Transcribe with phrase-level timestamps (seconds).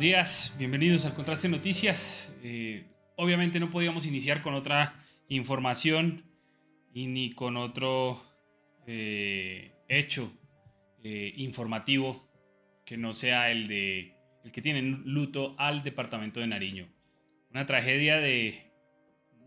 [0.00, 2.30] Días, bienvenidos al Contraste Noticias.
[2.42, 2.84] Eh,
[3.16, 4.94] obviamente no podíamos iniciar con otra
[5.28, 6.24] información
[6.92, 8.22] y ni con otro
[8.86, 10.30] eh, hecho
[11.02, 12.28] eh, informativo
[12.84, 14.14] que no sea el de
[14.44, 16.88] el que tiene luto al departamento de Nariño.
[17.50, 18.70] Una tragedia de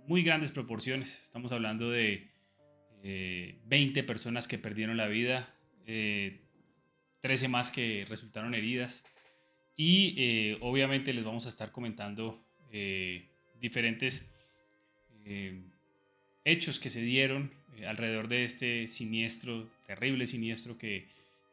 [0.08, 1.26] muy grandes proporciones.
[1.26, 2.28] Estamos hablando de
[3.66, 5.56] 20 personas que perdieron la vida,
[5.86, 9.06] 13 más que resultaron heridas.
[9.80, 12.38] Y eh, obviamente les vamos a estar comentando
[12.70, 13.24] eh,
[13.62, 14.30] diferentes
[15.24, 15.58] eh,
[16.44, 17.54] hechos que se dieron
[17.88, 21.06] alrededor de este siniestro, terrible siniestro que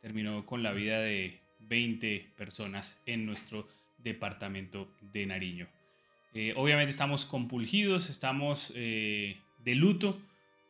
[0.03, 1.39] terminó con la vida de
[1.69, 3.69] 20 personas en nuestro
[3.99, 5.69] departamento de Nariño.
[6.57, 10.21] obviamente estamos compulgidos, estamos de luto,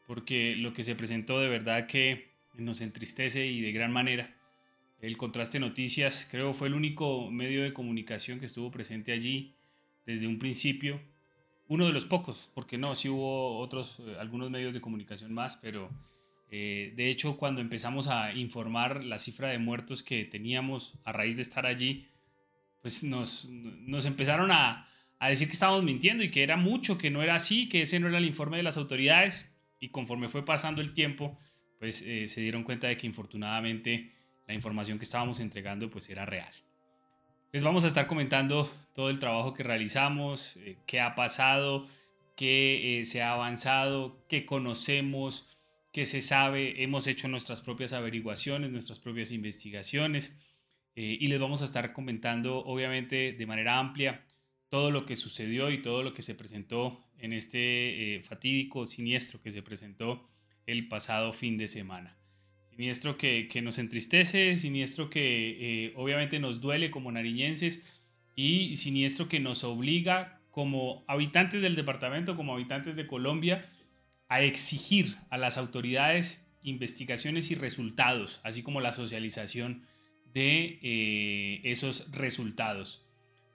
[0.07, 4.37] porque lo que se presentó de verdad que nos entristece y de gran manera
[5.01, 9.55] el Contraste Noticias creo fue el único medio de comunicación que estuvo presente allí
[10.07, 11.01] desde un principio.
[11.69, 15.57] Uno de los pocos, porque no, sí hubo otros, eh, algunos medios de comunicación más,
[15.57, 15.91] pero
[16.51, 21.37] eh, de hecho cuando empezamos a informar la cifra de muertos que teníamos a raíz
[21.37, 22.07] de estar allí,
[22.83, 24.89] pues nos, nos empezaron a,
[25.29, 28.07] decir que estábamos mintiendo y que era mucho, que no era así, que ese no
[28.07, 29.53] era el informe de las autoridades.
[29.81, 31.37] Y conforme fue pasando el tiempo,
[31.81, 34.13] pues eh, se dieron cuenta de que infortunadamente
[34.47, 36.53] la información que estábamos entregando pues era real.
[37.53, 41.87] Les vamos a estar comentando todo el trabajo que realizamos, eh, qué ha pasado,
[42.37, 45.49] qué eh, se ha avanzado, qué conocemos,
[45.93, 46.83] qué se sabe.
[46.83, 50.39] Hemos hecho nuestras propias averiguaciones, nuestras propias investigaciones
[50.99, 54.25] y les vamos a estar comentando obviamente de manera amplia
[54.71, 59.51] todo lo que sucedió y todo lo que se presentó en este fatídico siniestro que
[59.51, 60.27] se presentó
[60.65, 62.17] el pasado fin de semana.
[62.77, 69.41] Siniestro que, nos entristece, siniestro que eh, obviamente nos duele como nariñenses y siniestro que
[69.41, 73.67] nos obliga como habitantes del departamento, como habitantes de Colombia,
[74.29, 79.83] a exigir a las autoridades investigaciones y resultados, así como la socialización
[80.35, 83.09] de eh, esos resultados.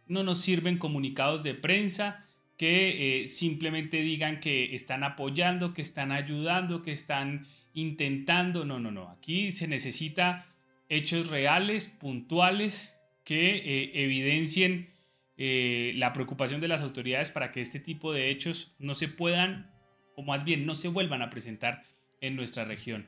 [0.07, 2.25] No nos sirven comunicados de prensa,
[2.57, 8.65] que eh, simplemente digan que están apoyando, que están ayudando, que están intentando.
[8.65, 9.09] No, no, no.
[9.09, 10.47] Aquí se necesita
[10.89, 14.89] hechos reales, puntuales, que eh, evidencien
[15.37, 19.71] eh, la preocupación de las autoridades para que este tipo de hechos no se puedan,
[20.15, 21.83] o más bien no se vuelvan a presentar
[22.19, 23.07] en nuestra región.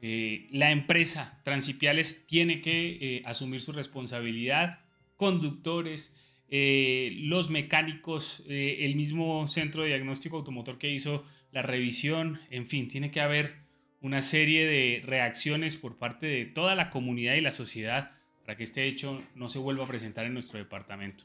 [0.00, 4.78] la empresa Transipiales tiene que asumir su responsabilidad,
[5.16, 6.14] conductores,
[6.50, 12.66] eh, los mecánicos, eh, el mismo centro de diagnóstico automotor que hizo la revisión, en
[12.66, 13.67] fin, tiene que haber
[14.00, 18.12] una serie de reacciones por parte de toda la comunidad y la sociedad
[18.44, 21.24] para que este hecho no se vuelva a presentar en nuestro departamento.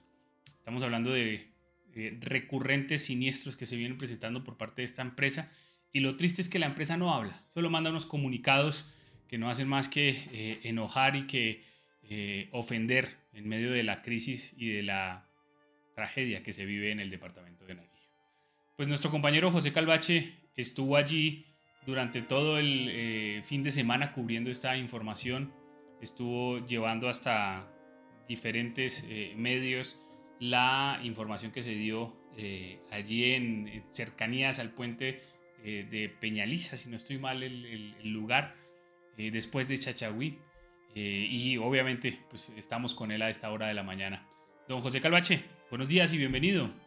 [0.57, 1.47] Estamos hablando de
[2.21, 5.51] recurrentes siniestros que se vienen presentando por parte de esta empresa
[5.91, 8.85] y lo triste es que la empresa no habla, solo manda unos comunicados
[9.27, 11.73] que no hacen más que eh, enojar y que
[12.51, 15.27] ofender en medio de la crisis y de la
[15.95, 17.93] tragedia que se vive en el departamento de Nariño.
[18.75, 21.52] Pues nuestro compañero José Calvache estuvo allí
[21.85, 25.53] durante todo el eh, fin de semana cubriendo esta información,
[26.01, 27.71] estuvo llevando hasta
[28.27, 29.99] diferentes eh, medios
[30.39, 35.21] la información que se dio eh, allí en, cercanías al puente
[35.63, 38.53] de Peñaliza, si no estoy mal el, el lugar,
[39.15, 40.37] después de Chachagüí.
[40.95, 44.27] Eh, y obviamente, pues estamos con él a esta hora de la mañana.
[44.67, 46.82] Don José Calvache, buenos días y bienvenido.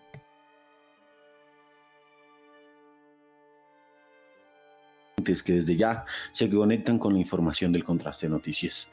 [5.43, 8.91] Que desde ya se conectan con la información del contraste noticias.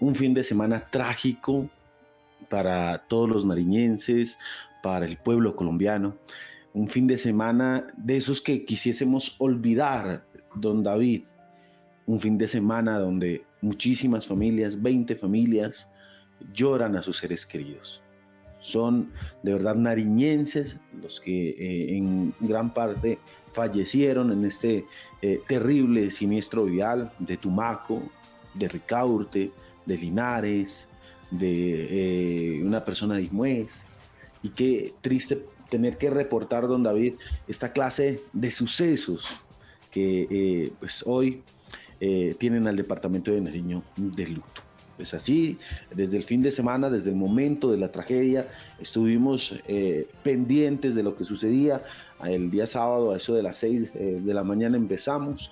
[0.00, 1.70] Un fin de semana trágico
[2.48, 4.38] para todos los nariñenses,
[4.82, 6.16] para el pueblo colombiano.
[6.72, 11.24] Un fin de semana de esos que quisiésemos olvidar, don David.
[12.06, 15.90] Un fin de semana donde muchísimas familias, 20 familias,
[16.52, 18.02] lloran a sus seres queridos.
[18.60, 19.12] Son
[19.42, 23.18] de verdad nariñenses los que eh, en gran parte
[23.56, 24.84] fallecieron en este
[25.22, 28.02] eh, terrible siniestro vial de Tumaco,
[28.52, 29.50] de Ricaurte,
[29.86, 30.90] de Linares,
[31.30, 33.82] de eh, una persona de Ismuez.
[34.42, 37.14] Y qué triste tener que reportar, don David,
[37.48, 39.26] esta clase de sucesos
[39.90, 41.42] que pues hoy
[41.98, 44.65] eh, tienen al departamento de Nariño de luto.
[44.98, 45.58] Es así,
[45.94, 48.48] desde el fin de semana, desde el momento de la tragedia,
[48.80, 51.82] estuvimos eh, pendientes de lo que sucedía.
[52.24, 55.50] El día sábado, a eso de las 6 eh, de la mañana, empezamos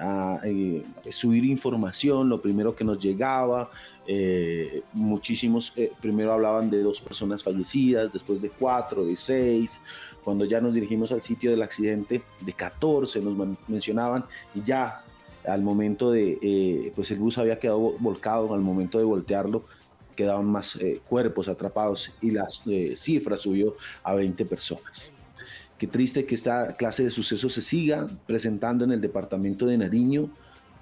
[0.00, 0.40] a
[1.10, 3.70] subir información, lo primero que nos llegaba.
[4.92, 9.80] muchísimos, primero hablaban de dos personas fallecidas, después de cuatro, de seis.
[10.24, 15.03] Cuando ya nos dirigimos al sitio del accidente, de 14 nos mencionaban y ya
[15.46, 19.64] al momento de, eh, pues el bus había quedado volcado, al momento de voltearlo
[20.16, 23.74] quedaban más eh, cuerpos atrapados y la eh, cifra subió
[24.04, 25.10] a 20 personas.
[25.76, 30.30] Qué triste que esta clase de sucesos se siga presentando en el departamento de Nariño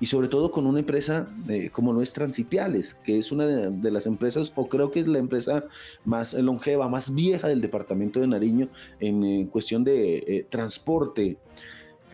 [0.00, 1.28] y sobre todo con una empresa
[1.72, 5.18] como no es Transipiales, que es una de, las empresas, o creo que es la
[5.18, 5.64] empresa
[6.04, 8.68] más longeva, más vieja del departamento de Nariño
[9.00, 11.38] en cuestión de transporte.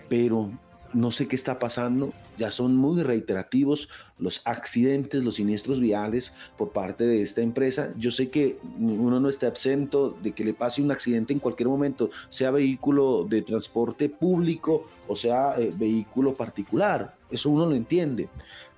[0.09, 0.53] Pero
[0.93, 6.71] no sé qué está pasando, ya son muy reiterativos los accidentes, los siniestros viales por
[6.71, 7.93] parte de esta empresa.
[7.97, 11.69] Yo sé que uno no está absento de que le pase un accidente en cualquier
[11.69, 18.29] momento, sea vehículo de transporte público o sea eh, vehículo particular, eso uno lo entiende,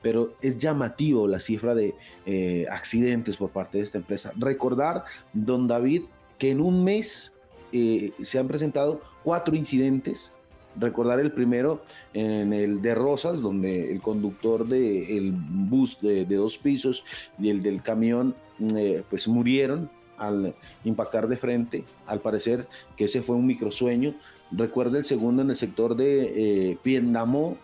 [0.01, 1.95] pero es llamativo la cifra de
[2.27, 4.33] eh, accidentes por parte de esta empresa.
[4.37, 6.03] Recordar, don David,
[6.39, 7.35] que en un mes
[7.73, 10.33] eh, se han presentado cuatro incidentes
[10.81, 11.83] recordar el primero
[12.15, 17.05] en el de Rosas, donde el conductor del bus de, dos pisos
[17.39, 21.85] y el del camión eh, pues murieron al impactar de frente.
[22.07, 24.15] Al parecer que ese fue un microsueño.
[24.51, 27.57] Recuerda el segundo en el sector de eh, Piendamó,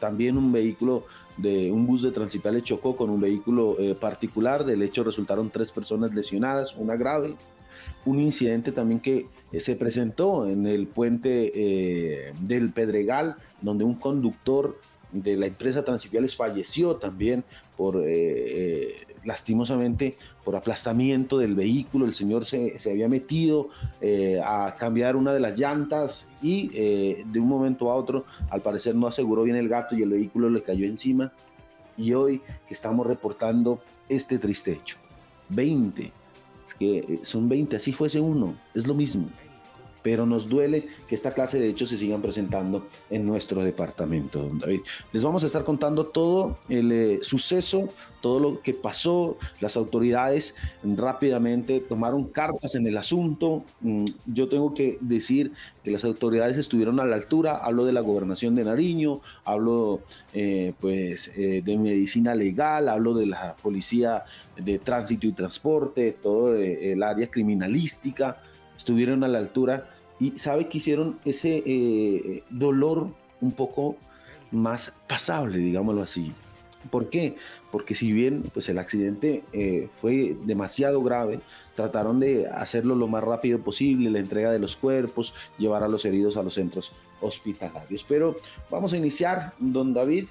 [0.00, 1.04] también un vehículo
[1.36, 4.64] de un bus de Transitalia chocó con un vehículo eh, particular.
[4.64, 7.36] Del hecho resultaron tres personas lesionadas, una grave.
[8.04, 14.78] Un incidente también que se presentó en el puente eh, del Pedregal, donde un conductor
[15.12, 17.44] de la empresa Transipiales falleció también
[17.78, 18.04] por
[19.24, 22.04] lastimosamente por aplastamiento del vehículo.
[22.04, 23.70] El señor se, se había metido
[24.44, 29.06] a cambiar una de las llantas y de un momento a otro, al parecer no
[29.06, 31.32] aseguró bien el gato y el vehículo le cayó encima.
[31.96, 34.98] Y hoy que estamos reportando este triste hecho.
[35.50, 36.12] 20.
[36.78, 39.28] Que son 20, así fuese uno, es lo mismo
[40.02, 44.58] pero nos duele que esta clase de hechos se sigan presentando en nuestro departamento, don
[44.58, 44.80] David.
[45.12, 47.88] Les vamos a estar contando todo el eh, suceso,
[48.20, 53.64] todo lo que pasó, las autoridades rápidamente tomaron cartas en el asunto.
[53.80, 55.52] Mm, yo tengo que decir
[55.84, 60.00] que las autoridades estuvieron a la altura, hablo de la gobernación de Nariño, hablo
[60.32, 64.24] eh, pues eh, de medicina legal, hablo de la policía
[64.56, 68.38] de tránsito y transporte, todo el área criminalística
[68.78, 73.08] estuvieron a la altura y sabe que hicieron ese eh, dolor
[73.42, 73.96] un poco
[74.50, 76.32] más pasable, digámoslo así.
[76.90, 77.36] ¿Por qué?
[77.70, 81.40] Porque si bien pues el accidente eh, fue demasiado grave,
[81.74, 86.04] trataron de hacerlo lo más rápido posible, la entrega de los cuerpos, llevar a los
[86.04, 88.04] heridos a los centros hospitalarios.
[88.08, 88.36] Pero
[88.70, 90.28] vamos a iniciar, don David,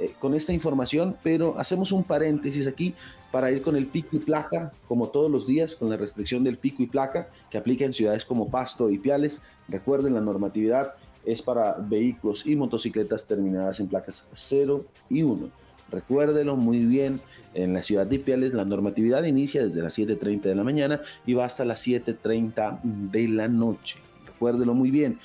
[0.00, 2.94] eh, con esta información, pero hacemos un paréntesis aquí
[3.30, 6.56] para ir con el pico y placa, como todos los días, con la restricción del
[6.56, 9.42] pico y placa que aplica en ciudades como Pasto y Piales.
[9.68, 10.94] Recuerden, la normatividad
[11.26, 15.50] es para vehículos y motocicletas terminadas en placas 0 y 1.
[15.90, 17.20] Recuérdelo muy bien,
[17.52, 21.34] en la ciudad de Piales la normatividad inicia desde las 7.30 de la mañana y
[21.34, 23.98] va hasta las 7.30 de la noche.
[24.24, 25.18] Recuérdelo muy bien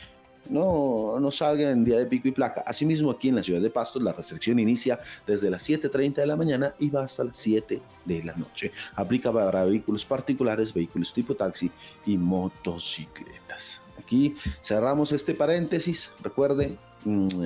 [0.49, 2.63] no, no salgan en día de pico y placa.
[2.65, 6.35] Asimismo, aquí en la ciudad de Pastos, la restricción inicia desde las 7.30 de la
[6.35, 8.71] mañana y va hasta las 7 de la noche.
[8.95, 11.71] Aplica para vehículos particulares, vehículos tipo taxi
[12.05, 13.81] y motocicletas.
[13.99, 16.11] Aquí cerramos este paréntesis.
[16.21, 16.77] Recuerde,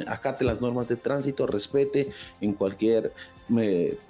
[0.08, 2.12] acate las normas de tránsito, respete
[2.42, 3.13] en cualquier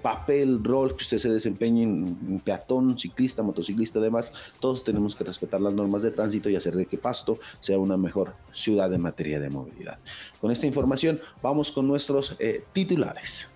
[0.02, 5.62] papel, rol que usted se desempeñe en, peatón, ciclista, motociclista, además, todos tenemos que respetar
[5.62, 9.40] las normas de tránsito y hacer de que Pasto sea una mejor ciudad en materia
[9.40, 10.00] de movilidad.
[10.42, 13.48] Con esta información vamos con nuestros eh, titulares.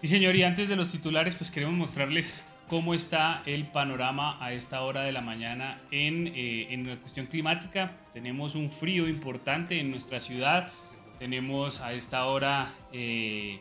[0.00, 4.52] Sí, señor, y antes de los titulares, pues queremos mostrarles cómo está el panorama a
[4.52, 7.96] esta hora de la mañana en, eh, en la cuestión climática.
[8.14, 10.70] Tenemos un frío importante en nuestra ciudad.
[11.18, 13.58] Tenemos a esta hora eh,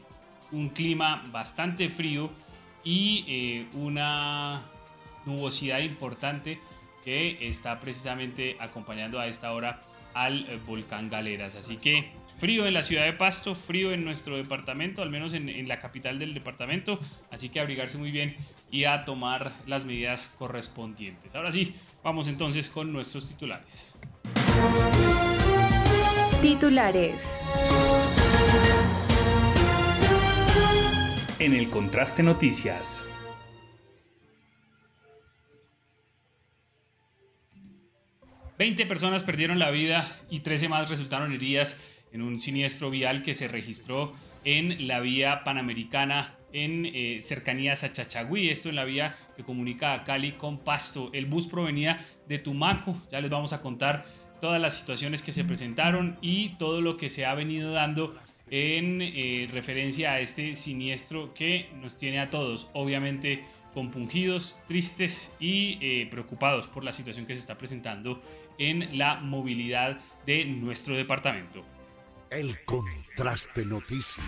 [0.51, 2.29] un clima bastante frío
[2.83, 4.61] y eh, una
[5.25, 6.59] nubosidad importante
[7.03, 9.81] que está precisamente acompañando a esta hora
[10.13, 11.55] al volcán Galeras.
[11.55, 15.49] Así que frío en la ciudad de Pasto, frío en nuestro departamento, al menos en,
[15.49, 16.99] en, la capital del departamento.
[17.29, 18.35] Así que abrigarse muy bien
[18.71, 21.35] y a tomar las medidas correspondientes.
[21.35, 23.97] Ahora sí, vamos entonces con nuestros titulares.
[26.41, 27.37] Titulares.
[31.39, 33.07] en el Contraste Noticias.
[38.57, 43.33] Veinte personas perdieron la vida y 13 más resultaron heridas en un siniestro vial que
[43.33, 44.13] se registró
[44.43, 49.93] en la vía panamericana en eh, cercanías a Chachagüí, esto en la vía que comunica
[49.93, 51.09] a Cali con Pasto.
[51.13, 54.05] El bus provenía de Tumaco, ya les vamos a contar
[54.41, 58.15] todas las situaciones que se presentaron y todo lo que se ha venido dando
[58.49, 65.77] en eh, referencia a este siniestro que nos tiene a todos, obviamente compungidos, tristes y
[65.81, 68.21] eh, preocupados por la situación que se está presentando
[68.57, 71.63] en la movilidad de nuestro departamento.
[72.31, 74.23] El contraste noticias.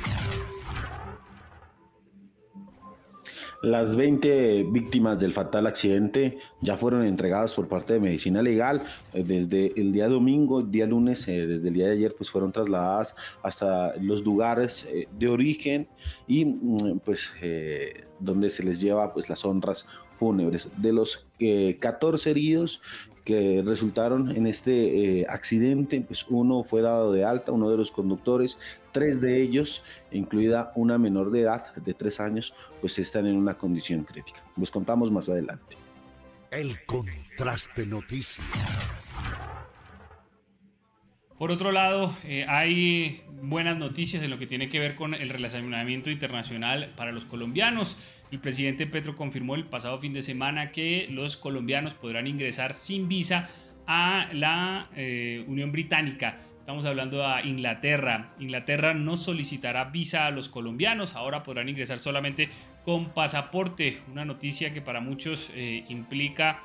[3.61, 8.81] Las 20 víctimas del fatal accidente ya fueron entregadas por parte de Medicina Legal
[9.13, 12.51] eh, desde el día domingo, día lunes, eh, desde el día de ayer, pues fueron
[12.51, 15.87] trasladadas hasta los lugares eh, de origen
[16.27, 17.29] y mm, pues
[18.19, 20.71] donde se les lleva pues las honras fúnebres.
[20.77, 21.27] De los
[21.79, 22.81] 14 heridos,
[23.23, 27.91] que resultaron en este eh, accidente, pues uno fue dado de alta, uno de los
[27.91, 28.57] conductores,
[28.91, 33.55] tres de ellos, incluida una menor de edad de tres años, pues están en una
[33.55, 34.43] condición crítica.
[34.57, 35.77] Les contamos más adelante.
[36.49, 38.45] El contraste noticias.
[41.41, 45.27] Por otro lado, eh, hay buenas noticias en lo que tiene que ver con el
[45.27, 47.97] relacionamiento internacional para los colombianos.
[48.29, 53.07] El presidente Petro confirmó el pasado fin de semana que los colombianos podrán ingresar sin
[53.07, 53.49] visa
[53.87, 56.37] a la eh, Unión Británica.
[56.59, 58.35] Estamos hablando de Inglaterra.
[58.39, 62.49] Inglaterra no solicitará visa a los colombianos, ahora podrán ingresar solamente
[62.85, 63.97] con pasaporte.
[64.11, 66.61] Una noticia que para muchos eh, implica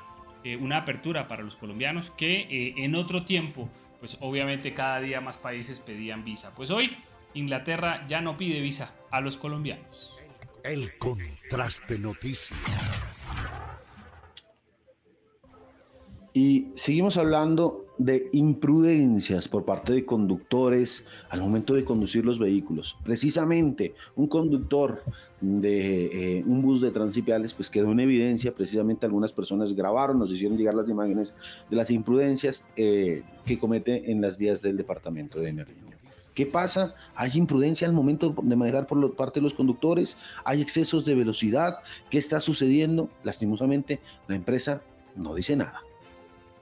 [0.61, 3.69] una apertura para los colombianos que en otro tiempo,
[3.99, 6.53] pues obviamente cada día más países pedían visa.
[6.55, 6.97] Pues hoy
[7.33, 10.17] Inglaterra ya no pide visa a los colombianos.
[10.63, 13.06] El contraste noticias.
[16.37, 22.95] Y seguimos hablando de imprudencias por parte de conductores al momento de conducir los vehículos.
[23.03, 25.01] Precisamente un conductor
[25.41, 30.31] de eh, un bus de Transipiales pues quedó en evidencia, precisamente algunas personas grabaron, nos
[30.31, 31.33] hicieron llegar las imágenes
[31.71, 35.97] de las imprudencias eh, que comete en las vías del departamento de Nariño.
[36.35, 36.93] ¿Qué pasa?
[37.15, 41.79] Hay imprudencia al momento de manejar por parte de los conductores, hay excesos de velocidad,
[42.11, 43.09] ¿qué está sucediendo?
[43.23, 44.83] Lastimosamente la empresa
[45.15, 45.81] no dice nada.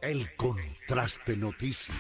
[0.06, 1.98] El contraste noticias.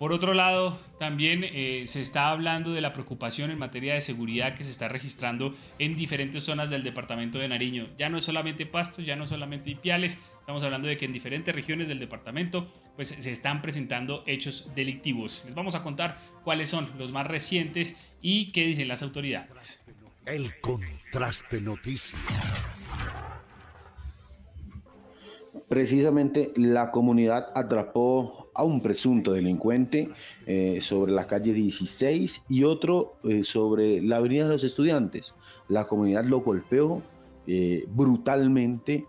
[0.00, 4.56] Por otro lado, también eh, se está hablando de la preocupación en materia de seguridad
[4.56, 7.88] que se está registrando en diferentes zonas del departamento de Nariño.
[7.96, 11.12] Ya no es solamente Pasto, ya no es solamente Ipiales, estamos hablando de que en
[11.12, 15.42] diferentes regiones del departamento pues, se están presentando hechos delictivos.
[15.44, 19.84] Les vamos a contar cuáles son los más recientes y qué dicen las autoridades.
[20.26, 22.75] El contraste noticias.
[25.68, 30.10] Precisamente la comunidad atrapó a un presunto delincuente
[30.46, 35.34] eh, sobre la calle 16 y otro eh, sobre la avenida de los estudiantes.
[35.68, 37.02] La comunidad lo golpeó
[37.48, 39.06] eh, brutalmente.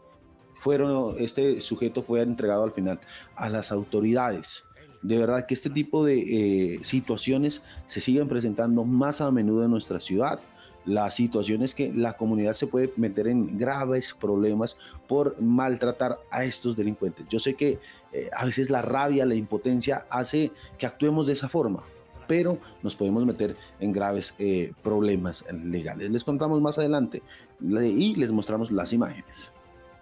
[0.55, 2.99] Fueron, este sujeto fue entregado al final
[3.35, 4.63] a las autoridades.
[5.03, 9.99] De verdad que este tipo de situaciones se siguen presentando más a menudo en nuestra
[9.99, 10.39] ciudad
[10.87, 14.77] la situación es que la comunidad se puede meter en graves problemas
[15.07, 17.25] por maltratar a estos delincuentes.
[17.29, 17.79] Yo sé que
[18.13, 21.83] eh, a veces la rabia, la impotencia hace que actuemos de esa forma,
[22.25, 26.09] pero nos podemos meter en graves eh, problemas legales.
[26.09, 27.21] Les contamos más adelante
[27.61, 29.51] y les mostramos las imágenes.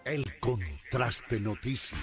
[0.05, 1.99] El contraste noticias.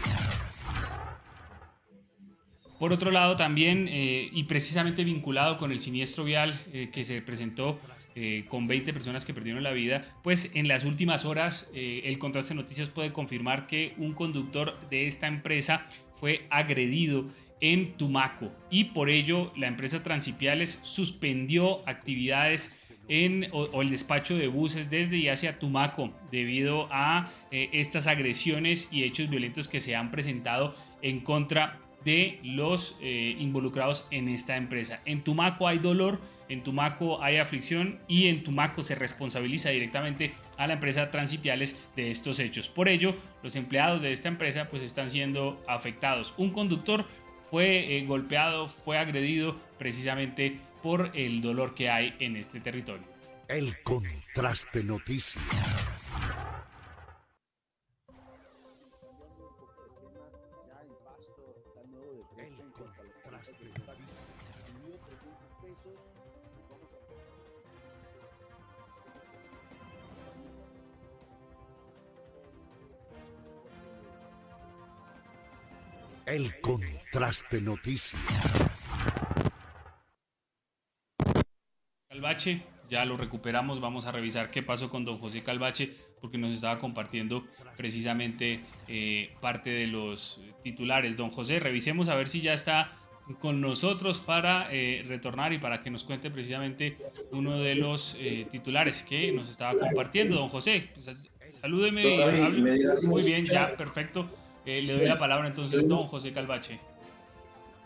[2.80, 6.58] Por otro lado, también, eh, y precisamente vinculado con el siniestro vial
[6.92, 7.78] que se presentó
[8.14, 12.18] eh, con 20 personas que perdieron la vida, pues en las últimas horas eh, el
[12.18, 15.86] Contraste Noticias puede confirmar que un conductor de esta empresa
[16.20, 17.24] fue agredido
[17.62, 24.46] en Tumaco y por ello la empresa Transipiales suspendió actividades en, o, el despacho de
[24.46, 29.96] buses desde y hacia Tumaco debido a eh, estas agresiones y hechos violentos que se
[29.96, 35.00] han presentado en contra de los involucrados en esta empresa.
[35.04, 36.20] En Tumaco hay dolor,
[36.52, 42.10] en Tumaco hay aflicción y en Tumaco se responsabiliza directamente a la empresa Transipiales de
[42.10, 42.68] estos hechos.
[42.68, 46.34] Por ello, los empleados de esta empresa pues están siendo afectados.
[46.36, 47.06] Un conductor
[47.50, 53.04] fue eh, golpeado, fue agredido precisamente por el dolor que hay en este territorio.
[53.48, 55.42] El contraste noticias.
[76.26, 78.22] El contraste noticias.
[82.08, 83.80] Calvache, ya lo recuperamos.
[83.80, 87.44] Vamos a revisar qué pasó con don José Calvache, porque nos estaba compartiendo
[87.76, 91.16] precisamente eh, parte de los titulares.
[91.16, 92.92] Don José, revisemos a ver si ya está
[93.40, 96.98] con nosotros para eh, retornar y para que nos cuente precisamente
[97.32, 100.36] uno de los eh, titulares que nos estaba compartiendo.
[100.36, 101.30] Don José, pues,
[101.60, 102.16] salúdeme.
[103.02, 104.28] Muy bien, ya, perfecto.
[104.64, 106.80] Eh, le doy la palabra entonces, don José Calvache.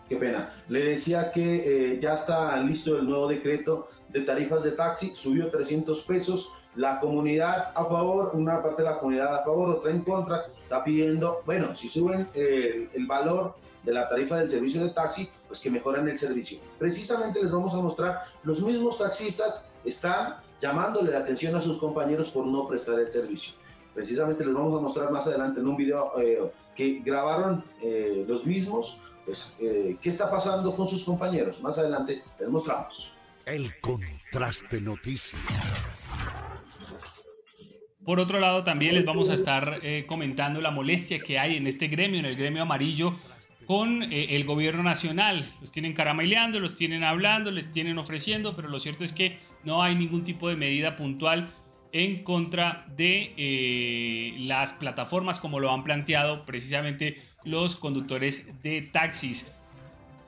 [0.08, 0.52] Qué pena.
[0.68, 5.50] Le decía que eh, ya está listo el nuevo decreto de tarifas de taxi, subió
[5.50, 6.52] 300 pesos.
[6.76, 10.84] La comunidad a favor, una parte de la comunidad a favor, otra en contra, está
[10.84, 15.60] pidiendo, bueno, si suben eh, el valor de la tarifa del servicio de taxi, pues
[15.60, 16.58] que mejoren el servicio.
[16.78, 22.30] Precisamente les vamos a mostrar, los mismos taxistas están llamándole la atención a sus compañeros
[22.30, 23.54] por no prestar el servicio.
[23.96, 26.12] Precisamente les vamos a mostrar más adelante en un video
[26.76, 31.62] que grabaron eh, los mismos, pues, eh, ¿qué está pasando con sus compañeros?
[31.62, 33.16] Más adelante les mostramos.
[33.46, 35.40] El contraste noticias.
[38.04, 41.66] Por otro lado, también les vamos a estar eh, comentando la molestia que hay en
[41.66, 43.16] este gremio, en el gremio amarillo,
[43.66, 45.50] con eh, el gobierno nacional.
[45.60, 49.82] Los tienen caramaileando, los tienen hablando, les tienen ofreciendo, pero lo cierto es que no
[49.82, 51.50] hay ningún tipo de medida puntual
[51.96, 59.50] en contra de eh, las plataformas como lo han planteado precisamente los conductores de taxis.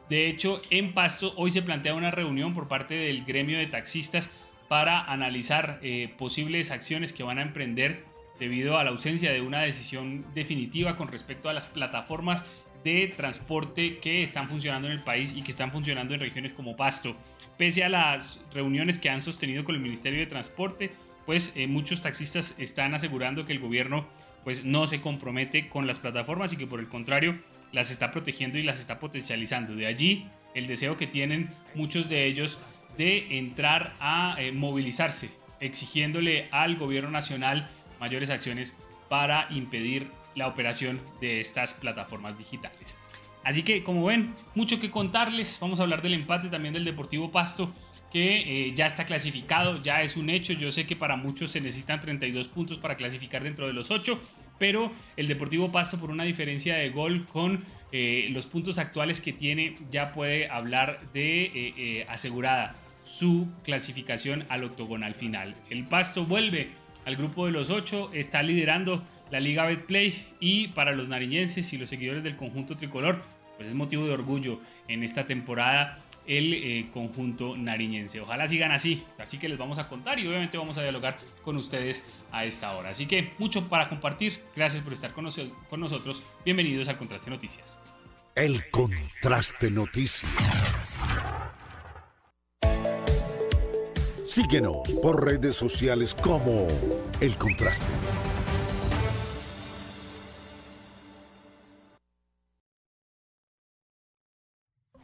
[0.09, 4.31] De hecho, en Pasto hoy se plantea una reunión por parte del gremio de taxistas
[4.68, 8.07] para analizar eh, posibles acciones que van a emprender
[8.40, 12.46] debido a la ausencia de una decisión definitiva con respecto a las plataformas
[12.83, 16.76] de transporte que están funcionando en el país y que están funcionando en regiones como
[16.76, 17.14] Pasto.
[17.59, 20.92] Pese a las reuniones que han sostenido con el Ministerio de Transporte,
[21.29, 24.07] pues eh, muchos taxistas están asegurando que el gobierno
[24.45, 27.38] pues no se compromete con las plataformas y que por el contrario
[27.71, 29.77] las está protegiendo y las está potencializando.
[29.77, 32.57] De allí el deseo que tienen muchos de ellos
[32.97, 37.69] de entrar a eh, movilizarse, exigiéndole al gobierno nacional
[38.01, 38.75] mayores acciones
[39.11, 42.97] para impedir la operación de estas plataformas digitales.
[43.45, 45.59] Así que, como ven, mucho que contarles.
[45.61, 47.71] Vamos a hablar del empate también del Deportivo Pasto,
[48.12, 50.53] que eh, ya está clasificado, ya es un hecho.
[50.53, 54.18] Yo sé que para muchos se necesitan 32 puntos para clasificar dentro de los 8,
[54.59, 59.33] pero el Deportivo Pasto, por una diferencia de gol con eh, los puntos actuales que
[59.33, 65.55] tiene, ya puede hablar de eh, asegurada su clasificación al octogonal final.
[65.71, 66.68] El Pasto vuelve
[67.05, 71.79] al grupo de los 8, está liderando la Liga Betplay y para los nariñenses y
[71.79, 73.23] los seguidores del conjunto tricolor,
[73.57, 78.21] pues es motivo de orgullo en esta temporada el eh, conjunto nariñense.
[78.21, 81.57] Ojalá sigan así, así que les vamos a contar y obviamente vamos a dialogar con
[81.57, 82.91] ustedes a esta hora.
[82.91, 85.27] Así que mucho para compartir, gracias por estar con,
[85.69, 87.81] con nosotros, bienvenidos al Contraste Noticias.
[88.35, 90.29] El Contraste Noticias.
[94.27, 96.67] Síguenos por redes sociales como
[97.21, 97.87] El Contraste.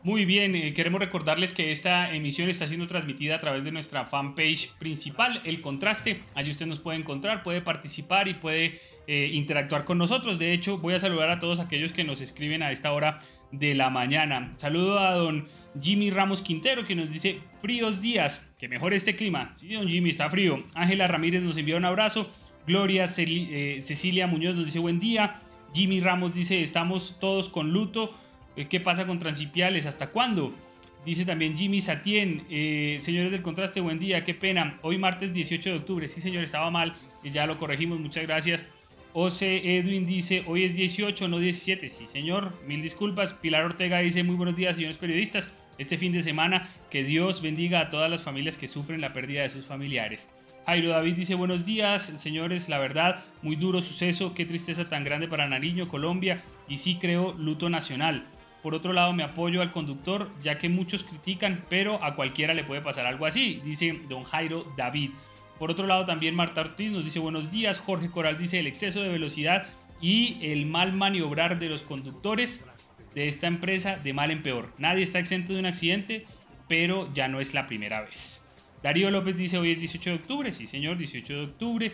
[0.05, 4.05] Muy bien, eh, queremos recordarles que esta emisión está siendo transmitida a través de nuestra
[4.05, 6.21] fanpage principal, El Contraste.
[6.35, 10.38] Allí usted nos puede encontrar, puede participar y puede eh, interactuar con nosotros.
[10.38, 13.19] De hecho, voy a saludar a todos aquellos que nos escriben a esta hora
[13.51, 14.53] de la mañana.
[14.57, 15.47] Saludo a don
[15.81, 19.53] Jimmy Ramos Quintero que nos dice fríos días, que mejor este clima.
[19.55, 20.59] Sí, don Jimmy, está frío.
[20.75, 22.31] Ángela Ramírez nos envía un abrazo.
[22.67, 25.40] Gloria eh, Cecilia Muñoz nos dice buen día.
[25.73, 28.12] Jimmy Ramos dice estamos todos con luto
[28.57, 29.87] ¿Qué pasa con Transipiales?
[29.87, 30.55] ¿Hasta cuándo?
[31.05, 34.79] Dice también Jimmy Satien, eh, señores del contraste, buen día, qué pena.
[34.81, 38.64] Hoy martes 18 de octubre, sí señor, estaba mal, ya lo corregimos, muchas gracias.
[39.12, 41.90] Ose Edwin dice, hoy es 18, no 17.
[41.90, 43.33] Sí señor, mil disculpas.
[43.33, 45.55] Pilar Ortega dice, muy buenos días, señores periodistas.
[45.77, 49.43] Este fin de semana, que Dios bendiga a todas las familias que sufren la pérdida
[49.43, 50.31] de sus familiares.
[50.67, 55.29] Jairo David dice buenos días, señores, la verdad, muy duro suceso, qué tristeza tan grande
[55.29, 58.25] para Nariño, Colombia, y sí creo luto nacional.
[58.64, 62.64] Por otro lado, me apoyo al conductor, ya que muchos critican, pero a cualquiera le
[62.64, 65.11] puede pasar algo así, dice don Jairo David.
[65.59, 67.79] Por otro lado, también Marta Ortiz nos dice buenos días.
[67.79, 69.66] Jorge Coral dice el exceso de velocidad
[70.00, 72.66] y el mal maniobrar de los conductores
[73.14, 74.72] de esta empresa de mal en peor.
[74.79, 76.24] Nadie está exento de un accidente,
[76.66, 78.48] pero ya no es la primera vez.
[78.83, 80.53] Darío López dice hoy es 18 de octubre.
[80.53, 81.92] Sí, señor, 18 de octubre.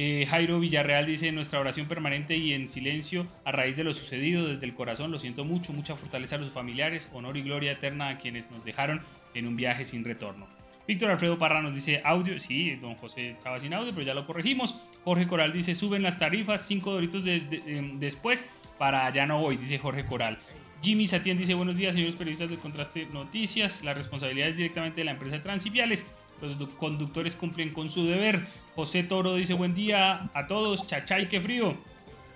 [0.00, 4.46] Eh, Jairo Villarreal dice, nuestra oración permanente y en silencio a raíz de lo sucedido
[4.46, 8.10] desde el corazón, lo siento mucho, mucha fortaleza a los familiares, honor y gloria eterna
[8.10, 9.02] a quienes nos dejaron
[9.34, 10.46] en un viaje sin retorno.
[10.86, 14.24] Víctor Alfredo Parra nos dice audio, sí, don José estaba sin audio, pero ya lo
[14.24, 14.78] corregimos.
[15.02, 17.24] Jorge Coral dice, suben las tarifas, cinco doritos
[17.94, 20.38] después, para ya no voy, dice Jorge Coral.
[20.80, 25.06] Jimmy Satien dice, buenos días, señores periodistas de Contraste Noticias, la responsabilidad es directamente de
[25.06, 26.06] la empresa Transipiales
[26.40, 28.46] los conductores cumplen con su deber.
[28.74, 31.76] José Toro dice buen día a todos, chachay, qué frío.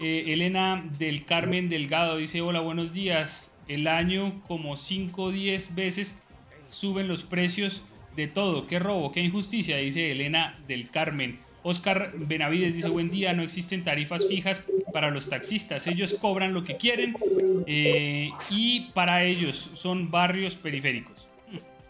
[0.00, 3.52] Eh, Elena del Carmen Delgado dice hola, buenos días.
[3.68, 6.20] El año como 5 o 10 veces
[6.68, 7.82] suben los precios
[8.16, 8.66] de todo.
[8.66, 11.38] Qué robo, qué injusticia, dice Elena del Carmen.
[11.62, 16.64] Oscar Benavides dice buen día, no existen tarifas fijas para los taxistas, ellos cobran lo
[16.64, 17.16] que quieren
[17.66, 21.28] eh, y para ellos son barrios periféricos.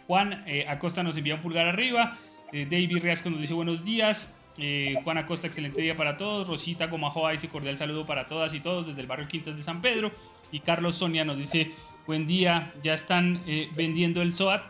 [0.06, 2.18] Juan eh, Acosta nos envía un pulgar arriba.
[2.52, 4.36] Eh, David Riasco nos dice buenos días.
[4.58, 6.48] Eh, Juan Acosta, excelente día para todos.
[6.48, 9.80] Rosita Comajoa dice cordial saludo para todas y todos desde el barrio Quintas de San
[9.80, 10.12] Pedro.
[10.50, 11.70] Y Carlos Sonia nos dice
[12.06, 13.42] buen día, ya están
[13.74, 14.62] vendiendo el SOAT.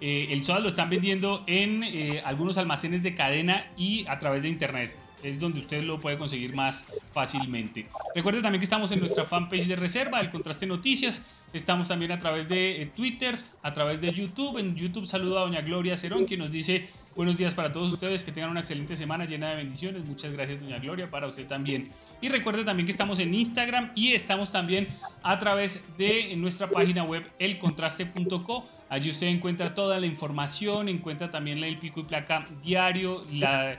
[0.00, 1.82] el SOAT lo están vendiendo en
[2.24, 6.54] algunos almacenes de cadena y a través de internet es donde usted lo puede conseguir
[6.54, 7.86] más fácilmente.
[8.14, 11.43] Recuerde también que estamos en nuestra fanpage de reserva, el Contraste Noticias.
[11.54, 14.58] Estamos también a través de eh, Twitter, a través de YouTube.
[14.58, 18.24] En YouTube saludo a doña Gloria Cerón, que nos dice Buenos días para todos ustedes,
[18.24, 20.04] que tengan una excelente semana llena de bendiciones.
[20.04, 21.90] Muchas gracias, doña Gloria, para usted también.
[22.20, 24.88] Y recuerde también que estamos en Instagram y estamos también
[25.22, 28.66] a través de nuestra página web elcontraste.co.
[28.88, 33.24] Allí usted encuentra toda la información, encuentra también el pico y placa diario,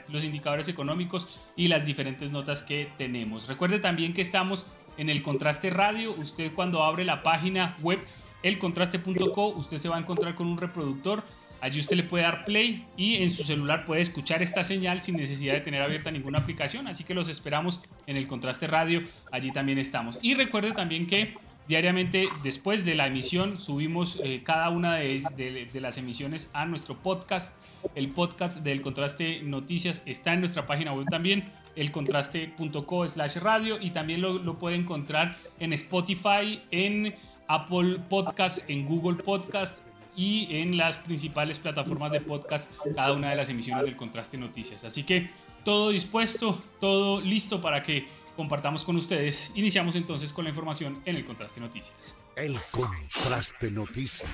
[0.08, 3.46] los indicadores económicos y las diferentes notas que tenemos.
[3.48, 4.64] Recuerde también que estamos
[4.96, 6.12] en el Contraste Radio.
[6.12, 7.98] Usted cuando abre la página web
[8.42, 11.24] elcontraste.co, usted se va a encontrar con un reproductor.
[11.60, 15.16] Allí usted le puede dar play y en su celular puede escuchar esta señal sin
[15.16, 16.86] necesidad de tener abierta ninguna aplicación.
[16.86, 19.02] Así que los esperamos en el Contraste Radio.
[19.32, 20.18] Allí también estamos.
[20.22, 21.34] Y recuerde también que
[21.66, 27.58] diariamente después de la emisión subimos eh, cada una de, las emisiones a nuestro podcast.
[27.94, 33.90] El podcast del Contraste Noticias está en nuestra página web también elcontraste.co slash radio y
[33.90, 37.14] también lo, lo puede encontrar en Spotify, en
[37.48, 39.82] Apple Podcast, en Google Podcast
[40.16, 44.82] y en las principales plataformas de podcast cada una de las emisiones del Contraste Noticias.
[44.82, 45.30] Así que
[45.64, 49.52] todo dispuesto, todo listo para que compartamos con ustedes.
[49.54, 52.16] Iniciamos entonces con la información en el Contraste Noticias.
[52.34, 54.28] El Contraste Noticias.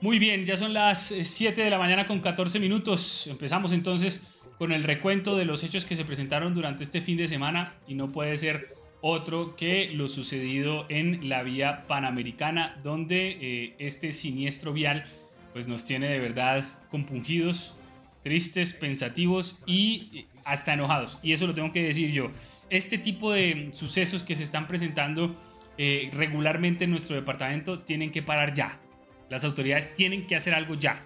[0.00, 3.26] Muy bien, ya son las 7 de la mañana con 14 minutos.
[3.26, 7.26] Empezamos entonces con el recuento de los hechos que se presentaron durante este fin de
[7.26, 13.74] semana y no puede ser otro que lo sucedido en la vía panamericana, donde eh,
[13.80, 15.04] este siniestro vial
[15.52, 17.76] pues nos tiene de verdad compungidos,
[18.22, 21.18] tristes, pensativos y eh, hasta enojados.
[21.24, 22.30] Y eso lo tengo que decir yo.
[22.70, 25.34] Este tipo de sucesos que se están presentando
[25.76, 28.80] eh, regularmente en nuestro departamento tienen que parar ya.
[29.30, 31.04] Las autoridades tienen que hacer algo ya.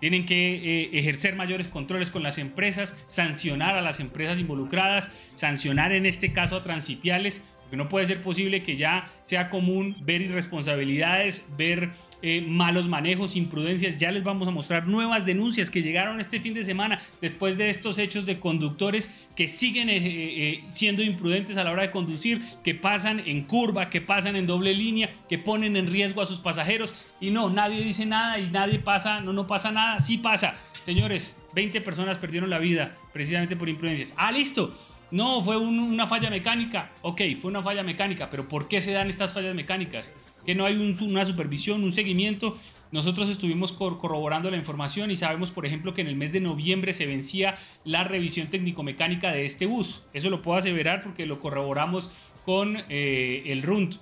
[0.00, 6.04] Tienen que ejercer mayores controles con las empresas, sancionar a las empresas involucradas, sancionar en
[6.04, 11.46] este caso a transipiales, porque no puede ser posible que ya sea común ver irresponsabilidades,
[11.56, 11.92] ver
[12.26, 13.98] eh, malos manejos, imprudencias.
[13.98, 17.68] Ya les vamos a mostrar nuevas denuncias que llegaron este fin de semana después de
[17.68, 22.40] estos hechos de conductores que siguen eh, eh, siendo imprudentes a la hora de conducir,
[22.62, 26.40] que pasan en curva, que pasan en doble línea, que ponen en riesgo a sus
[26.40, 27.12] pasajeros.
[27.20, 29.98] Y no, nadie dice nada y nadie pasa, no, no pasa nada.
[29.98, 30.54] Sí pasa.
[30.82, 34.14] Señores, 20 personas perdieron la vida precisamente por imprudencias.
[34.16, 34.74] Ah, listo.
[35.10, 36.90] No, fue una falla mecánica.
[37.02, 40.14] Ok, fue una falla mecánica, pero ¿por qué se dan estas fallas mecánicas?
[40.44, 42.56] Que no hay una supervisión, un seguimiento.
[42.92, 46.92] Nosotros estuvimos corroborando la información y sabemos, por ejemplo, que en el mes de noviembre
[46.92, 50.04] se vencía la revisión técnico-mecánica de este bus.
[50.12, 52.10] Eso lo puedo aseverar porque lo corroboramos
[52.44, 53.96] con eh, el RUNT.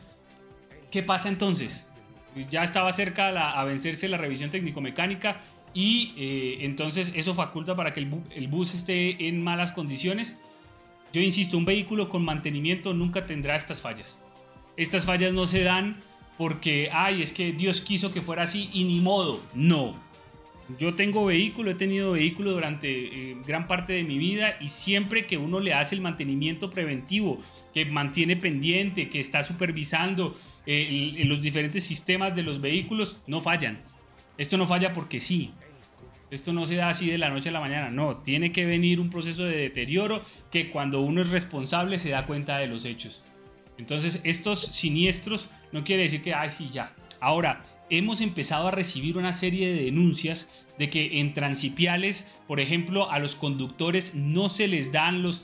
[0.90, 1.86] ¿Qué pasa entonces?
[2.50, 5.38] Ya estaba cerca a vencerse la revisión técnico-mecánica
[5.74, 10.38] y eh, entonces eso faculta para que el bus esté en malas condiciones.
[11.12, 14.22] Yo insisto, un vehículo con mantenimiento nunca tendrá estas fallas.
[14.76, 15.96] Estas fallas no se dan
[16.42, 19.40] porque, ay, es que Dios quiso que fuera así y ni modo.
[19.54, 19.94] No.
[20.76, 25.24] Yo tengo vehículo, he tenido vehículo durante eh, gran parte de mi vida y siempre
[25.24, 27.38] que uno le hace el mantenimiento preventivo,
[27.72, 30.34] que mantiene pendiente, que está supervisando
[30.66, 33.80] eh, los diferentes sistemas de los vehículos, no fallan.
[34.36, 35.52] Esto no falla porque sí.
[36.32, 38.98] Esto no se da así de la noche a la mañana, no, tiene que venir
[38.98, 43.22] un proceso de deterioro que cuando uno es responsable se da cuenta de los hechos.
[43.82, 46.94] Entonces, estos siniestros no quiere decir que, ay, sí, ya.
[47.18, 53.10] Ahora, hemos empezado a recibir una serie de denuncias de que en transipiales, por ejemplo,
[53.10, 55.42] a los conductores no se les dan los,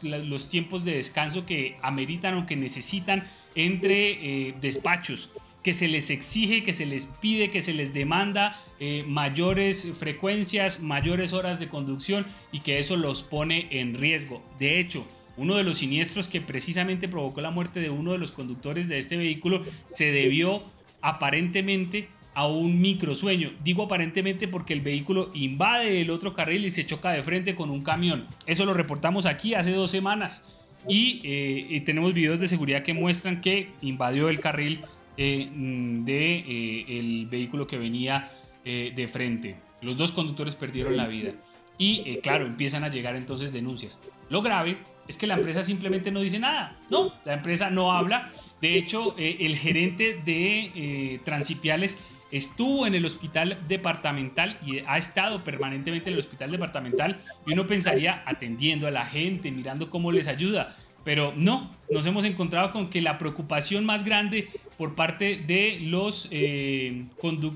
[0.48, 4.10] tiempos de descanso que ameritan o que necesitan entre
[4.48, 5.30] eh, despachos,
[5.64, 10.78] que se les exige, que se les pide, que se les demanda eh, mayores frecuencias,
[10.78, 14.44] mayores horas de conducción y que eso los pone en riesgo.
[14.60, 15.04] De hecho,
[15.38, 18.98] uno de los siniestros que precisamente provocó la muerte de uno de los conductores de
[18.98, 20.64] este vehículo se debió
[21.00, 23.52] aparentemente a un microsueño.
[23.62, 27.70] Digo aparentemente porque el vehículo invade el otro carril y se choca de frente con
[27.70, 28.26] un camión.
[28.46, 30.44] Eso lo reportamos aquí hace dos semanas.
[30.88, 34.80] Y, eh, tenemos videos de seguridad que muestran que invadió el carril
[35.16, 38.30] eh, del de, eh, el vehículo que venía
[38.64, 39.56] de frente.
[39.80, 41.32] Los dos conductores perdieron la vida.
[41.78, 43.98] Y claro, empiezan a llegar entonces denuncias.
[44.28, 44.76] Lo grave
[45.08, 46.76] es que la empresa simplemente no dice nada.
[46.90, 48.30] No, la empresa no habla.
[48.60, 51.98] De hecho, eh, el gerente de eh, Transipiales
[52.30, 57.66] estuvo en el hospital departamental y ha estado permanentemente en el hospital departamental y uno
[57.66, 60.76] pensaría atendiendo a la gente, mirando cómo les ayuda.
[61.04, 66.28] Pero no, nos hemos encontrado con que la preocupación más grande por parte de los,
[66.30, 67.06] eh,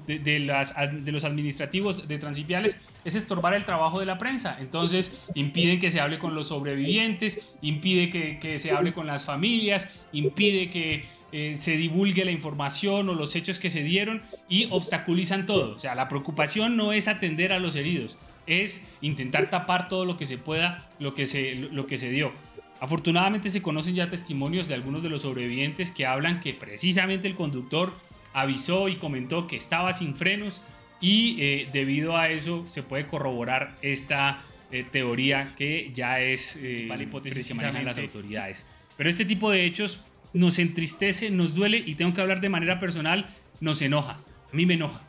[0.06, 4.56] de, las, de los administrativos de Transipiales es estorbar el trabajo de la prensa.
[4.60, 10.02] Entonces impiden que se hable con los sobrevivientes, impide que, se hable con las familias,
[10.12, 15.46] impide que eh, se divulgue la información o los hechos que se dieron y obstaculizan
[15.46, 15.76] todo.
[15.76, 20.16] O sea, la preocupación no es atender a los heridos, es intentar tapar todo lo
[20.16, 22.32] que se pueda, lo que se, lo que se dio.
[22.80, 27.36] Afortunadamente se conocen ya testimonios de algunos de los sobrevivientes que hablan que precisamente el
[27.36, 27.92] conductor
[28.32, 30.62] avisó y comentó que estaba sin frenos
[31.02, 36.86] y eh, debido a eso se puede corroborar esta eh, teoría que ya es eh,
[36.88, 38.64] la hipótesis que manejan las autoridades.
[38.96, 40.00] Pero este tipo de hechos
[40.32, 43.28] nos entristece, nos duele y tengo que hablar de manera personal,
[43.60, 44.20] nos enoja.
[44.50, 45.02] A mí me enoja.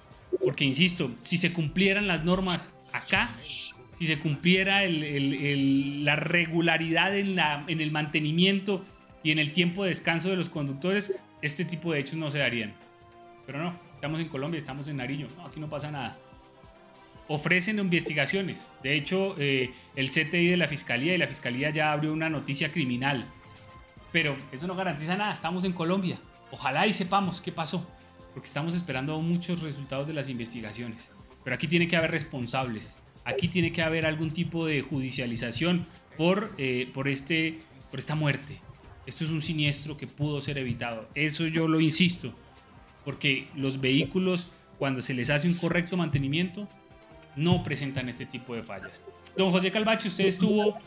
[0.43, 3.29] Porque, insisto, si se cumplieran las normas acá,
[3.99, 8.83] si se cumpliera la regularidad en, la, en el mantenimiento
[9.21, 12.39] y en el tiempo de descanso de los conductores, este tipo de hechos no se
[12.39, 12.73] darían.
[13.45, 16.17] Pero no, estamos en Colombia, estamos en Nariño, no, aquí no pasa nada.
[17.29, 18.69] Ofrecen investigaciones.
[18.83, 22.69] De hecho, eh, el CTI de la Fiscalía y la Fiscalía ya abrió una noticia
[22.69, 23.25] criminal.
[24.11, 26.17] Pero eso no garantiza nada, estamos en Colombia.
[26.51, 27.89] Ojalá y sepamos qué pasó,
[28.33, 31.13] porque estamos esperando muchos resultados de las investigaciones.
[31.45, 35.87] Pero aquí tiene que haber responsables, aquí tiene que haber algún tipo de judicialización
[36.17, 38.59] por, eh, por, este, por esta muerte.
[39.05, 41.07] Esto es un siniestro que pudo ser evitado.
[41.15, 42.35] Eso yo lo insisto
[43.05, 46.67] porque los vehículos, cuando se les hace un correcto mantenimiento,
[47.35, 49.03] no presentan este tipo de fallas.
[49.37, 50.77] Don José Calvache, usted estuvo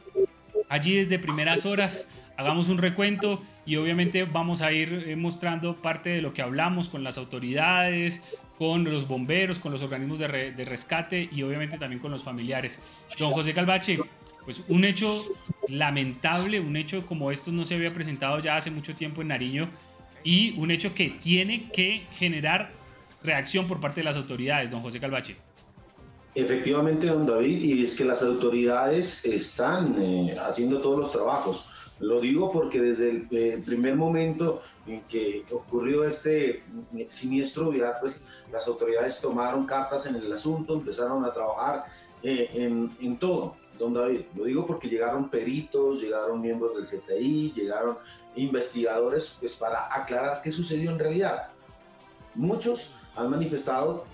[0.68, 2.08] allí desde primeras horas.
[2.36, 6.88] Hagamos un recuento y obviamente vamos a ir eh, mostrando parte de lo que hablamos
[6.88, 10.28] con las autoridades, con los bomberos, con los organismos de,
[10.64, 12.82] rescate y obviamente también con los familiares.
[13.18, 13.98] Don José Calvache,
[14.44, 15.22] pues un hecho
[15.68, 19.70] lamentable, un hecho como estos no se había presentado ya hace mucho tiempo en Nariño
[20.26, 22.72] y un hecho que tiene que generar
[23.22, 25.36] reacción por parte de las autoridades, don José Calvache.
[26.34, 31.94] Efectivamente, don David, y es que las autoridades están eh, haciendo todos los trabajos.
[32.00, 36.56] Lo digo porque desde el eh, primer momento en que ocurrió este
[36.96, 41.84] eh, siniestro vial, pues las autoridades tomaron cartas en el asunto, empezaron a trabajar
[42.22, 44.22] en, en todo, don David.
[44.34, 47.96] Lo digo porque llegaron peritos, llegaron miembros del CTI, llegaron
[48.36, 51.48] investigadores pues, para aclarar qué sucedió en realidad.
[52.34, 54.04] Muchos han manifestado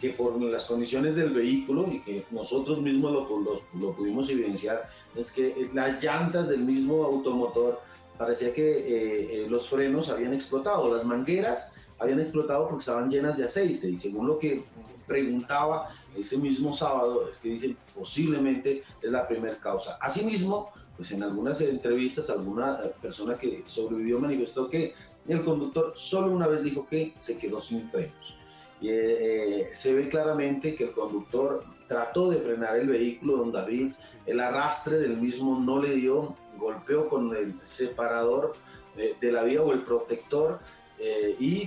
[0.00, 5.32] que por las condiciones del vehículo y que nosotros mismos lo, lo, pudimos evidenciar, es
[5.32, 7.80] que las llantas del mismo automotor
[8.18, 13.36] parecía que eh, eh, los frenos habían explotado, las mangueras habían explotado porque estaban llenas
[13.36, 14.64] de aceite y según lo que
[15.06, 19.98] preguntaba ese mismo sábado es que dicen posiblemente es la primera causa.
[20.00, 24.94] Asimismo, pues en algunas entrevistas alguna persona que sobrevivió manifestó que
[25.28, 28.38] el conductor solo una vez dijo que se quedó sin frenos.
[28.80, 33.94] Y, eh, se ve claramente que el conductor trató de frenar el vehículo, don David,
[34.26, 38.54] el arrastre del mismo no le dio, golpeó con el separador
[38.96, 40.60] eh, de la vía o el protector
[40.98, 41.66] eh, y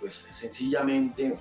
[0.00, 1.38] pues sencillamente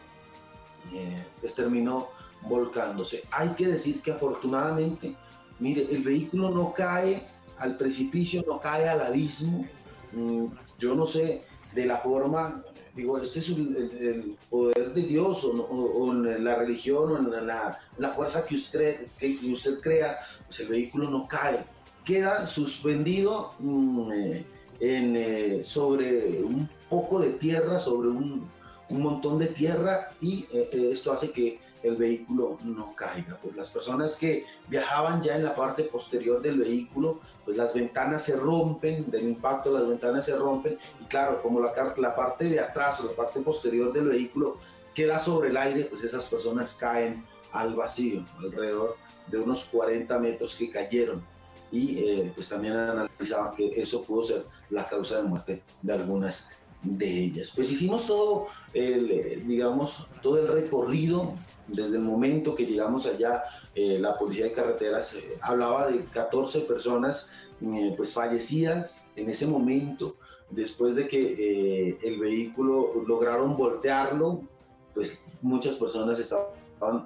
[1.41, 2.09] pues terminó
[2.43, 3.23] volcándose.
[3.31, 5.15] Hay que decir que afortunadamente
[5.59, 7.23] Mire, el vehículo no cae
[7.57, 9.65] al precipicio, no cae al abismo.
[10.13, 10.45] Mm,
[10.79, 11.41] yo no sé
[11.73, 12.61] de la forma,
[12.95, 17.79] digo, este es el, poder de Dios o, en la religión o en la,
[18.15, 21.65] fuerza que usted, que usted crea, pues el vehículo no cae.
[22.05, 24.45] Queda suspendido mm, eh,
[24.79, 28.49] eh, sobre un poco de tierra, sobre un,
[28.89, 33.37] un montón de tierra y eh, esto hace que el vehículo no caiga.
[33.41, 38.23] Pues las personas que viajaban ya en la parte posterior del vehículo, pues las ventanas
[38.23, 42.59] se rompen, del impacto las ventanas se rompen y claro, como la, la parte de
[42.59, 44.57] atrás o la parte posterior del vehículo
[44.93, 50.55] queda sobre el aire, pues esas personas caen al vacío, alrededor de unos 40 metros
[50.55, 51.23] que cayeron.
[51.71, 56.57] Y eh, pues también analizaban que eso pudo ser la causa de muerte de algunas
[56.81, 57.51] de ellas.
[57.55, 61.35] Pues hicimos todo, el, digamos, todo el recorrido
[61.67, 63.43] desde el momento que llegamos allá,
[63.75, 69.47] eh, la policía de carreteras eh, hablaba de 14 personas eh, pues fallecidas en ese
[69.47, 70.15] momento,
[70.49, 74.43] después de que el vehículo lograron voltearlo,
[74.93, 77.05] pues muchas personas estaban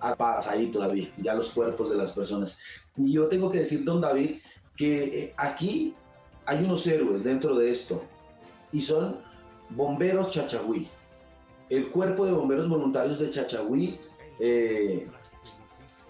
[0.00, 2.58] atadas ahí todavía, ya los cuerpos de las personas.
[2.96, 4.38] Y yo tengo que decir, don David,
[4.76, 5.94] que aquí
[6.44, 8.02] hay unos héroes dentro de esto,
[8.72, 9.20] y son
[9.70, 10.88] bomberos chachagüí
[11.72, 13.98] el cuerpo de bomberos voluntarios de Chachagüí
[14.40, 15.08] eh,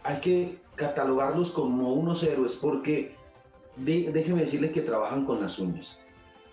[0.03, 3.15] hay que catalogarlos como unos héroes porque
[3.77, 6.01] déjeme decirle que trabajan con las uñas.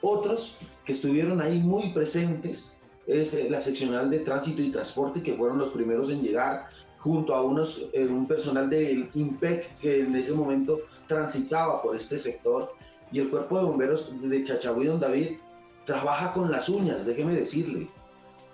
[0.02, 2.78] Otros que estuvieron ahí muy presentes
[3.08, 6.68] es eh, la seccional de tránsito y transporte que fueron los primeros en llegar
[7.00, 12.20] junto a unos, eh, un personal del IMPEC que en ese momento transitaba por este
[12.20, 12.76] sector
[13.12, 15.38] y el cuerpo de bomberos de Chachagüí, don David,
[15.86, 17.90] trabaja con las uñas, déjeme decirle.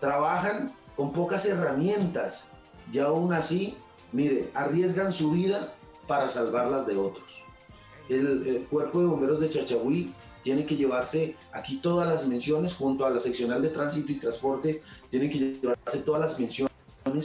[0.05, 2.49] Trabajan con pocas herramientas
[2.93, 3.75] y aún así,
[4.11, 5.73] mire, arriesgan su vida
[6.05, 7.43] para salvarlas de otros.
[8.07, 13.09] El, cuerpo de bomberos de Chachagüí tiene que llevarse aquí todas las menciones junto a
[13.09, 16.71] la seccional de tránsito y transporte, tienen que llevarse todas las menciones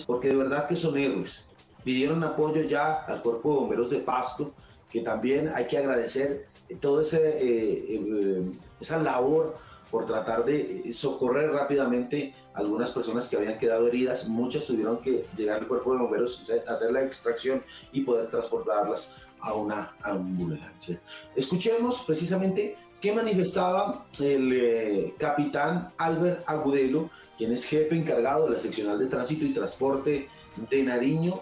[0.07, 1.51] porque de verdad que son héroes.
[1.85, 4.55] Pidieron apoyo ya al cuerpo de bomberos de Pasto,
[4.91, 6.49] que también hay que agradecer
[6.81, 8.43] toda eh, eh,
[8.81, 9.59] esa labor
[9.91, 14.29] por tratar de eh, socorrer rápidamente a algunas personas que habían quedado heridas.
[14.29, 17.63] Muchas tuvieron que llegar al cuerpo de bomberos, hacer la extracción
[17.93, 21.01] y poder transportarlas a una ambulancia.
[21.35, 28.59] Escuchemos precisamente qué manifestaba el eh, capitán Albert Agudelo, quien es jefe encargado de la
[28.59, 30.29] seccional de tránsito y transporte
[30.71, 31.41] de Nariño,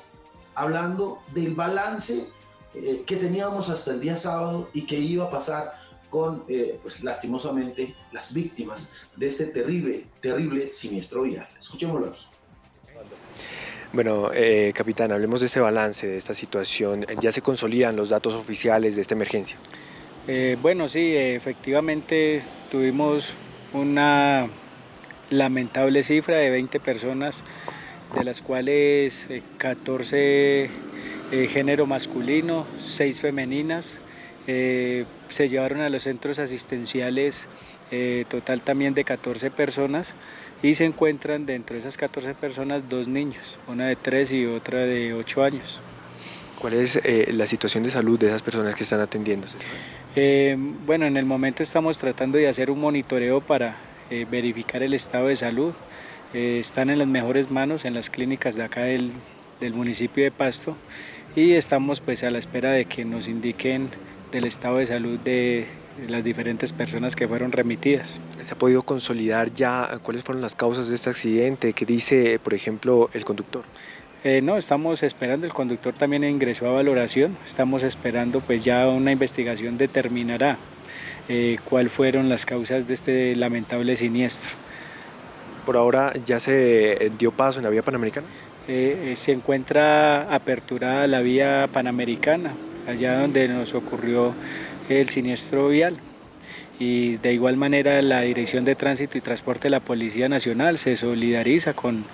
[0.54, 2.28] hablando del balance
[2.74, 5.77] eh, que teníamos hasta el día sábado y que iba a pasar
[6.10, 11.46] con, eh, pues lastimosamente, las víctimas de este terrible, terrible siniestro vial.
[11.58, 12.26] Escuchémoslo aquí.
[13.92, 17.06] Bueno, eh, capitán, hablemos de ese balance, de esta situación.
[17.20, 19.56] ¿Ya se consolidan los datos oficiales de esta emergencia?
[20.26, 23.32] Eh, bueno, sí, efectivamente tuvimos
[23.72, 24.48] una
[25.30, 27.44] lamentable cifra de 20 personas,
[28.14, 30.70] de las cuales 14
[31.48, 34.00] género masculino, 6 femeninas,
[34.50, 37.48] eh, se llevaron a los centros asistenciales
[37.90, 40.14] eh, total también de 14 personas
[40.62, 44.78] y se encuentran dentro de esas 14 personas dos niños, una de 3 y otra
[44.86, 45.80] de 8 años.
[46.58, 49.58] ¿Cuál es eh, la situación de salud de esas personas que están atendiéndose?
[50.84, 53.76] bueno, en el momento estamos tratando de hacer un monitoreo para
[54.28, 55.74] verificar el estado de salud.
[56.32, 59.12] están en las mejores manos en las clínicas de acá del,
[59.60, 60.76] del municipio de Pasto
[61.36, 63.90] y estamos pues a la espera de que nos indiquen
[64.30, 65.66] del estado de salud de
[66.08, 68.20] las diferentes personas que fueron remitidas.
[68.42, 71.72] ¿Se ha podido consolidar ya cuáles fueron las causas de este accidente?
[71.72, 73.64] ¿Qué dice, por ejemplo, el conductor?
[74.24, 79.12] Eh, no, estamos esperando, el conductor también ingresó a valoración, estamos esperando pues ya una
[79.12, 80.58] investigación determinará
[81.28, 84.50] eh, cuáles fueron las causas de este lamentable siniestro.
[85.64, 88.26] ¿Por ahora ya se dio paso en la vía panamericana?
[88.66, 92.54] Eh, se encuentra aperturada la vía panamericana,
[92.88, 94.34] allá donde nos ocurrió
[94.88, 95.96] el siniestro vial.
[96.80, 100.96] Y de igual manera la Dirección de Tránsito y Transporte de la Policía Nacional se
[100.96, 102.04] solidariza con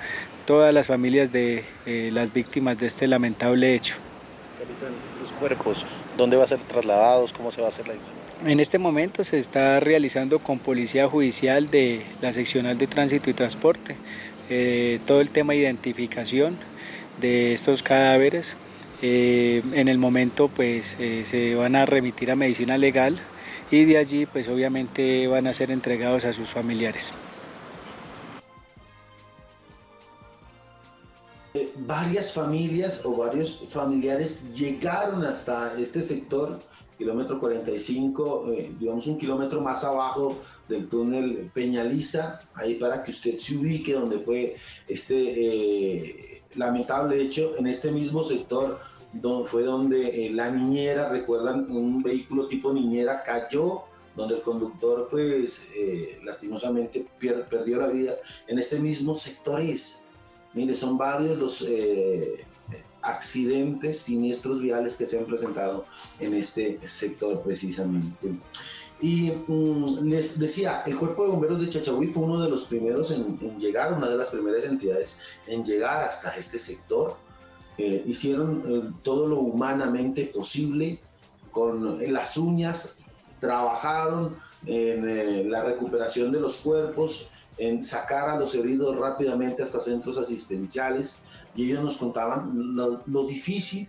[0.46, 3.96] todas las familias de eh, las víctimas de este lamentable hecho.
[4.58, 7.32] Capitán, los cuerpos, ¿dónde van a ser trasladados?
[7.32, 7.94] ¿Cómo se va a hacer la
[8.44, 13.32] en este momento se está realizando con Policía Judicial de la Seccional de Tránsito y
[13.32, 13.96] Transporte
[14.50, 16.58] eh, todo el tema de identificación
[17.22, 18.56] de estos cadáveres
[19.02, 23.18] eh, en el momento pues eh, se van a remitir a medicina legal
[23.70, 27.12] y de allí pues obviamente van a ser entregados a sus familiares.
[31.54, 36.60] Eh, varias familias o varios familiares llegaron hasta este sector,
[36.98, 40.38] kilómetro 45, digamos un kilómetro más abajo
[40.68, 44.56] del túnel Peñaliza, ahí para que usted se ubique donde fue
[44.88, 48.78] este lamentable hecho en este mismo sector
[49.46, 53.84] fue donde eh, la niñera, recuerdan, un vehículo tipo niñera cayó,
[54.16, 58.14] donde el conductor pues eh, lastimosamente perdió la vida.
[58.46, 60.06] En este mismo sector es,
[60.52, 62.44] mire, son varios los eh,
[63.02, 65.84] accidentes, siniestros viales que se han presentado
[66.20, 68.30] en este sector precisamente.
[69.04, 73.10] Y mm, les decía, el Cuerpo de Bomberos de Chachagüí fue uno de los primeros
[73.10, 77.14] en, en, llegar, una de las primeras entidades en llegar hasta este sector.
[77.76, 80.98] Eh, hicieron eh, todo lo humanamente posible
[81.50, 82.96] con las uñas,
[83.40, 89.80] trabajaron en eh, la recuperación de los cuerpos, en sacar a los heridos rápidamente hasta
[89.80, 91.24] centros asistenciales
[91.54, 93.86] y ellos nos contaban lo, lo difícil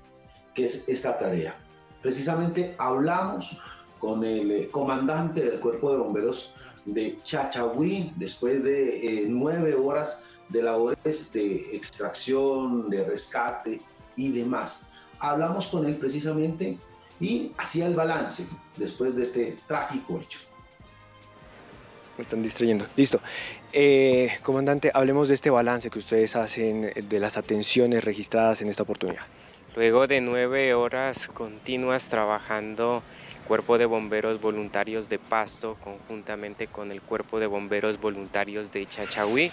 [0.53, 1.55] que es esta tarea.
[2.01, 3.57] Precisamente hablamos
[4.05, 6.53] con el comandante del cuerpo de bomberos
[6.85, 13.81] de Chachagüí después de nueve horas de labores de extracción, de rescate
[14.15, 14.87] y demás.
[15.17, 16.77] Hablamos con él precisamente
[17.19, 18.45] y hacía el balance
[18.77, 20.41] después de este trágico hecho.
[22.15, 22.85] Me están distrayendo.
[22.95, 23.19] Listo.
[23.73, 28.83] Eh, comandante, hablemos de este balance que ustedes hacen de las atenciones registradas en esta
[28.83, 29.23] oportunidad.
[29.75, 33.01] Luego de nueve horas continuas trabajando
[33.47, 39.51] Cuerpo de Bomberos Voluntarios de Pasto, conjuntamente con el Cuerpo de Bomberos Voluntarios de Chachahuí,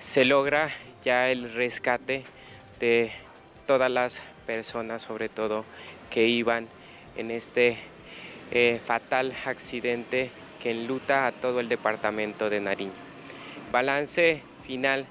[0.00, 0.70] se logra
[1.04, 2.24] ya el rescate
[2.80, 3.12] de
[3.66, 5.66] todas las personas, sobre todo,
[6.08, 6.68] que iban
[7.18, 7.76] en este
[8.50, 10.30] eh, fatal accidente
[10.62, 12.92] que enluta a todo el departamento de Nariño.
[13.70, 15.04] Balance final,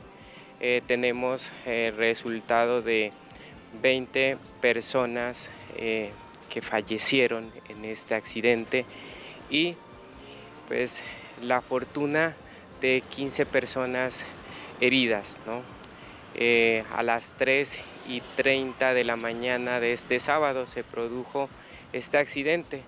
[0.60, 3.12] eh, tenemos el resultado de
[3.84, 6.10] 20 personas eh,
[6.62, 8.86] fallecieron en este accidente
[9.50, 9.76] y
[10.68, 11.04] pues
[11.42, 12.36] la fortuna
[12.82, 14.26] de 15 personas
[14.82, 15.40] heridas.
[16.36, 21.50] Eh, a las 3 y 30 de la mañana de este sábado se produjo
[21.94, 22.82] este accidente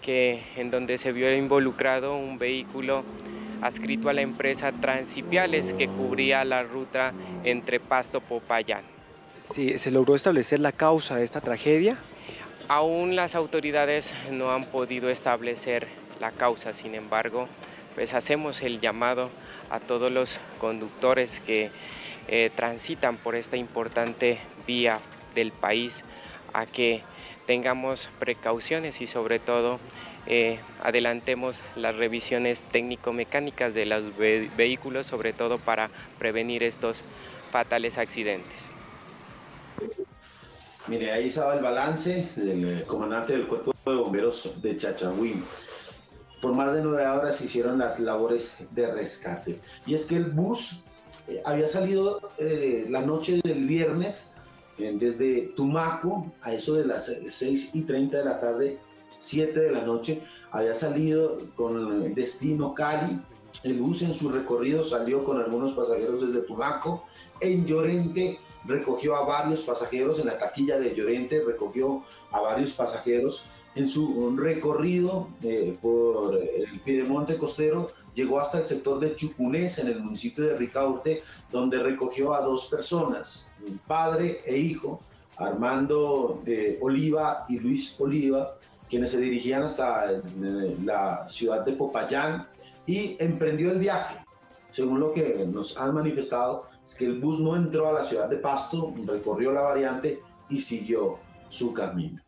[0.00, 3.04] que, en donde se vio involucrado un vehículo
[3.60, 7.12] adscrito a la empresa Transipiales que cubría la ruta
[7.44, 8.82] entre Pasto Popayán.
[9.52, 11.98] Sí, ¿Se logró establecer la causa de esta tragedia?
[12.72, 15.88] Aún las autoridades no han podido establecer
[16.20, 17.48] la causa, sin embargo,
[17.96, 19.28] pues hacemos el llamado
[19.70, 21.72] a todos los conductores que
[22.28, 25.00] eh, transitan por esta importante vía
[25.34, 26.04] del país
[26.52, 27.02] a que
[27.44, 29.80] tengamos precauciones y sobre todo
[30.28, 35.90] eh, adelantemos las revisiones técnico-mecánicas de los vehículos, sobre todo para
[36.20, 37.02] prevenir estos
[37.50, 38.70] fatales accidentes.
[40.88, 45.44] Mire, ahí estaba el balance del eh, comandante del Cuerpo de Bomberos de Chachagüín.
[46.40, 49.60] Por más de nueve horas hicieron las labores de rescate.
[49.86, 50.84] Y es que el bus
[51.28, 54.34] eh, había salido eh, la noche del viernes
[54.78, 58.78] desde Tumaco a eso de las 6 y 30 de la tarde,
[59.18, 60.22] 7 de la noche.
[60.52, 63.20] Había salido con destino Cali.
[63.62, 67.04] El bus en su recorrido salió con algunos pasajeros desde Tumaco.
[67.42, 73.50] En Llorente recogió a varios pasajeros en la taquilla de Llorente, recogió a varios pasajeros
[73.74, 79.88] en su recorrido eh, por el Piedemonte Costero, llegó hasta el sector de Chupunés, en
[79.88, 83.48] el municipio de Ricaurte, donde recogió a dos personas,
[83.86, 85.00] padre e hijo,
[85.36, 88.56] Armando de Oliva y Luis Oliva,
[88.90, 92.46] quienes se dirigían hasta eh, la ciudad de Popayán
[92.86, 94.16] y emprendió el viaje.
[94.70, 98.28] Según lo que nos han manifestado, es que el bus no entró a la ciudad
[98.28, 101.18] de Pasto, recorrió la variante y siguió
[101.48, 102.20] su camino.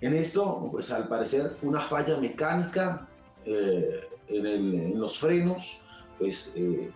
[0.00, 3.08] En esto, pues al parecer una falla mecánica
[3.44, 5.80] eh, en, los frenos,
[6.18, 6.90] pues eh,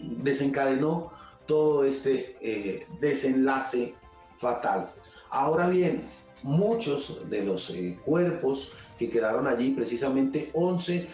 [0.00, 1.12] desencadenó
[1.46, 3.94] todo este eh, desenlace
[4.36, 4.90] fatal.
[5.30, 6.04] Ahora bien,
[6.42, 7.74] muchos de los
[8.04, 11.08] cuerpos que quedaron allí, precisamente 11,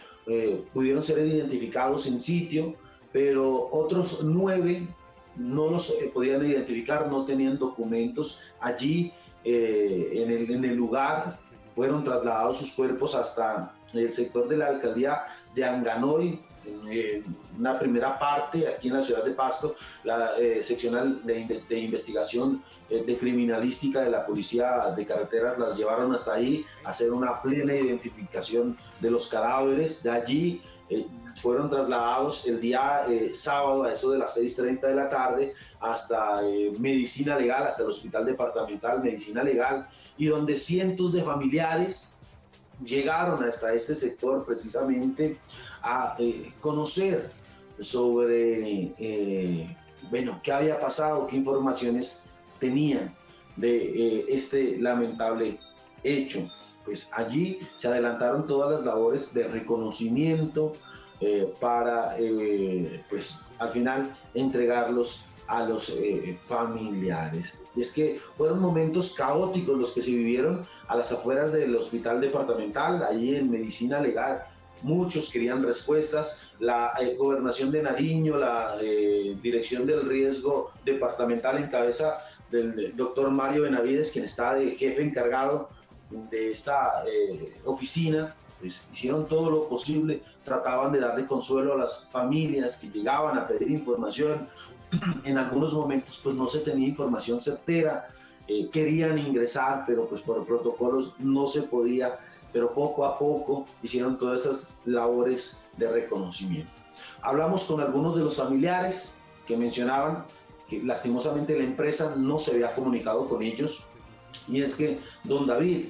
[0.75, 2.75] pudieron ser identificados en sitio,
[3.19, 4.87] pero otros nueve
[5.35, 8.43] no los eh, podían identificar, no tenían documentos.
[8.61, 9.13] Allí,
[9.43, 11.37] eh, en, el, lugar,
[11.75, 18.17] fueron trasladados sus cuerpos hasta el sector de la alcaldía de Anganoy, en una primera
[18.21, 24.01] parte aquí en la ciudad de Pasto, la eh, seccional de, de investigación de criminalística
[24.01, 29.11] de la policía de carreteras las llevaron hasta ahí a hacer una plena identificación de
[29.11, 30.03] los cadáveres.
[30.05, 30.63] De allí
[31.41, 36.43] fueron trasladados el día eh, sábado a eso de las 6.30 de la tarde hasta
[36.43, 42.15] eh, Medicina Legal, hasta el Hospital Departamental Medicina Legal, y donde cientos de familiares
[42.85, 45.39] llegaron hasta este sector precisamente
[45.83, 47.31] a eh, conocer
[47.81, 48.93] sobre,
[50.11, 52.25] bueno, qué había pasado, qué informaciones
[52.59, 53.15] tenían
[53.57, 55.61] de este lamentable
[56.03, 56.41] hecho.
[56.85, 60.75] Pues allí se adelantaron todas las labores de reconocimiento,
[61.21, 67.59] eh, para, eh, pues, al final entregarlos a los eh, familiares.
[67.75, 72.21] Y es que fueron momentos caóticos los que se vivieron a las afueras del hospital
[72.21, 74.45] departamental, allí en medicina legal.
[74.83, 76.53] Muchos querían respuestas.
[76.61, 78.77] La gobernación de Nariño, la
[79.43, 85.71] dirección del riesgo departamental en cabeza del doctor Mario Benavides, quien está de jefe encargado
[86.31, 87.03] de esta
[87.65, 93.39] oficina, pues, hicieron todo lo posible, trataban de darle consuelo a las familias que llegaban
[93.39, 94.49] a pedir información.
[95.25, 98.09] En algunos momentos pues no se tenía información certera,
[98.47, 102.19] eh, querían ingresar, pero pues por protocolos no se podía,
[102.53, 106.73] pero poco a poco hicieron todas esas labores de reconocimiento.
[107.21, 110.25] Hablamos con algunos de los familiares que mencionaban
[110.69, 113.91] que lastimosamente la empresa no se había comunicado con ellos
[114.47, 115.89] y es que don David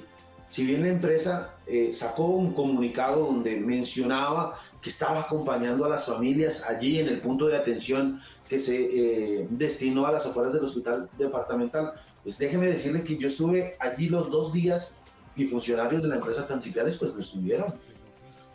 [0.49, 6.07] si bien la empresa eh, sacó un comunicado donde mencionaba que estaba acompañando a las
[6.07, 8.19] familias allí en el punto de atención
[8.49, 11.93] que se eh, destinó a las afueras del hospital departamental,
[12.23, 14.97] pues déjeme decirle que yo estuve allí los dos días
[15.35, 17.67] y funcionarios de la empresa Tancipiales pues lo estuvieron.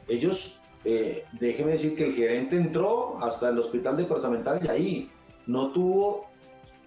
[0.09, 5.13] Ellos, eh, déjeme decir que el gerente entró hasta el hospital departamental y ahí
[5.47, 6.27] no tuvo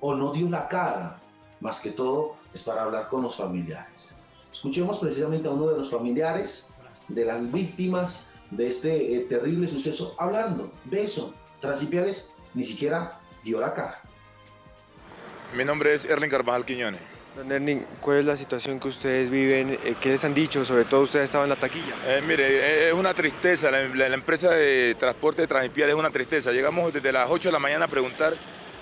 [0.01, 1.21] o no dio la cara,
[1.61, 4.16] más que todo es para hablar con los familiares.
[4.61, 6.69] Escuchemos precisamente a uno de los familiares
[7.09, 11.35] de las víctimas de este eh, terrible suceso hablando de eso.
[11.61, 14.01] Transipiales ni siquiera dio la cara.
[15.55, 16.99] Mi nombre es Erling Carvajal Quiñones.
[17.35, 19.77] Don Erling, ¿cuál es la situación que ustedes viven?
[19.83, 20.65] Eh, ¿Qué les han dicho?
[20.65, 21.93] Sobre todo ustedes estaban en la taquilla.
[22.07, 23.69] Eh, mire, es una tristeza.
[23.69, 26.51] La, la- la empresa de transporte de Transpial es una tristeza.
[26.51, 28.33] Llegamos desde las 8 de la mañana a preguntar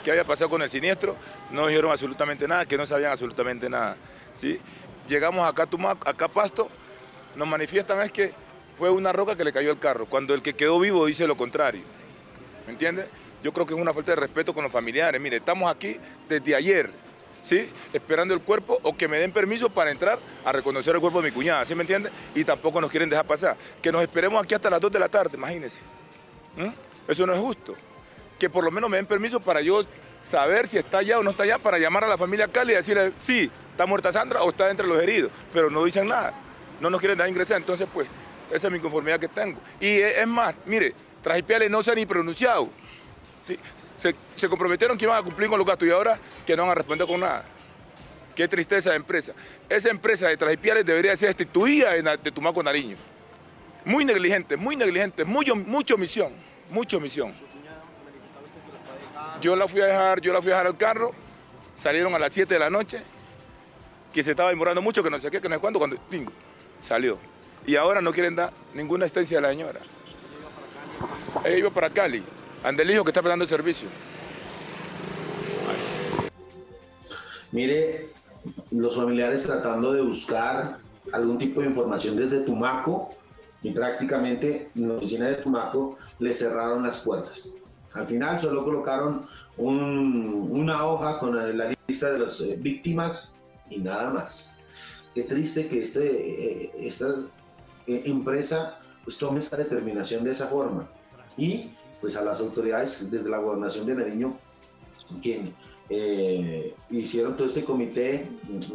[0.06, 1.18] qué había pasado con el siniestro.
[1.52, 3.98] No dijeron absolutamente nada, que no sabían absolutamente nada.
[4.34, 4.60] ¿sí?
[5.08, 6.70] Llegamos acá a Tumaco, acá a Pasto,
[7.36, 8.34] nos manifiestan es que
[8.78, 11.38] fue una roca que le cayó al carro, cuando el que quedó vivo dice lo
[11.38, 11.84] contrario.
[12.66, 13.12] ¿Me entiendes?
[13.44, 15.22] Yo creo que es una falta de respeto con los familiares.
[15.22, 16.90] Mire, estamos aquí desde ayer,
[17.42, 17.70] ¿sí?
[17.94, 21.30] Esperando el cuerpo o que me den permiso para entrar a reconocer el cuerpo de
[21.30, 22.10] mi cuñada, ¿sí me entiende?
[22.34, 23.56] Y tampoco nos quieren dejar pasar.
[23.82, 25.80] Que nos esperemos aquí hasta las 2 de la tarde, imagínense.
[27.08, 27.76] Eso no es justo.
[28.40, 29.82] Que por lo menos me den permiso para yo
[30.22, 32.76] saber si está allá o no está allá, para llamar a la familia Cali y
[32.76, 36.34] decirle, sí, está muerta Sandra o está entre los heridos, pero no dicen nada.
[36.82, 38.08] No nos quieren dejar ingresar, entonces pues,
[38.52, 39.60] esa es mi conformidad que tengo.
[39.80, 42.70] Y es es más, mire, Trajipiales no se ha ni pronunciado.
[43.42, 43.58] ¿sí?
[43.94, 46.72] Se, se comprometieron que iban a cumplir con los gastos y ahora que no van
[46.72, 47.46] a responder con nada.
[48.36, 49.34] Qué tristeza de empresa.
[49.70, 52.98] Esa empresa de Trajipiales debería ser destituida de, Tumaco Nariño.
[53.86, 56.34] Muy negligente, muy negligente, mucho, mucha omisión,
[56.70, 57.34] mucha omisión.
[59.42, 61.12] Yo la fui a dejar, yo la fui a dejar al carro,
[61.76, 63.02] salieron a las 7 de la noche,
[64.14, 65.98] que se estaba demorando mucho, que no sé qué, que no sé cuándo, cuando
[66.82, 67.18] salió.
[67.68, 69.80] Y ahora no quieren dar ninguna estancia a la señora.
[71.44, 72.24] Ella iba para Cali,
[72.64, 73.90] ande el hijo que está prestando el servicio.
[77.52, 78.10] Mire,
[78.72, 80.78] los familiares tratando de buscar
[81.14, 83.16] algún tipo de información desde Tumaco
[83.64, 87.55] y prácticamente en la oficina de Tumaco le cerraron las puertas.
[87.96, 89.24] Al final solo colocaron
[89.58, 93.34] un- una hoja con la lista de las eh, víctimas
[93.70, 94.54] y nada más.
[95.14, 97.08] Qué triste que este, eh, esta
[97.88, 100.90] eh, empresa pues tome esta determinación de esa forma.
[101.38, 101.72] Y
[102.02, 104.38] pues a las autoridades desde la gobernación de Nariño,
[105.22, 105.54] quien
[106.90, 108.28] hicieron todo este comité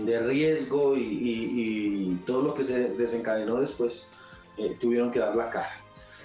[0.06, 4.06] de riesgo y, todo lo que se desencadenó después,
[4.80, 5.70] tuvieron que dar la cara.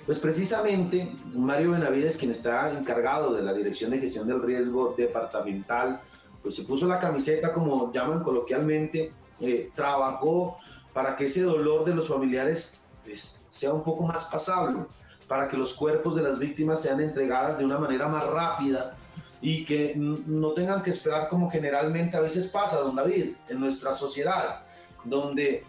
[0.05, 5.99] Pues precisamente Mario Benavides, quien está encargado de la Dirección de Gestión del Riesgo Departamental,
[6.43, 10.57] pues se puso la camiseta, como llaman coloquialmente, eh, trabajó
[10.93, 14.85] para que ese dolor de los familiares pues, sea un poco más pasable,
[15.27, 18.95] para que los cuerpos de las víctimas sean entregadas de una manera más rápida
[19.41, 23.95] y que no tengan que esperar como generalmente a veces pasa, don David, en nuestra
[23.95, 24.61] sociedad,
[25.03, 25.63] donde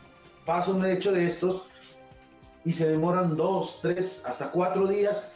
[0.45, 1.68] pasa un hecho de estos
[2.67, 5.33] y se demoran dos, tres, hasta cuatro días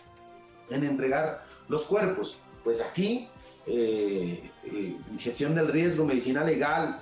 [0.68, 2.40] en entregar los cuerpos.
[2.64, 3.28] Pues aquí,
[3.66, 7.00] eh, eh, gestión del riesgo, medicina legal,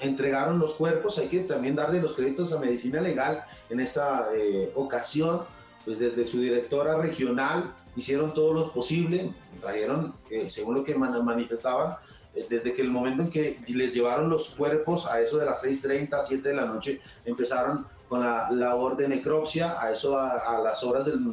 [0.00, 4.72] entregaron los cuerpos, hay que también darle los créditos a medicina legal en esta eh,
[4.74, 5.42] ocasión,
[5.84, 11.22] pues desde su directora regional hicieron todo lo posible, trajeron, eh, según lo que man-
[11.24, 11.96] manifestaban,
[12.48, 16.22] desde que el momento en que les llevaron los cuerpos a eso de las 6.30,
[16.26, 21.06] 7 de la noche, empezaron con la labor de necropsia, a eso a, las horas
[21.06, 21.32] del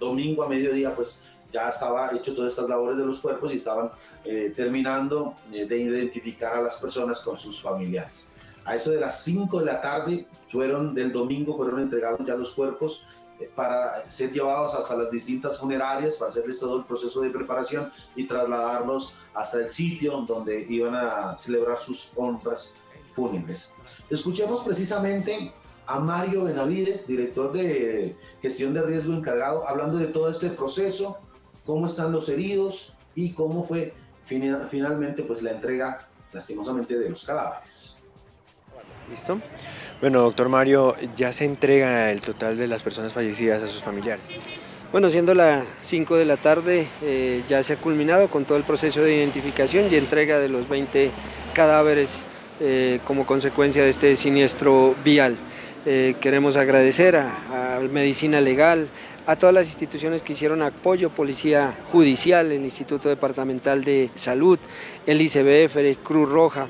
[0.00, 3.92] domingo a mediodía, pues ya estaba hecho todas estas labores de los cuerpos y estaban
[4.24, 8.32] eh, terminando eh, de identificar a las personas con sus familiares.
[8.64, 12.52] A eso de las 5 de la tarde, fueron del domingo, fueron entregados ya los
[12.52, 13.04] cuerpos
[13.38, 17.92] eh, para ser llevados hasta las distintas funerarias, para hacerles todo el proceso de preparación
[18.16, 22.72] y trasladarlos hasta el sitio donde iban a celebrar sus honras
[23.18, 23.72] fúnebres.
[24.10, 25.52] Escuchemos precisamente
[25.86, 31.18] a Mario Benavides, director de gestión de riesgo encargado, hablando de todo este proceso,
[31.66, 33.92] cómo están los heridos y cómo fue
[34.24, 37.98] fina- finalmente pues la entrega lastimosamente de los cadáveres.
[39.10, 39.40] ¿Listo?
[40.00, 44.24] Bueno, doctor Mario, ya se entrega el total de las personas fallecidas a sus familiares.
[44.92, 48.64] Bueno, siendo las 5 de la tarde, eh, ya se ha culminado con todo el
[48.64, 51.10] proceso de identificación y entrega de los 20
[51.54, 52.22] cadáveres
[52.60, 55.36] eh, como consecuencia de este siniestro vial.
[55.86, 58.88] Eh, queremos agradecer a, a Medicina Legal,
[59.26, 64.58] a todas las instituciones que hicieron apoyo, Policía Judicial, el Instituto Departamental de Salud,
[65.06, 66.68] el ICBF, Cruz Roja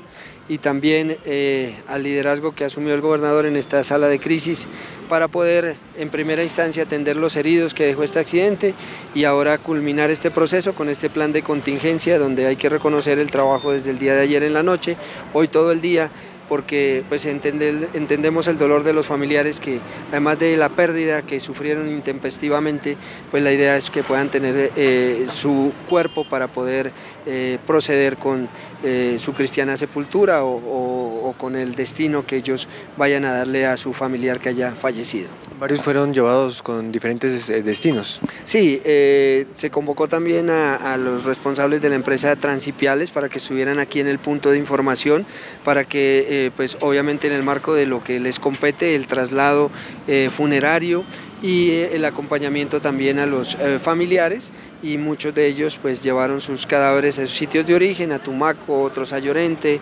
[0.49, 4.67] y también eh, al liderazgo que asumió el gobernador en esta sala de crisis
[5.07, 8.73] para poder en primera instancia atender los heridos que dejó este accidente
[9.13, 13.29] y ahora culminar este proceso con este plan de contingencia donde hay que reconocer el
[13.29, 14.97] trabajo desde el día de ayer en la noche,
[15.33, 16.11] hoy todo el día
[16.49, 19.79] porque pues entendemos el dolor de los familiares que
[20.09, 22.97] además de la pérdida que sufrieron intempestivamente,
[23.29, 26.91] pues la idea es que puedan tener eh, su cuerpo para poder
[27.27, 28.49] eh, proceder con
[28.83, 32.67] eh, su cristiana sepultura o, o- o con el destino que ellos
[32.97, 35.27] vayan a darle a su familiar que haya fallecido.
[35.59, 38.21] Varios fueron llevados con diferentes eh, destinos.
[38.45, 43.77] Sí, eh, se convocó también a, los responsables de la empresa Transipiales para que estuvieran
[43.79, 45.25] aquí en el punto de información,
[45.65, 49.69] para que, eh, pues obviamente en el marco de lo que les compete, el traslado
[50.31, 51.03] funerario
[51.41, 54.51] y el acompañamiento también a los familiares
[54.83, 58.81] y muchos de ellos pues llevaron sus cadáveres a sus sitios de origen, a Tumaco,
[58.81, 59.79] otros a Llorente,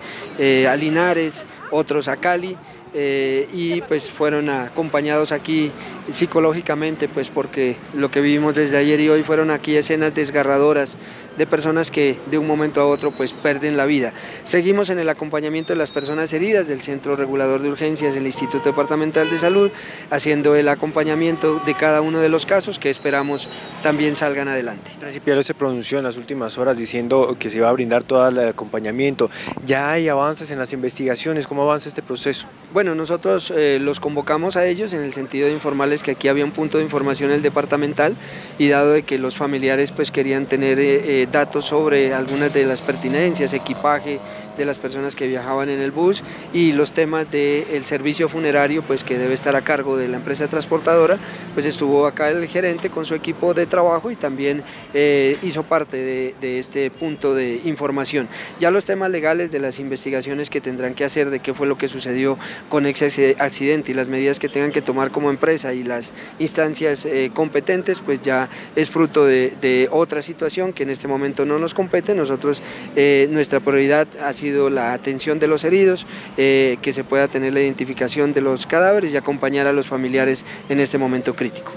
[0.68, 2.58] a Linares, otros a Cali
[2.93, 5.72] eh, y pues fueron acompañados aquí
[6.10, 10.97] psicológicamente, pues porque lo que vivimos desde ayer y hoy fueron aquí escenas desgarradoras
[11.38, 14.14] de personas que de un momento a otro pues pierden la vida.
[14.44, 18.70] Seguimos en el acompañamiento de las personas heridas del Centro Regulador de Urgencias del Instituto
[18.70, 19.72] Departamental de Salud,
[20.10, 23.50] haciendo el acompañamiento de cada uno de los casos que esperamos
[23.84, 24.92] también salgan adelante.
[25.02, 28.40] El se pronunció en las últimas horas diciendo que se iba a brindar todo el
[28.40, 29.30] acompañamiento.
[29.66, 31.48] ¿Ya hay avances en las investigaciones?
[31.48, 32.48] ¿Cómo avanza este proceso?
[32.74, 36.44] Bueno, nosotros eh, los convocamos a ellos en el sentido de informarles que aquí había
[36.44, 38.16] un punto de información el departamental
[38.58, 42.66] y dado de que los familiares pues querían tener eh, eh, datos sobre algunas de
[42.66, 44.20] las pertinencias, equipaje,
[44.58, 49.03] de las personas que viajaban en el bus y los temas del servicio funerario pues
[49.03, 51.18] que debe estar a cargo de la empresa transportadora
[51.53, 55.97] pues estuvo acá el gerente con su equipo de trabajo y también eh, hizo parte
[55.97, 58.28] de, este punto de información.
[58.60, 61.78] Ya los temas legales de las investigaciones que tendrán que hacer de qué fue lo
[61.78, 62.38] que sucedió
[62.70, 67.05] con ese accidente y las medidas que tengan que tomar como empresa y las instancias
[67.05, 71.60] eh, competentes pues ya es fruto de, de, otra situación que en este momento no
[71.60, 72.16] nos compete.
[72.16, 72.62] Nosotros
[72.95, 76.06] eh, nuestra prioridad ha sido la atención de los heridos,
[76.38, 80.45] eh, que se pueda tener la identificación de los cadáveres y acompañar a los familiares
[80.70, 81.72] en este momento crítico.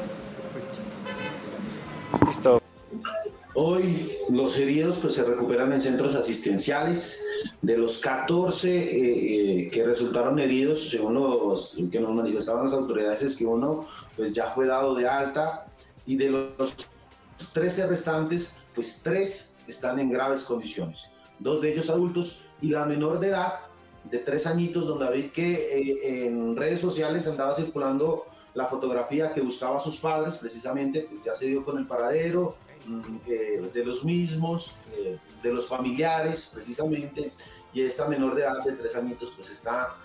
[3.55, 7.27] Hoy los heridos pues, se recuperan en centros asistenciales.
[7.63, 13.23] De los 14 eh, eh, que resultaron heridos, según los que nos manifestaban las autoridades,
[13.23, 15.67] es que uno pues, ya fue dado de alta
[16.07, 16.91] y de los
[17.53, 21.11] 13 restantes, pues tres están en graves condiciones.
[21.39, 23.71] Dos de ellos adultos y la menor de edad,
[24.05, 29.41] de tres añitos, donde David que eh, en redes sociales andaba circulando la fotografía que
[29.41, 32.57] buscaba a sus padres, precisamente, pues ya se dio con el paradero
[32.87, 37.33] mm, eh, de los mismos, eh, de los familiares, precisamente,
[37.73, 39.97] y esta menor de edad de tres añitos, pues está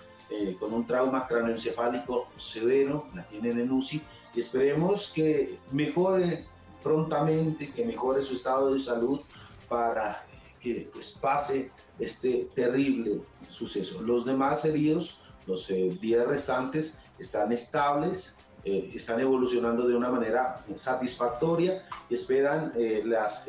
[0.60, 4.02] con un trauma cráneoencefálico severo, la tienen en UCI,
[4.34, 6.46] y esperemos que mejore
[6.82, 9.22] prontamente, que mejore su estado de salud
[9.70, 10.26] para
[10.60, 14.02] que pues, pase este terrible suceso.
[14.02, 20.66] Los demás heridos, los 10 eh, restantes, están estables, eh, están evolucionando de una manera
[20.76, 23.48] satisfactoria y esperan eh, las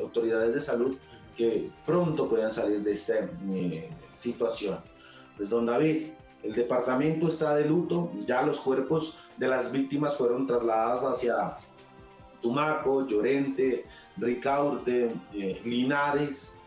[0.00, 0.96] autoridades de salud
[1.36, 3.14] que pronto puedan salir de esta
[4.14, 4.78] situación.
[5.36, 6.08] Pues don David,
[6.42, 11.58] el departamento está de luto, ya los cuerpos de las víctimas fueron trasladados hacia
[12.42, 13.86] Tumaco, Llorente,
[14.16, 15.14] Ricaurte,
[15.64, 16.57] Linares,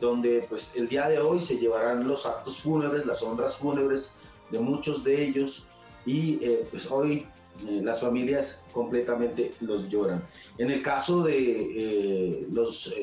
[0.00, 4.14] donde pues el día de hoy se llevarán los actos fúnebres, las honras fúnebres
[4.50, 5.66] de muchos de ellos
[6.06, 7.26] y eh, pues hoy
[7.66, 10.24] eh, las familias completamente los lloran.
[10.58, 12.94] En el caso de eh, los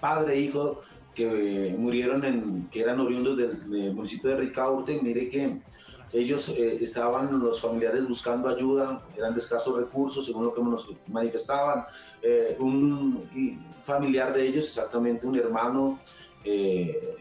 [0.00, 0.80] padre e hijo
[1.14, 5.62] que murieron en, que eran oriundos del, municipio de Ricaurte, mire que
[6.12, 11.84] ellos estaban los familiares buscando ayuda, eran de escasos recursos, según lo que nos manifestaban.
[12.58, 13.26] Un,
[13.84, 16.00] familiar de ellos, exactamente un hermano
[16.44, 17.16] eh,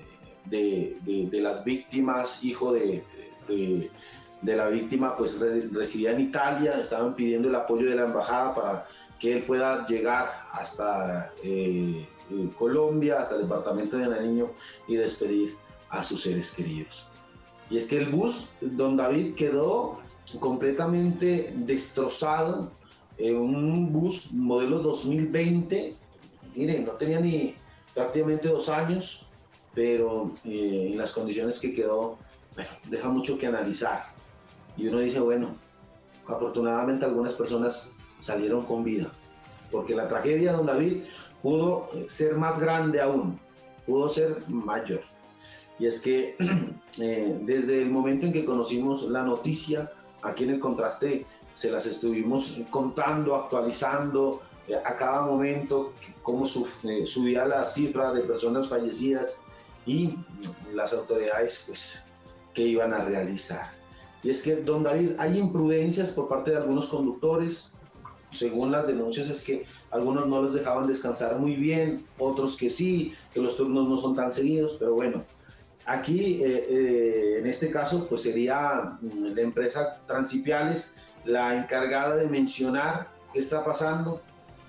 [0.45, 3.03] de, las víctimas, hijo de,
[3.47, 5.39] de, la víctima, pues
[5.71, 8.87] residía en Italia, estaban pidiendo el apoyo de la embajada para
[9.19, 14.51] que él pueda llegar hasta eh, eh, Colombia, hasta el departamento de Nariño
[14.87, 15.55] y despedir
[15.89, 17.07] a sus seres queridos.
[17.69, 19.99] Y es que el bus, don David, quedó
[20.39, 22.71] completamente destrozado,
[23.19, 25.97] un bus modelo 2020
[26.55, 27.55] miren, no tenía ni
[27.93, 29.25] prácticamente dos años,
[29.73, 32.17] pero eh, en las condiciones que quedó,
[32.55, 34.05] bueno, deja mucho que analizar.
[34.77, 35.55] Y uno dice, bueno,
[36.27, 37.89] afortunadamente algunas personas
[38.19, 39.11] salieron con vida,
[39.71, 41.03] porque la tragedia de don David
[41.41, 43.39] pudo ser más grande aún,
[43.85, 45.01] pudo ser mayor.
[45.79, 46.35] Y es que
[46.99, 49.91] eh, desde el momento en que conocimos la noticia,
[50.21, 57.05] aquí en el contraste se las estuvimos contando, actualizando, eh, a cada momento cómo eh,
[57.05, 59.37] subía la cifra de personas fallecidas
[59.85, 60.17] y
[60.73, 62.03] las autoridades pues,
[62.53, 63.71] que iban a realizar.
[64.23, 67.73] Y es que, don David, hay imprudencias por parte de algunos conductores.
[68.31, 73.13] Según las denuncias es que algunos no los dejaban descansar muy bien, otros que sí,
[73.33, 75.23] que los turnos no son tan seguidos, pero bueno,
[75.85, 80.95] aquí eh, en este caso pues sería mm, la empresa Transipiales
[81.25, 84.21] la encargada de mencionar qué está pasando,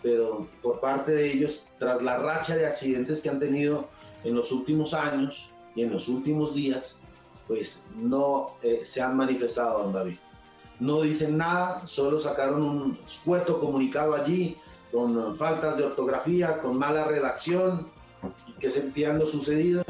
[0.03, 3.89] pero por parte de ellos, tras la racha de accidentes que han tenido
[4.23, 7.03] en los últimos años y en los últimos días,
[7.47, 10.17] pues no eh, se han manifestado, don David.
[10.81, 14.59] No dicen nada, solo sacaron un escueto comunicado allí
[14.91, 17.89] con faltas de ortografía, con mala redacción,
[18.61, 19.85] que sentían lo sucedido,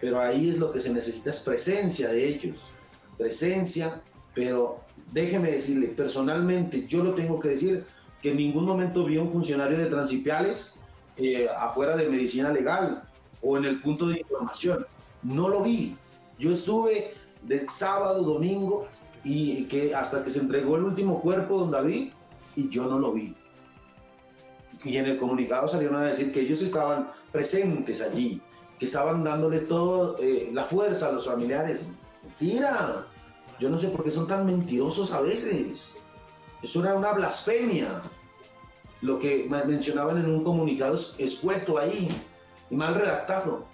[0.00, 2.70] pero ahí es lo que se necesita es presencia de ellos,
[3.16, 4.02] presencia,
[4.34, 4.81] pero
[5.12, 7.84] déjeme decirle, personalmente yo lo tengo que decir,
[8.20, 10.78] que en ningún momento vi a un funcionario de Transipiales
[11.16, 13.02] eh, afuera de medicina legal
[13.42, 14.86] o en el punto de información.
[15.22, 15.96] No lo vi.
[16.38, 18.88] Yo estuve de sábado, domingo
[19.24, 22.12] y que hasta que se entregó el último cuerpo, don David,
[22.56, 23.36] y yo no lo vi.
[24.84, 28.40] Y en el comunicado salieron a decir que ellos estaban presentes allí,
[28.78, 31.86] que estaban dándole toda eh, la fuerza a los familiares.
[32.22, 33.06] Mentira.
[33.62, 35.94] Yo no sé por qué son tan mentirosos a veces.
[36.64, 38.02] Eso era una blasfemia.
[39.02, 42.08] Lo que mencionaban en un comunicado escueto ahí
[42.70, 43.64] y mal redactado.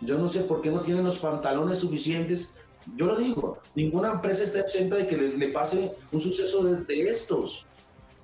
[0.00, 2.52] Yo no sé por qué no tienen los pantalones suficientes.
[2.96, 7.68] Yo lo digo, ninguna empresa está exenta de que le, pase un suceso de, estos.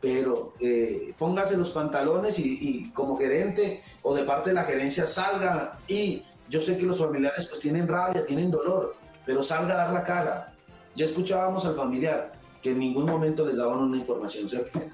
[0.01, 5.07] Pero eh, póngase los pantalones y, y, como gerente o de parte de la gerencia
[5.07, 9.77] salga y yo sé que los familiares pues tienen rabia, tienen dolor, pero salga a
[9.77, 10.56] dar la cara.
[10.97, 12.33] Ya escuchábamos al familiar,
[12.63, 14.91] que en ningún momento les daban una información certera.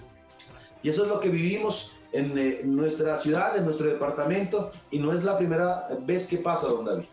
[0.83, 5.13] Y eso es lo que vivimos en, eh, nuestra ciudad, en nuestro departamento, y no
[5.13, 7.07] es la primera vez que pasa, don David.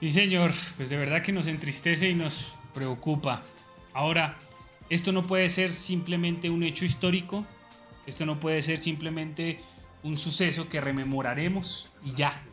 [0.00, 3.42] Sí, señor, pues de verdad que nos entristece y nos preocupa.
[3.92, 4.36] Ahora,
[4.88, 7.44] esto no puede ser simplemente un hecho histórico,
[8.06, 9.60] esto no puede ser simplemente
[10.02, 12.47] un suceso que rememoraremos y ya.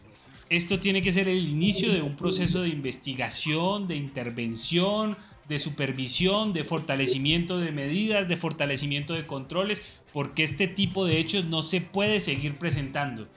[0.49, 5.17] Esto tiene que ser el inicio de un proceso de investigación, de intervención,
[5.49, 9.81] de supervisión, de fortalecimiento de medidas, de fortalecimiento de controles,
[10.13, 13.27] porque este tipo de hechos no se puede seguir presentando.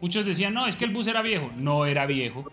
[0.00, 1.50] Muchos decían, no, es que el bus era viejo.
[1.56, 2.50] No era viejo.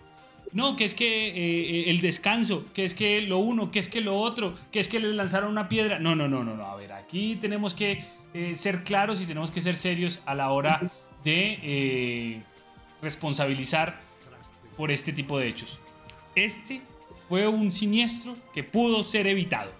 [0.52, 4.00] No, que es que eh, el descanso, que es que lo uno, que es que
[4.00, 5.98] lo otro, que es que les lanzaron una piedra.
[5.98, 6.66] No, no, no, no, no.
[6.66, 10.50] A ver, aquí tenemos que eh, ser claros y tenemos que ser serios a la
[10.50, 10.90] hora
[11.24, 12.42] de eh,
[13.02, 14.00] responsabilizar
[14.76, 15.80] por este tipo de hechos.
[16.34, 16.82] Este
[17.28, 19.72] fue un siniestro que pudo ser evitado.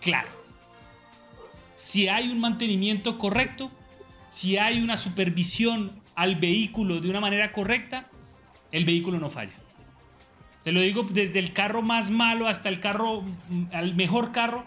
[0.00, 0.28] Claro.
[1.74, 3.70] Si hay un mantenimiento correcto,
[4.28, 8.08] si hay una supervisión al vehículo de una manera correcta,
[8.72, 9.52] el vehículo no falla.
[10.64, 14.64] Te lo digo desde el carro más malo hasta el carro, mm, al mejor carro.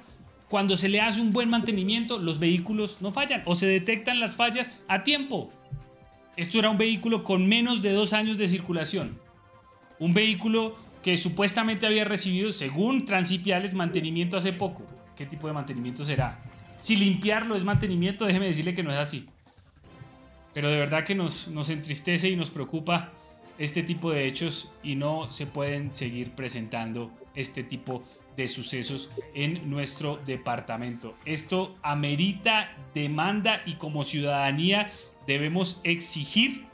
[0.47, 4.35] Cuando se le hace un buen mantenimiento, los vehículos no fallan o se detectan las
[4.35, 5.51] fallas a tiempo.
[6.37, 9.19] Esto era un vehículo con menos de dos años de circulación.
[9.97, 14.83] Un vehículo que supuestamente había recibido, según Transipiales, mantenimiento hace poco.
[15.15, 16.39] ¿Qué tipo de mantenimiento será?
[16.79, 19.25] Si limpiarlo es mantenimiento, déjeme decirle que no es así.
[20.53, 23.11] Pero de verdad que nos, nos entristece y nos preocupa
[23.57, 28.03] este tipo de hechos y no se pueden seguir presentando este tipo
[28.35, 31.15] de sucesos en nuestro departamento.
[31.25, 34.91] Esto amerita demanda y como ciudadanía
[35.27, 36.65] debemos exigir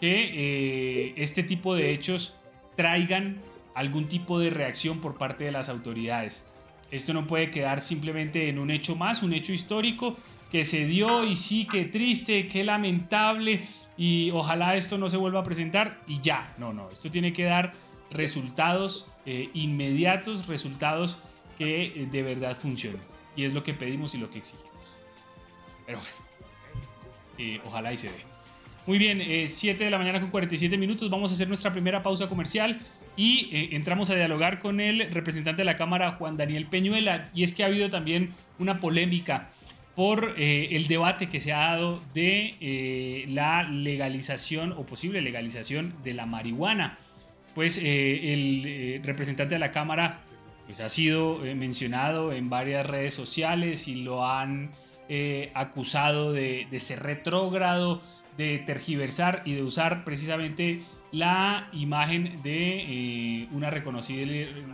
[0.00, 2.38] que eh, este tipo de hechos
[2.76, 3.42] traigan
[3.74, 6.44] algún tipo de reacción por parte de las autoridades.
[6.90, 10.16] Esto no puede quedar simplemente en un hecho más, un hecho histórico
[10.50, 13.62] que se dio y sí, qué triste, qué lamentable
[13.96, 17.44] y ojalá esto no se vuelva a presentar y ya, no, no, esto tiene que
[17.44, 17.72] dar
[18.10, 21.22] resultados eh, inmediatos, resultados
[21.56, 23.02] que eh, de verdad funcionen
[23.36, 24.70] y es lo que pedimos y lo que exigimos.
[25.86, 26.16] Pero bueno,
[27.40, 28.24] eh, ojalá y se dé.
[28.86, 32.28] Muy bien, 7 de la mañana con 47 minutos, vamos a hacer nuestra primera pausa
[32.28, 32.80] comercial
[33.16, 37.52] y entramos a dialogar con el representante de la Cámara, Juan Daniel Peñuela, y es
[37.52, 39.50] que ha habido también una polémica
[40.00, 45.94] por eh, el debate que se ha dado de eh, la legalización o posible legalización
[46.02, 46.98] de la marihuana.
[47.54, 50.22] Pues eh, el representante de la Cámara
[50.64, 54.70] pues, ha sido mencionado en varias redes sociales y lo han
[55.54, 58.00] acusado de, ser retrógrado,
[58.36, 60.82] de tergiversar y de usar precisamente
[61.12, 64.26] la imagen de una reconocida,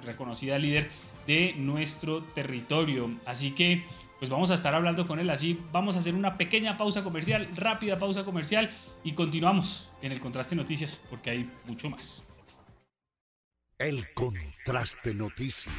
[0.03, 0.91] reconocida líder
[1.26, 3.11] de nuestro territorio.
[3.24, 3.84] Así que
[4.18, 5.61] pues vamos a estar hablando con él así.
[5.72, 8.70] Vamos a hacer una pequeña pausa comercial, rápida pausa comercial
[9.05, 12.26] y continuamos en el Contraste Noticias porque hay mucho más.
[13.78, 15.74] El Contraste Noticias.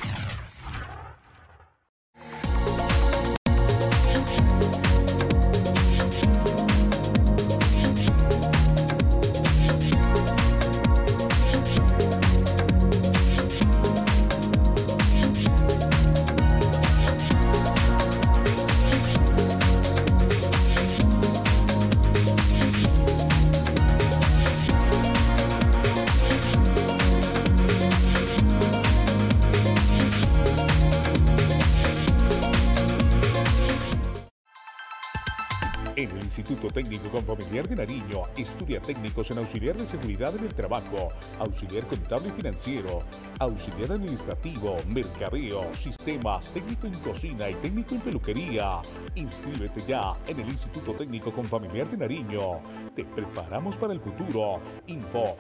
[36.78, 42.30] Técnico Confamiliar de Nariño, estudia técnicos en auxiliar de seguridad en el trabajo, auxiliar contable
[42.30, 43.02] y financiero,
[43.40, 48.80] auxiliar administrativo, mercadeo, sistemas, técnico en cocina y técnico en peluquería.
[49.16, 52.60] Inscríbete ya en el Instituto Técnico Confamiliar de Nariño.
[52.96, 54.60] Te preparamos para el futuro.
[54.86, 55.36] Info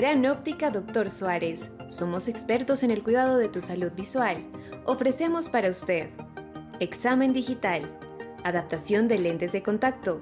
[0.00, 1.68] Gran Óptica Doctor Suárez.
[1.88, 4.42] Somos expertos en el cuidado de tu salud visual.
[4.86, 6.08] Ofrecemos para usted
[6.78, 7.82] examen digital,
[8.42, 10.18] adaptación de lentes de contacto,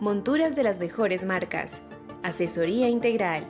[0.00, 1.80] monturas de las mejores marcas,
[2.22, 3.46] asesoría integral.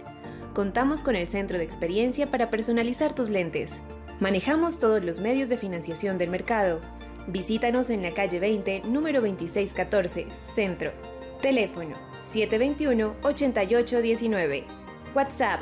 [0.55, 3.81] Contamos con el centro de experiencia para personalizar tus lentes.
[4.21, 6.81] Manejamos todos los medios de financiación del mercado.
[7.27, 10.93] Visítanos en la calle 20, número 2614, Centro.
[11.41, 14.82] Teléfono 721-8819.
[15.15, 15.61] WhatsApp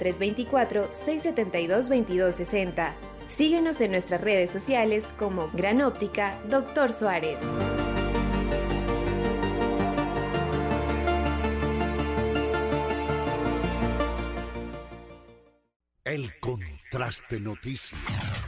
[0.00, 2.92] 324-672-2260.
[3.28, 7.38] Síguenos en nuestras redes sociales como Gran Óptica Doctor Suárez.
[16.04, 18.47] El contraste noticias.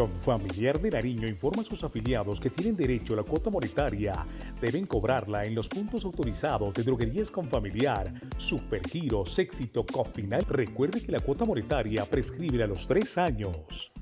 [0.00, 4.24] Confamiliar de Nariño informa a sus afiliados que tienen derecho a la cuota monetaria.
[4.58, 10.46] Deben cobrarla en los puntos autorizados de droguerías Confamiliar, Supergiros, Éxito, Cofinal.
[10.48, 13.92] Recuerde que la cuota monetaria prescribe a los tres años.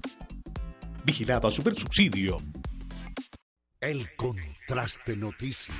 [1.05, 2.36] Vigilado a Supersubsidio.
[3.80, 5.74] El contraste noticias.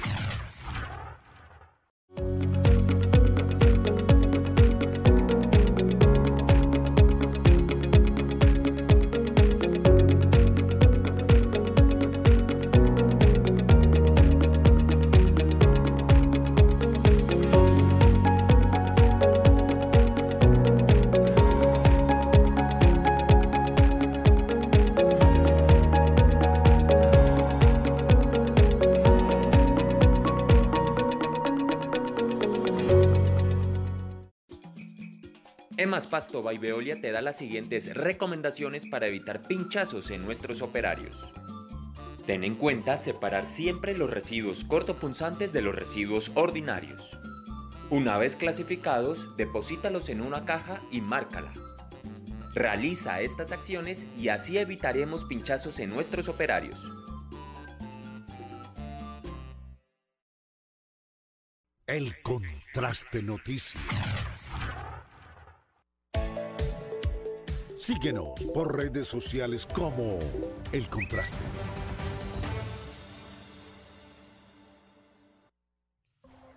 [35.99, 41.33] Emas Pasto by Veolia te da las siguientes recomendaciones para evitar pinchazos en nuestros operarios.
[42.25, 47.03] Ten en cuenta separar siempre los residuos cortopunzantes de los residuos ordinarios.
[47.91, 51.53] Una vez clasificados, deposítalos en una caja y márcala.
[52.55, 56.79] Realiza estas acciones y así evitaremos pinchazos en nuestros operarios.
[61.89, 64.38] El contraste noticias.
[67.79, 70.19] Síguenos por redes sociales como
[70.73, 71.37] El Contraste.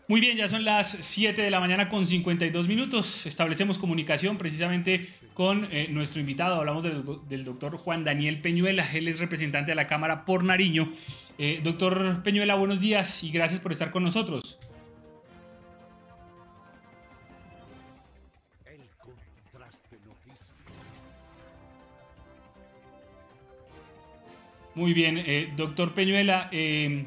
[0.07, 3.28] Muy bien, ya son las 7 de la mañana con 52 minutos.
[3.28, 6.55] Establecemos comunicación precisamente con eh, nuestro invitado.
[6.55, 8.86] Hablamos del, doctor Juan Daniel Peñuela.
[8.91, 10.91] Él es representante de la Cámara por Nariño.
[11.38, 14.59] Eh, doctor Peñuela, buenos días y gracias por estar con nosotros.
[24.74, 26.47] Muy bien, eh, doctor Peñuela.
[26.51, 27.05] Eh,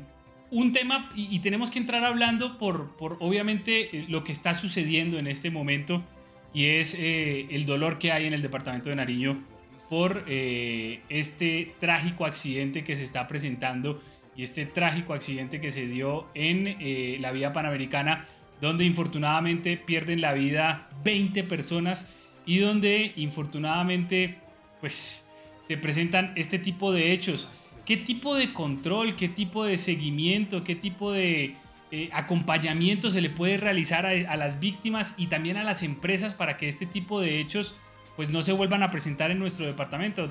[0.50, 5.18] un tema, y, tenemos que entrar hablando por, por obviamente eh, lo que está sucediendo
[5.18, 6.04] en este momento,
[6.52, 9.42] y es eh, el dolor que hay en el departamento de Nariño
[9.90, 14.00] por este trágico accidente que se está presentando
[14.34, 18.26] y este trágico accidente que se dio en la vía panamericana,
[18.62, 24.38] donde infortunadamente pierden la vida 20 personas y donde infortunadamente
[24.80, 25.23] pues
[25.66, 27.48] se presentan este tipo de hechos.
[27.84, 31.54] ¿Qué tipo de control, qué tipo de seguimiento, qué tipo de
[31.90, 36.56] eh, acompañamiento se le puede realizar a, las víctimas y también a las empresas para
[36.56, 37.76] que este tipo de hechos
[38.16, 40.28] pues no se vuelvan a presentar en nuestro departamento,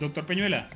[0.00, 0.68] doctor, Peñuela?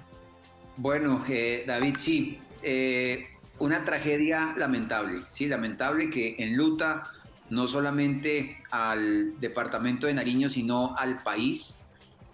[0.76, 3.28] Bueno, eh, David, sí, eh,
[3.58, 7.02] una tragedia lamentable, sí, lamentable que enluta
[7.50, 11.79] no solamente al departamento de Nariño, sino al país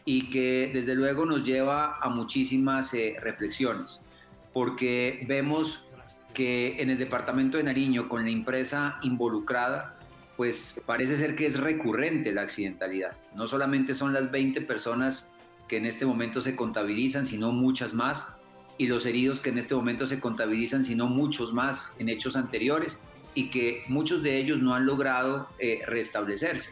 [0.07, 4.07] y que desde luego nos lleva a muchísimas eh, reflexiones,
[4.55, 5.91] porque vemos
[6.33, 9.99] que en el departamento de Nariño, con la empresa involucrada,
[10.37, 13.17] pues parece ser que es recurrente la accidentalidad.
[13.35, 18.39] No solamente son las 20 personas que en este momento se contabilizan, sino muchas más,
[18.79, 23.01] y los heridos que en este momento se contabilizan, sino muchos más en hechos anteriores,
[23.35, 26.71] y que muchos de ellos no han logrado eh, restablecerse.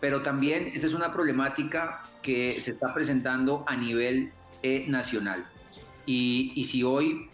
[0.00, 4.32] Pero también esa es una problemática que se está presentando a nivel
[4.62, 5.46] eh, nacional.
[6.06, 7.28] Y, y, si hoy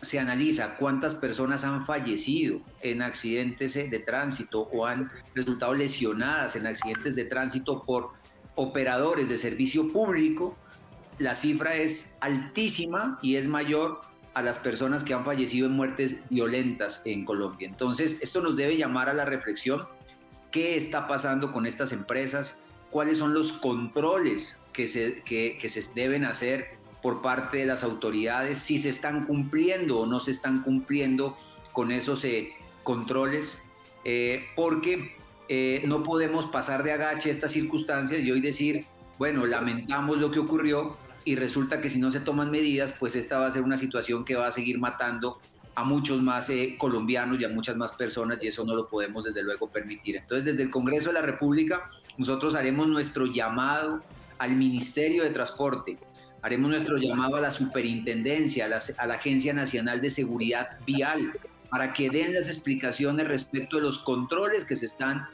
[0.00, 6.66] se analiza cuántas personas han fallecido en accidentes de tránsito o han resultado lesionadas en
[6.66, 8.12] accidentes de tránsito por
[8.54, 10.56] operadores de servicio público,
[11.18, 14.00] la cifra es altísima y es mayor
[14.34, 17.68] a las personas que han fallecido en muertes violentas en Colombia.
[17.68, 19.86] Entonces, esto nos debe llamar a la reflexión
[20.54, 26.24] qué está pasando con estas empresas, cuáles son los controles que se, que, se deben
[26.24, 31.36] hacer por parte de las autoridades, si se están cumpliendo o no se están cumpliendo
[31.72, 32.52] con esos eh,
[32.84, 33.68] controles,
[34.04, 35.16] eh, porque
[35.48, 38.86] eh, no podemos pasar de agache estas circunstancias y hoy decir,
[39.18, 43.40] bueno, lamentamos lo que ocurrió y resulta que si no se toman medidas, pues esta
[43.40, 45.40] va a ser una situación que va a seguir matando
[45.74, 49.24] a muchos más eh, colombianos y a muchas más personas y eso no lo podemos
[49.24, 50.16] desde luego permitir.
[50.16, 54.02] Entonces desde el Congreso de la República nosotros haremos nuestro llamado
[54.38, 55.98] al Ministerio de Transporte,
[56.42, 61.32] haremos nuestro llamado a la Superintendencia, a la, a la Agencia Nacional de Seguridad Vial,
[61.70, 65.26] para que den las explicaciones respecto de los controles que se están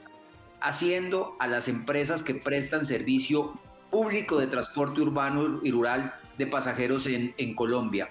[0.61, 3.59] haciendo a las empresas que prestan servicio
[3.91, 8.11] público de transporte urbano y rural de pasajeros en, en Colombia.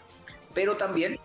[0.54, 1.18] Pero también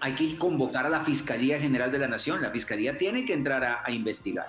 [0.00, 2.42] hay que convocar a la Fiscalía General de la Nación.
[2.42, 4.48] La Fiscalía tiene que entrar a, investigar,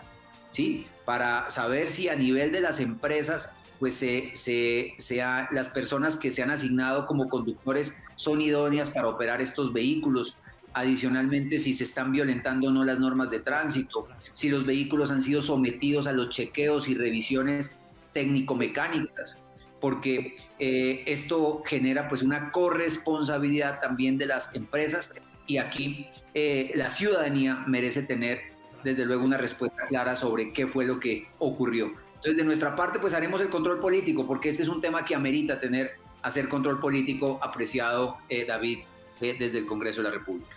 [0.52, 0.88] ¿sí?
[1.06, 6.32] Para saber si a nivel de las empresas, pues se, se, sea, las personas que
[6.32, 10.38] se han asignado como conductores son idóneas para operar estos vehículos.
[10.74, 15.22] Adicionalmente, si se están violentando o no las normas de tránsito, si los vehículos han
[15.22, 19.44] sido sometidos a los chequeos y revisiones técnico-mecánicas
[19.82, 25.16] porque eh, esto genera pues una corresponsabilidad también de las empresas
[25.48, 28.52] y aquí eh, la ciudadanía merece tener
[28.84, 31.94] desde luego una respuesta clara sobre qué fue lo que ocurrió.
[32.16, 35.16] Entonces, de nuestra parte, pues haremos el control político, porque este es un tema que
[35.16, 38.80] amerita tener, hacer control político apreciado, eh, David,
[39.20, 40.56] desde el Congreso de la República.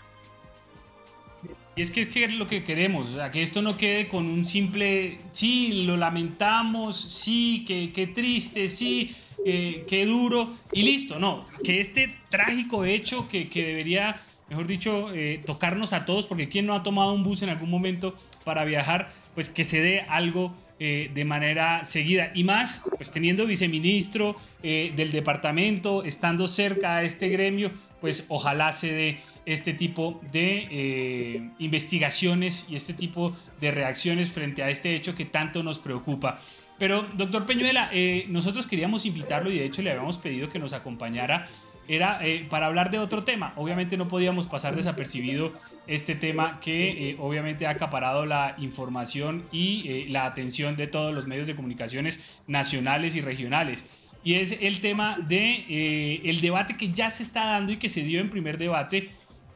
[1.77, 4.45] Y es que es lo que queremos, o sea, que esto no quede con un
[4.45, 9.15] simple, sí, lo lamentamos, sí, qué triste, sí,
[9.47, 14.19] eh, qué duro, y listo, no, que este trágico hecho que, que debería
[14.49, 17.71] mejor dicho, eh, tocarnos a todos, porque quien no ha tomado un bus en algún
[17.71, 18.15] momento
[18.45, 22.31] para viajar, pues que se dé algo eh, de manera seguida.
[22.35, 28.73] Y más, pues teniendo viceministro eh, del departamento, estando cerca a este gremio, pues ojalá
[28.73, 35.15] se dé este tipo de investigaciones y este tipo de reacciones frente a este hecho
[35.15, 36.41] que tanto nos preocupa.
[36.79, 37.91] Pero, doctor Peñuela,
[38.29, 41.47] nosotros queríamos invitarlo y de hecho le habíamos pedido que nos acompañara
[41.89, 43.52] era eh, para hablar de otro tema.
[43.56, 45.52] Obviamente no podíamos pasar desapercibido
[45.86, 51.15] este tema que eh, obviamente ha acaparado la información y eh, la atención de todos
[51.15, 53.86] los medios de comunicaciones nacionales y regionales.
[54.23, 58.02] Y es el tema de el debate que ya se está dando y que se
[58.02, 59.11] dio en primer debate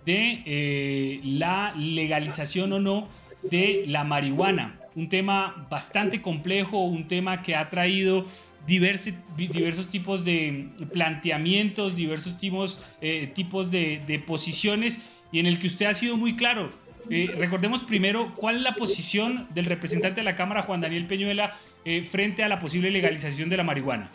[0.05, 3.09] de la legalización o no
[3.43, 4.79] de la marihuana.
[4.95, 8.27] Un tema bastante complejo, un tema que ha traído
[8.69, 15.95] diversos, tipos de planteamientos, diversos tipos, eh, de, posiciones y en el que usted ha
[15.95, 16.71] sido muy claro.
[17.11, 21.57] Eh, recordemos primero cuál es la posición del representante de la Cámara, Juan Daniel Peñuela,
[21.87, 24.11] eh, frente a la posible legalización de la marihuana.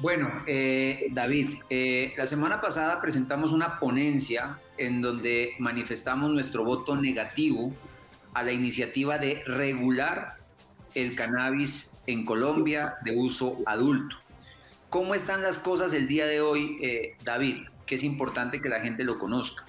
[0.00, 0.28] Bueno,
[1.12, 1.50] David,
[2.16, 7.72] la semana pasada presentamos una ponencia en donde manifestamos nuestro voto negativo
[8.34, 10.36] a la iniciativa de regular
[10.96, 14.16] el cannabis en Colombia de uso adulto.
[14.90, 17.66] ¿Cómo están las cosas el día de hoy, eh, David?
[17.86, 19.64] Que es importante que la gente lo conozca.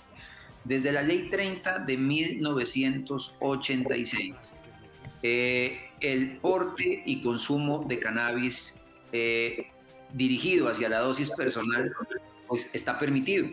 [0.63, 4.35] Desde la ley 30 de 1986,
[5.21, 8.81] el porte y consumo de cannabis
[10.13, 11.91] dirigido hacia la dosis personal,
[12.47, 13.49] pues está permitido.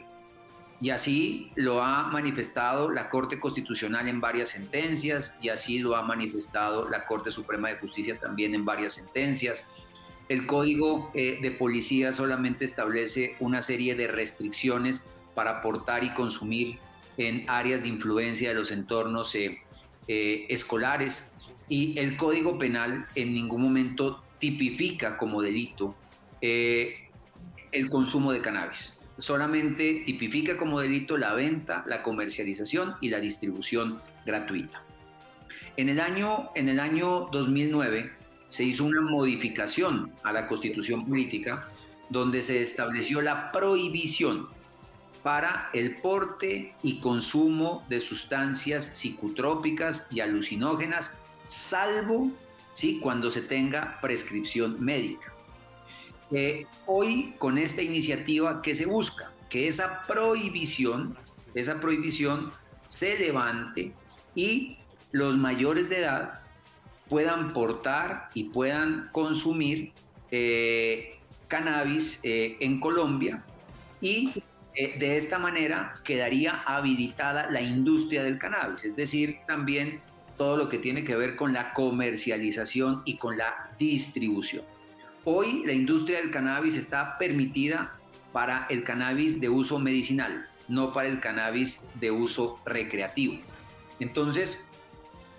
[0.81, 6.03] Y así lo ha manifestado la Corte Constitucional en varias sentencias, y así lo ha
[6.03, 9.66] manifestado la Corte Suprema de Justicia también en varias sentencias.
[10.28, 16.78] El Código eh, de Policía solamente establece una serie de restricciones para portar y consumir
[17.16, 19.62] en áreas de influencia de los entornos eh,
[20.09, 21.39] eh, escolares
[21.69, 25.94] y el Código Penal en ningún momento tipifica como delito
[26.40, 28.95] el consumo de cannabis.
[29.19, 34.83] Solamente tipifica como delito la venta, la comercialización y la distribución gratuita.
[35.77, 38.13] En el año, en el año 2009
[38.49, 41.69] se hizo una modificación a la constitución política
[42.09, 44.49] donde se estableció la prohibición
[45.23, 52.31] para el porte y consumo de sustancias psicotrópicas y alucinógenas, salvo
[52.73, 53.01] ¿sí?
[53.03, 55.36] cuando se tenga prescripción médica.
[56.32, 59.32] Eh, hoy con esta iniciativa, ¿qué se busca?
[59.48, 61.16] Que esa prohibición,
[61.55, 62.51] esa prohibición
[62.89, 63.93] se levante
[64.35, 64.78] y
[65.12, 66.40] los mayores de edad
[67.09, 69.93] puedan portar y puedan consumir
[70.32, 71.16] eh,
[71.47, 73.44] cannabis eh, en Colombia
[74.01, 74.32] y
[74.74, 80.03] de esta manera quedaría habilitada la industria del cannabis, es decir, también
[80.36, 84.65] todo lo que tiene que ver con la comercialización y con la distribución.
[85.28, 87.98] Hoy la industria del cannabis está permitida
[88.32, 93.35] para el cannabis de uso medicinal, no para el cannabis de uso recreativo.
[93.98, 94.70] Entonces,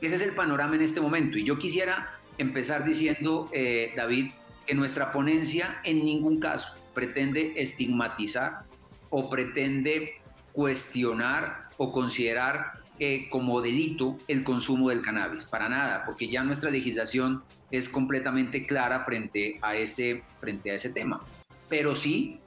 [0.01, 1.37] ese es el panorama en este momento.
[1.37, 4.31] Y yo quisiera empezar diciendo, eh, David,
[4.65, 8.63] que nuestra ponencia en ningún caso pretende estigmatizar
[9.09, 10.15] o pretende
[10.51, 15.45] cuestionar o considerar eh, como delito el consumo del cannabis.
[15.45, 17.41] Para nada, porque ya nuestra legislación
[17.71, 21.21] es completamente clara frente a ese, frente a ese tema.
[21.69, 22.39] Pero sí,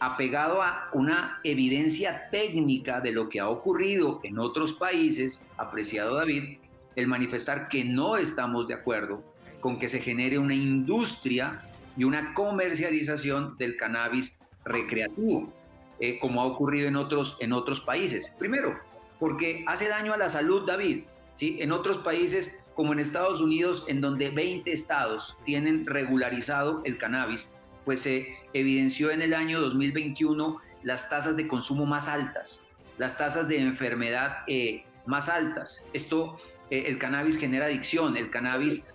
[0.00, 6.58] apegado a una evidencia técnica de lo que ha ocurrido en otros países, apreciado David,
[6.96, 9.22] el manifestar que no estamos de acuerdo
[9.60, 11.60] con que se genere una industria
[11.96, 15.52] y una comercialización del cannabis recreativo,
[15.98, 18.36] eh, como ha ocurrido en otros, en otros países.
[18.38, 18.78] Primero,
[19.18, 21.04] porque hace daño a la salud, David.
[21.34, 21.58] ¿sí?
[21.60, 27.58] En otros países como en Estados Unidos, en donde 20 estados tienen regularizado el cannabis,
[27.84, 33.48] pues se evidenció en el año 2021 las tasas de consumo más altas, las tasas
[33.48, 35.90] de enfermedad eh, más altas.
[35.92, 36.38] Esto,
[36.70, 38.88] eh, el cannabis genera adicción, el cannabis,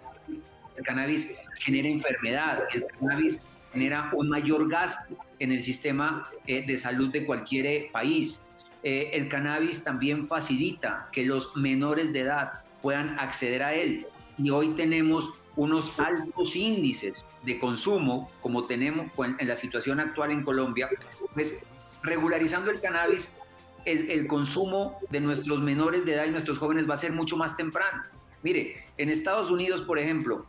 [0.78, 6.78] el cannabis genera enfermedad, el cannabis genera un mayor gasto en el sistema eh, de
[6.78, 8.48] salud de cualquier país.
[8.82, 14.06] el cannabis también facilita que los menores de edad puedan acceder a él.
[14.38, 20.44] Y hoy tenemos unos altos índices de consumo, como tenemos en la situación actual en
[20.44, 20.90] Colombia,
[21.34, 21.74] pues
[22.04, 23.40] regularizando el cannabis,
[23.86, 27.56] el, consumo de nuestros menores de edad y nuestros jóvenes va a ser mucho más
[27.56, 28.04] temprano.
[28.42, 30.46] Mire, en Estados Unidos, por ejemplo,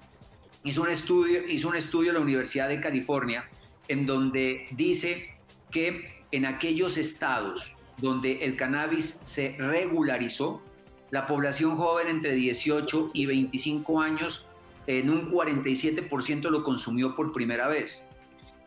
[0.64, 3.48] hizo un estudio, hizo un estudio la Universidad de California
[3.86, 5.36] en donde dice
[5.70, 10.62] que en aquellos estados donde el cannabis se regularizó,
[11.10, 14.50] la población joven entre 18 y 25 años
[14.86, 18.16] en un 47% lo consumió por primera vez,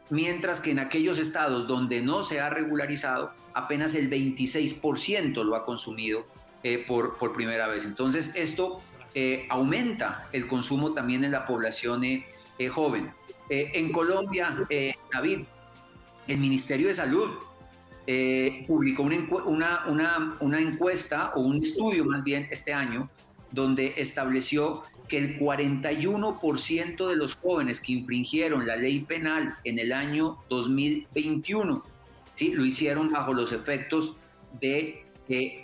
[0.10, 5.66] mientras que en aquellos estados donde no se ha regularizado, apenas el 26% lo ha
[5.66, 6.26] consumido
[6.64, 7.86] eh, por, por, primera vez.
[7.86, 8.82] Entonces esto
[9.14, 12.26] eh, aumenta el consumo también en la población eh,
[12.70, 13.12] joven.
[13.50, 14.58] en Colombia,
[15.14, 15.42] David,
[16.28, 17.30] el Ministerio de Salud
[18.10, 23.10] eh, publicó una, una, una, encuesta o un estudio más bien este año
[23.52, 29.92] donde estableció que el 41% de los jóvenes que infringieron la ley penal en el
[29.92, 31.84] año 2021
[32.36, 32.54] ¿sí?
[32.54, 34.24] lo hicieron bajo los efectos
[34.62, 35.04] de,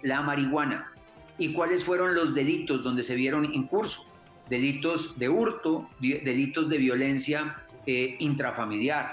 [0.01, 0.91] la marihuana.
[1.37, 4.05] ¿Y cuáles fueron los delitos donde se vieron en curso?
[4.49, 9.05] Delitos de hurto, delitos de violencia eh, intrafamiliar.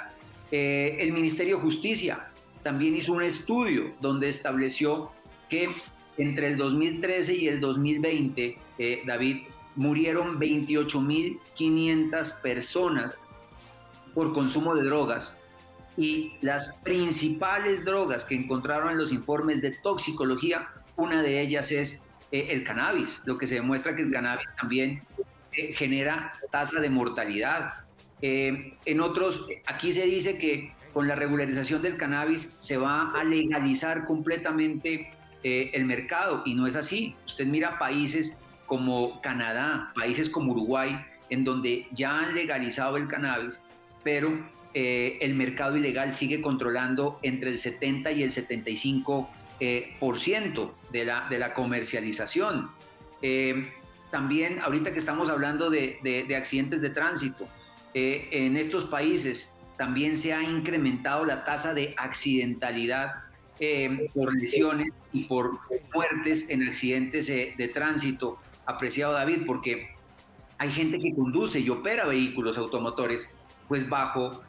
[0.51, 2.30] Eh, el Ministerio de Justicia
[2.62, 5.11] también hizo un estudio donde estableció
[5.49, 5.69] que
[6.16, 9.43] entre el 2013 y el 2020, eh, David,
[9.77, 13.20] murieron 28.500 personas
[14.15, 15.45] por consumo de drogas.
[15.97, 22.16] Y las principales drogas que encontraron en los informes de toxicología, una de ellas es
[22.31, 25.03] eh, el cannabis, lo que se demuestra que el cannabis también
[25.53, 27.74] eh, genera tasa de mortalidad.
[28.23, 34.07] En otros, aquí se dice que con la regularización del cannabis se va a legalizar
[34.07, 35.12] completamente
[35.43, 37.17] el mercado y no es así.
[37.25, 43.67] Usted mira países como Canadá, países como Uruguay, en donde ya han legalizado el cannabis,
[44.05, 44.39] pero
[44.75, 49.31] el mercado ilegal sigue controlando entre el 70 y el 75
[49.62, 52.71] eh, por ciento de la, comercialización.
[53.21, 53.71] Eh,
[54.11, 57.47] también, ahorita que estamos hablando de, de, accidentes de tránsito,
[57.93, 63.15] eh, en estos países también se ha incrementado la tasa de accidentalidad
[64.12, 65.59] por lesiones y por
[65.94, 69.89] muertes en accidentes de tránsito, apreciado David, porque
[70.59, 74.43] hay gente que conduce y opera vehículos automotores pues bajo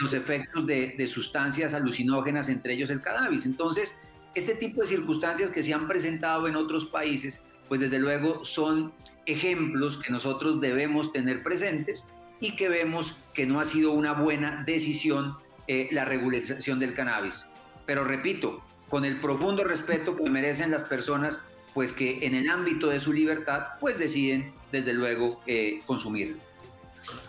[0.00, 3.44] los efectos de, de, sustancias alucinógenas, entre ellos el cannabis.
[3.44, 8.42] Entonces, este tipo de circunstancias que se han presentado en otros países, pues desde luego
[8.42, 8.94] son
[9.26, 12.08] ejemplos que nosotros debemos tener presentes
[12.40, 15.36] y que vemos que no ha sido una buena decisión
[15.66, 17.46] eh, la regularización del cannabis.
[17.86, 22.88] Pero repito, con el profundo respeto que merecen las personas, pues que en el ámbito
[22.88, 26.38] de su libertad, pues deciden desde luego eh, consumirlo.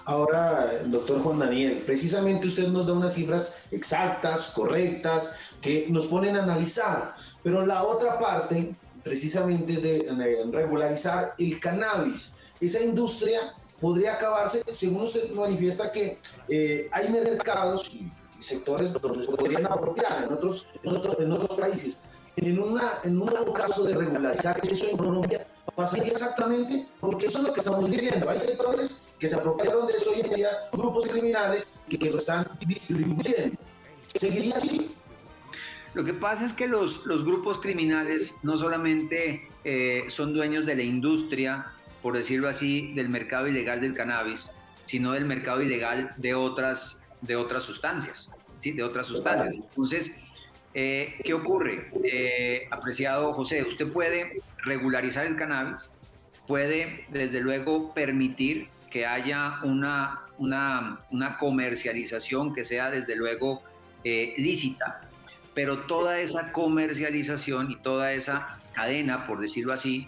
[0.06, 6.36] Ahora, doctor Juan Daniel, precisamente usted nos da unas cifras exactas, correctas, que nos ponen
[6.36, 7.14] a analizar.
[7.44, 8.73] Pero la otra parte,
[9.03, 12.36] precisamente, es de regularizar el cannabis.
[12.60, 13.40] Esa industria
[13.80, 20.24] podría acabarse, según usted manifiesta, que eh, hay mercados y sectores donde se podrían apropiar
[20.24, 22.04] en otros, en otros, países.
[22.36, 25.46] En, una, en un caso de regularizar eso en Colombia,
[25.76, 28.30] pasaría exactamente porque eso es lo que estamos viviendo.
[28.30, 32.20] Hay sectores que se apropiaron de eso hoy en día, grupos criminales que, que lo
[32.20, 33.58] están distribuyendo.
[34.16, 34.92] ¿Seguiría así?
[35.94, 40.76] Lo que pasa es que los, los grupos criminales no solamente eh, son dueños de
[40.76, 44.52] la industria, por decirlo así, del mercado ilegal del cannabis,
[44.86, 48.72] sino del mercado ilegal de otras, de otras sustancias, ¿sí?
[48.72, 49.56] De otras sustancias.
[49.56, 50.22] Entonces,
[50.74, 51.92] eh, ¿qué ocurre?
[52.04, 55.92] Eh, apreciado José, usted puede regularizar el cannabis,
[56.48, 63.62] puede desde luego permitir que haya una, una, una comercialización que sea desde luego
[64.04, 65.02] lícita,
[65.54, 70.08] pero toda esa comercialización y toda esa cadena, por decirlo así,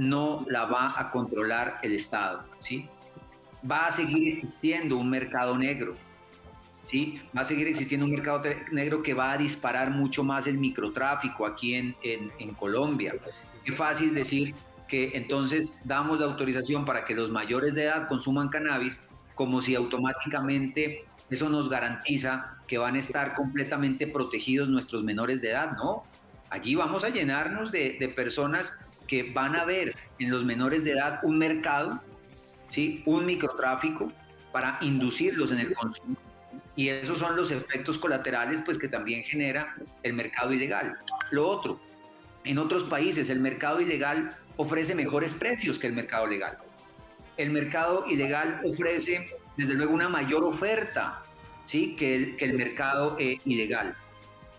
[0.00, 2.88] no la va a controlar el Estado, ¿sí?
[3.70, 5.94] Va a seguir existiendo un mercado negro,
[6.86, 7.20] ¿sí?
[7.36, 11.44] Va a seguir existiendo un mercado negro que va a disparar mucho más el microtráfico
[11.44, 13.14] aquí en, en, Colombia.
[13.64, 14.54] Es fácil decir
[14.88, 19.74] que entonces damos la autorización para que los mayores de edad consuman cannabis como si
[19.74, 26.04] automáticamente eso nos garantiza que van a estar completamente protegidos nuestros menores de edad, ¿no?
[26.50, 31.18] Allí vamos a llenarnos de, personas que van a ver en los menores de edad
[31.24, 32.00] un mercado,
[32.68, 33.02] ¿sí?
[33.06, 34.12] un microtráfico
[34.52, 36.16] para inducirlos en el consumo.
[36.76, 39.74] Y esos son los efectos colaterales pues, que también genera
[40.04, 40.96] el mercado ilegal.
[41.32, 41.80] Lo otro,
[42.44, 46.58] en otros países el mercado ilegal ofrece mejores precios que el mercado legal.
[47.36, 51.24] El mercado ilegal ofrece desde luego una mayor oferta
[51.64, 51.96] ¿sí?
[51.96, 53.96] que, el, que el mercado eh, ilegal.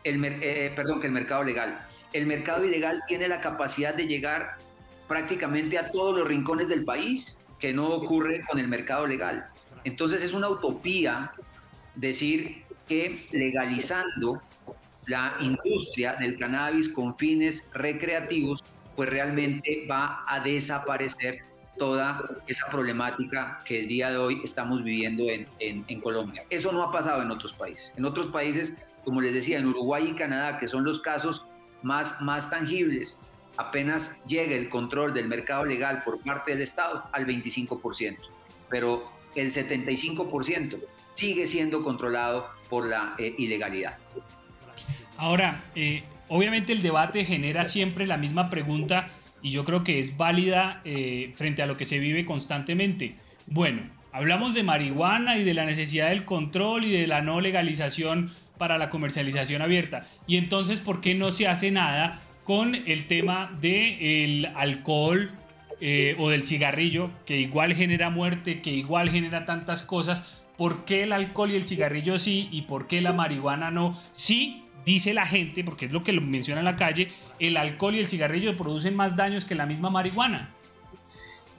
[0.03, 1.87] El, eh, perdón, que el mercado legal.
[2.13, 4.57] El mercado ilegal tiene la capacidad de llegar
[5.07, 9.47] prácticamente a todos los rincones del país, que no ocurre con el mercado legal.
[9.83, 11.31] Entonces es una utopía
[11.95, 14.41] decir que legalizando
[15.07, 18.63] la industria del cannabis con fines recreativos,
[18.95, 21.39] pues realmente va a desaparecer
[21.77, 26.43] toda esa problemática que el día de hoy estamos viviendo en, Colombia.
[26.49, 27.97] Eso no ha pasado en otros países.
[27.97, 31.50] En otros países, como les decía, en Uruguay y Canadá, que son los casos
[31.83, 33.21] más, más tangibles,
[33.57, 38.17] apenas llega el control del mercado legal por parte del Estado al 25%,
[38.69, 40.79] pero el 75%
[41.13, 43.97] sigue siendo controlado por la eh, ilegalidad.
[45.17, 49.09] Ahora, eh, obviamente el debate genera siempre la misma pregunta
[49.41, 53.15] y yo creo que es válida eh, frente a lo que se vive constantemente.
[53.47, 58.31] Bueno, hablamos de marihuana y de la necesidad del control y de la no legalización
[58.61, 60.05] para la comercialización abierta.
[60.27, 65.31] Y entonces, ¿por qué no se hace nada con el tema del alcohol
[65.79, 70.43] eh, o del cigarrillo, que igual genera muerte, que igual genera tantas cosas?
[70.59, 73.99] ¿Por qué el alcohol y el cigarrillo sí y por qué la marihuana no?
[74.11, 77.07] Sí, dice la gente, porque es lo que lo menciona en la calle,
[77.39, 80.53] el alcohol y el cigarrillo producen más daños que la misma marihuana.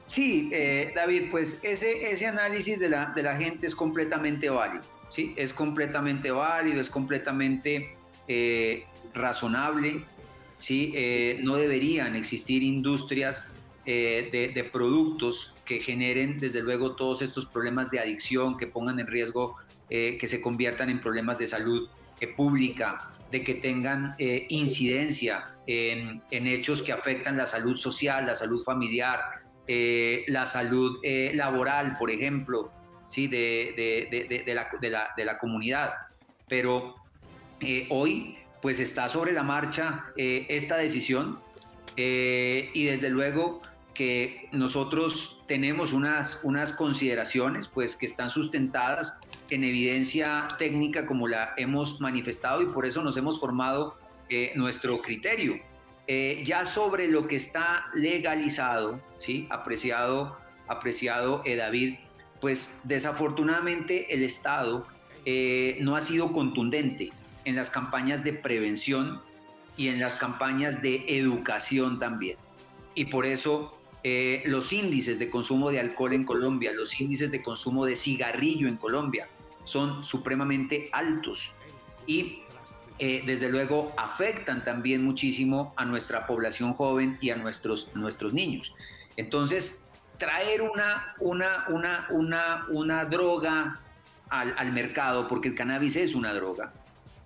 [0.07, 4.85] Sí, eh, David, pues ese, ese análisis de la, de la gente es completamente válido,
[5.13, 5.35] ¿sí?
[5.37, 7.97] Es completamente válido, es completamente
[8.29, 8.85] eh,
[9.15, 10.05] razonable,
[10.59, 10.93] ¿sí?
[10.95, 17.91] Eh, no deberían existir industrias de, de, productos que generen, desde luego, todos estos problemas
[17.91, 19.57] de adicción, que pongan en riesgo,
[19.89, 21.89] que se conviertan en problemas de salud
[22.37, 29.21] pública, de que tengan incidencia en, hechos que afectan la salud social, la salud familiar,
[29.67, 32.71] eh, la salud eh, laboral, por ejemplo,
[33.07, 33.27] ¿sí?
[33.29, 34.09] de,
[34.47, 35.93] de, la, de, la, comunidad.
[36.49, 36.97] Pero
[37.61, 41.41] eh, hoy pues está sobre la marcha esta decisión
[41.97, 43.61] y desde luego
[43.93, 49.21] que nosotros tenemos unas, unas consideraciones pues que están sustentadas
[49.51, 53.97] en evidencia técnica como la hemos manifestado y por eso nos hemos formado
[54.55, 55.61] nuestro criterio.
[56.09, 59.47] Eh, ya sobre lo que está legalizado, ¿sí?
[59.51, 61.99] apreciado, apreciado eh, David,
[62.43, 64.87] pues desafortunadamente el Estado
[65.25, 67.11] eh, no ha sido contundente
[67.47, 69.23] en las campañas de prevención
[69.79, 72.37] y en las campañas de educación también.
[72.95, 73.79] Y por eso
[74.45, 78.77] los índices de consumo de alcohol en Colombia, los índices de consumo de cigarrillo en
[78.77, 79.29] Colombia
[79.65, 81.55] son supremamente altos.
[82.07, 82.43] Y
[82.99, 88.75] eh, desde luego afectan también muchísimo a nuestra población joven y a nuestros, nuestros niños.
[89.17, 89.92] Entonces,
[90.23, 93.81] traer una, una, una, una, una droga
[94.31, 96.73] al, al, mercado, porque el cannabis es una droga,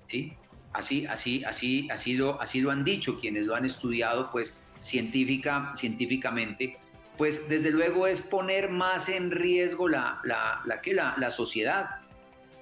[0.07, 0.33] ¿sí?
[0.73, 5.73] Así, así, así, así, lo, así lo han dicho quienes lo han estudiado, pues, científica,
[5.75, 6.79] científicamente,
[7.19, 12.01] pues desde luego es poner más en riesgo la, la, la, la, la sociedad.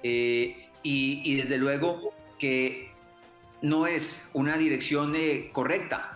[0.03, 2.91] Eh, y, y desde luego que
[3.61, 6.14] no es una dirección eh, correcta,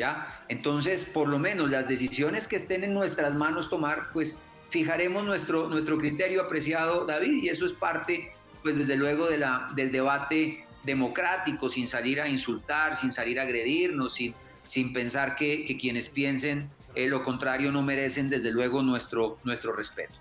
[0.00, 0.44] ¿ya?
[0.48, 4.38] Entonces, por lo menos las decisiones que estén en nuestras manos tomar, pues
[4.70, 8.32] fijaremos nuestro, nuestro criterio apreciado, David, y eso es parte,
[8.62, 13.42] pues desde luego, de la, del debate democrático, sin salir a insultar, sin salir a
[13.42, 19.38] agredirnos, sin, sin pensar que, quienes piensen eh, lo contrario no merecen, desde luego, nuestro,
[19.44, 20.14] nuestro respeto.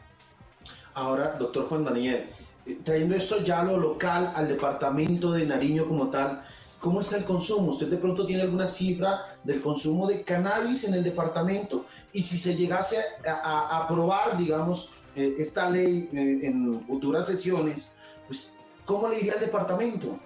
[0.93, 2.25] Ahora, doctor Juan Daniel,
[2.65, 6.43] eh, trayendo esto ya a lo local, al departamento de Nariño como tal,
[6.79, 7.71] ¿Cómo está el consumo?
[7.71, 11.85] ¿Usted de pronto tiene alguna cifra del consumo de cannabis en el departamento?
[12.13, 12.97] Y si se llegase
[13.27, 17.93] a, aprobar, digamos, eh, esta ley eh, en futuras sesiones,
[18.27, 20.17] pues, ¿cómo le iría al departamento?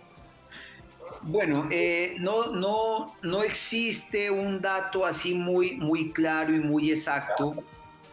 [1.24, 7.56] Bueno, eh, no, no, no existe un dato así muy, muy claro y muy exacto,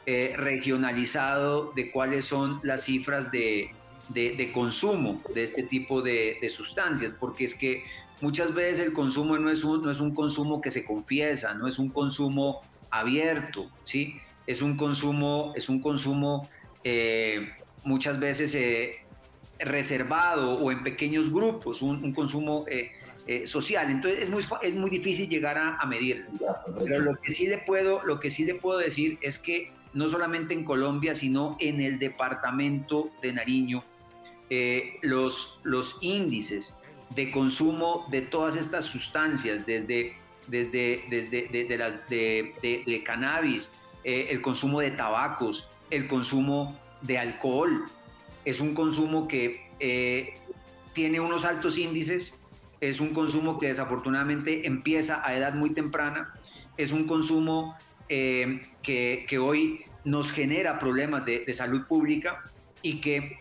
[0.06, 3.70] regionalizado, de cuáles son las cifras de,
[4.08, 7.84] de, consumo de este tipo de, de, sustancias, porque es que
[8.20, 11.66] muchas veces el consumo no es, un, no es un consumo que se confiesa, no
[11.66, 12.60] es un consumo
[12.90, 14.20] abierto, ¿sí?
[14.46, 16.48] Es un consumo, es un consumo
[16.82, 17.50] eh,
[17.84, 19.00] muchas veces eh,
[19.58, 23.90] reservado o en pequeños grupos, un, consumo eh, social.
[23.90, 26.30] Entonces es muy, es muy difícil llegar a, a medirlo.
[26.78, 30.08] Pero lo que, sí le puedo, lo que sí le puedo decir es que no
[30.08, 33.84] solamente en Colombia, sino en el departamento de Nariño,
[35.02, 36.79] los, los índices
[37.14, 40.14] de consumo de todas estas sustancias, desde,
[40.46, 47.86] desde, desde las, de, cannabis, eh, el consumo de tabacos, el consumo de alcohol.
[48.44, 50.34] Es un consumo que eh,
[50.92, 52.44] tiene unos altos índices,
[52.80, 56.34] es un consumo que desafortunadamente empieza a edad muy temprana,
[56.76, 57.76] es un consumo
[58.08, 62.42] eh, que, que, hoy nos genera problemas de, de salud pública
[62.82, 63.40] y que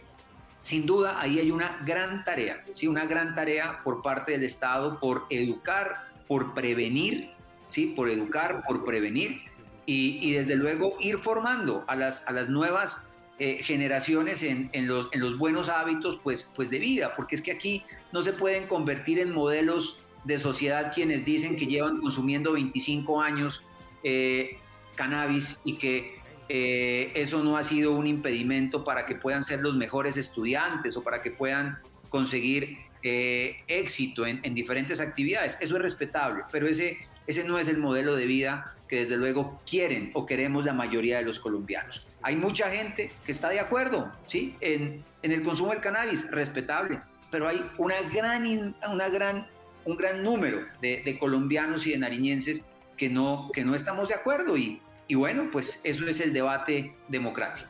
[0.70, 2.88] sin duda ahí hay una gran tarea, ¿sí?
[2.88, 7.32] una gran tarea por parte del Estado por educar, por prevenir,
[7.70, 7.88] ¿sí?
[7.88, 9.42] por educar, por prevenir
[9.88, 15.22] y, desde luego ir formando a las, a las nuevas eh, generaciones en, los, en
[15.22, 19.18] los buenos hábitos pues, pues de vida, porque es que aquí no se pueden convertir
[19.18, 23.66] en modelos de sociedad quienes dicen que llevan consumiendo 25 años
[24.04, 24.60] eh,
[24.94, 26.19] cannabis y que
[26.52, 31.04] eh, eso no ha sido un impedimento para que puedan ser los mejores estudiantes o
[31.04, 31.78] para que puedan
[32.10, 35.62] conseguir eh, éxito en, diferentes actividades.
[35.62, 36.98] Eso es respetable, pero ese,
[37.28, 41.20] ese no es el modelo de vida que desde luego quieren o queremos la mayoría
[41.20, 42.10] de los colombianos.
[42.24, 44.56] Hay mucha gente que está de acuerdo ¿sí?
[44.60, 47.00] en, el consumo del cannabis, respetable,
[47.30, 49.48] pero hay una gran, una gran,
[49.86, 52.68] un gran número de, de colombianos y de nariñenses
[52.98, 56.94] que no, que no estamos de acuerdo y, y bueno, pues eso es el debate
[57.08, 57.68] democrático.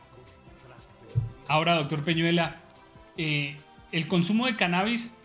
[1.48, 2.62] Ahora, doctor Peñuela,
[3.18, 3.56] eh,
[3.94, 5.16] el consumo de cannabis,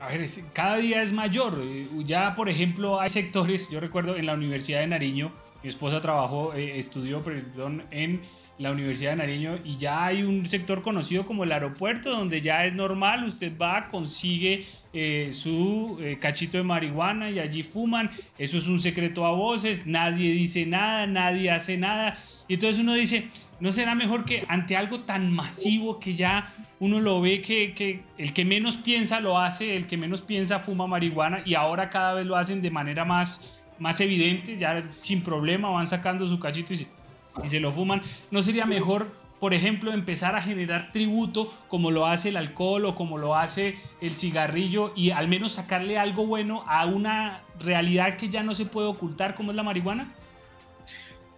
[0.00, 1.60] a ver, cada día es mayor.
[1.62, 5.30] Eh, ya, por ejemplo, hay sectores, yo recuerdo en la Universidad de Nariño,
[5.62, 8.22] Mi esposa trabajó, eh, estudió, perdón, en
[8.62, 12.64] la Universidad de Nariño y ya hay un sector conocido como el aeropuerto donde ya
[12.64, 18.58] es normal, usted va, consigue eh, su eh, cachito de marihuana y allí fuman, eso
[18.58, 22.16] es un secreto a voces, nadie dice nada, nadie hace nada.
[22.46, 23.28] Y entonces uno dice,
[23.58, 28.02] ¿no será mejor que ante algo tan masivo que ya uno lo ve que, que
[28.16, 32.14] el que menos piensa lo hace, el que menos piensa fuma marihuana y ahora cada
[32.14, 36.74] vez lo hacen de manera más, más evidente, ya sin problema van sacando su cachito
[36.74, 37.01] y se
[37.42, 39.06] y se lo fuman, ¿no sería mejor,
[39.40, 43.76] por ejemplo, empezar a generar tributo como lo hace el alcohol o como lo hace
[44.00, 48.66] el cigarrillo y al menos sacarle algo bueno a una realidad que ya no se
[48.66, 50.14] puede ocultar como es la marihuana?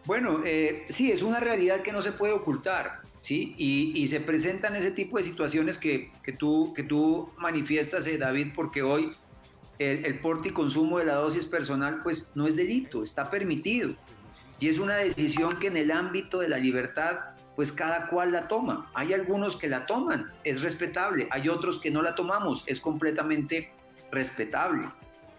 [0.05, 3.55] Bueno, eh, sí, es una realidad que no se puede ocultar, ¿sí?
[3.57, 8.49] Y, se presentan ese tipo de situaciones que, que, tú, que tú manifiestas, eh, David,
[8.55, 9.13] porque hoy
[9.79, 13.93] el, el porte y consumo de la dosis personal, pues no es delito, está permitido.
[14.61, 17.21] Y es una decisión que en el ámbito de la libertad,
[17.57, 18.91] pues cada cual la toma.
[18.95, 21.29] Hay algunos que la toman, es respetable.
[21.31, 23.73] Hay otros que no la tomamos, es completamente
[24.11, 24.89] respetable.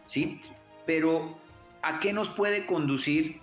[0.06, 0.42] ¿Sí?
[0.86, 1.38] Pero,
[1.82, 3.42] ¿a qué nos puede conducir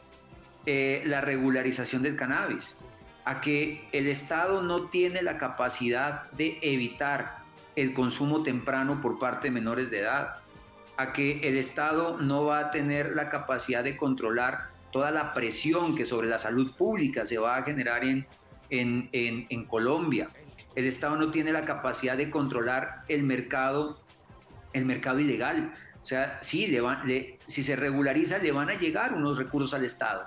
[0.66, 2.78] eh, la regularización del cannabis?
[3.24, 7.43] A que el Estado no tiene la capacidad de evitar
[7.77, 10.36] el consumo temprano por parte de menores de edad,
[10.97, 15.97] a que el Estado no va a tener la capacidad de controlar toda la presión
[15.97, 18.27] que sobre la salud pública se va a generar en,
[18.70, 20.28] en, en, Colombia.
[20.74, 24.01] El Estado no tiene la capacidad de controlar el mercado,
[24.73, 25.73] el mercado ilegal.
[26.02, 30.27] O sea, sí, le si se regulariza, le van a llegar unos recursos al Estado,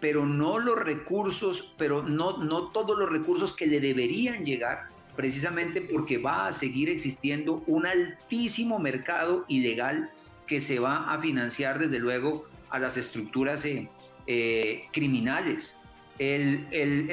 [0.00, 5.80] pero no los recursos, pero no, no todos los recursos que le deberían llegar, precisamente
[5.80, 10.10] porque va a seguir existiendo un altísimo mercado ilegal
[10.46, 13.88] que se va a financiar, desde luego, a las estructuras eh,
[14.26, 15.80] eh, criminales.
[16.18, 16.66] El,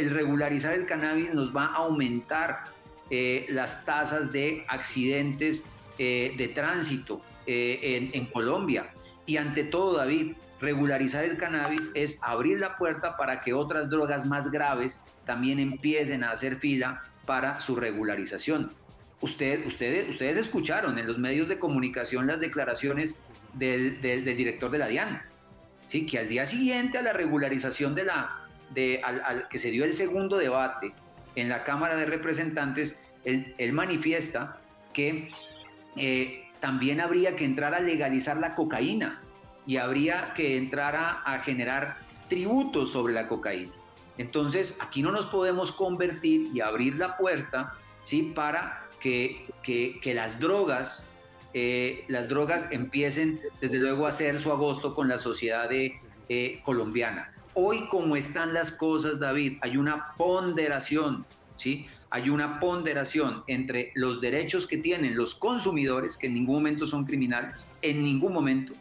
[0.09, 2.63] regularizar el cannabis nos va a aumentar
[3.11, 8.91] eh, las tasas de accidentes de tránsito en, en Colombia.
[9.27, 14.25] Y ante todo, David, regularizar el cannabis es abrir la puerta para que otras drogas
[14.25, 18.71] más graves también empiecen a hacer fila para su regularización.
[19.19, 23.23] Usted, ustedes, ustedes escucharon en los medios de comunicación las declaraciones
[23.53, 25.21] del, del director de la DIAN.
[25.91, 26.05] ¿Sí?
[26.05, 29.91] que al día siguiente a la regularización de la, de, al, que se dio el
[29.91, 30.93] segundo debate
[31.35, 34.57] en la Cámara de Representantes, él, manifiesta
[34.93, 35.29] que
[35.97, 39.21] eh, también habría que entrar a legalizar la cocaína
[39.65, 41.97] y habría que entrar a, generar
[42.29, 43.73] tributos sobre la cocaína.
[44.17, 48.31] Entonces, aquí no nos podemos convertir y abrir la puerta ¿sí?
[48.33, 51.10] para que, que, que las drogas
[51.53, 57.33] eh, las drogas empiecen desde luego a hacer su agosto con la sociedad eh, colombiana.
[57.53, 61.25] Hoy como están las cosas, David, hay una ponderación,
[61.57, 61.87] ¿sí?
[62.09, 67.05] Hay una ponderación entre los derechos que tienen los consumidores, que en ningún momento son
[67.05, 68.73] criminales, en ningún momento,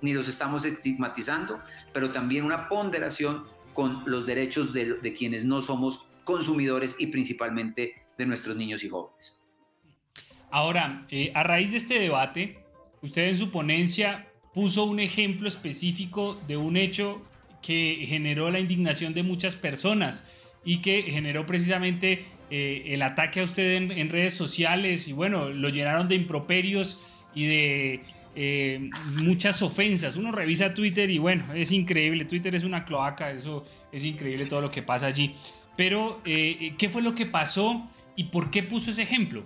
[0.00, 1.60] ni los estamos estigmatizando,
[1.92, 3.44] pero también una ponderación
[3.74, 9.37] con los derechos de quienes no somos consumidores y principalmente de nuestros niños y jóvenes.
[10.50, 12.58] Ahora, eh, a raíz de este debate,
[13.02, 17.22] usted en su ponencia puso un ejemplo específico de un hecho
[17.62, 20.34] que generó la indignación de muchas personas
[20.64, 25.68] y que generó precisamente eh, el ataque a usted en, redes sociales y bueno, lo
[25.68, 28.00] llenaron de improperios y de
[28.34, 30.16] eh, muchas ofensas.
[30.16, 34.62] Uno revisa Twitter y bueno, es increíble, Twitter es una cloaca, eso es increíble todo
[34.62, 35.34] lo que pasa allí.
[35.76, 39.44] Pero, ¿qué fue lo que pasó y por qué puso ese ejemplo?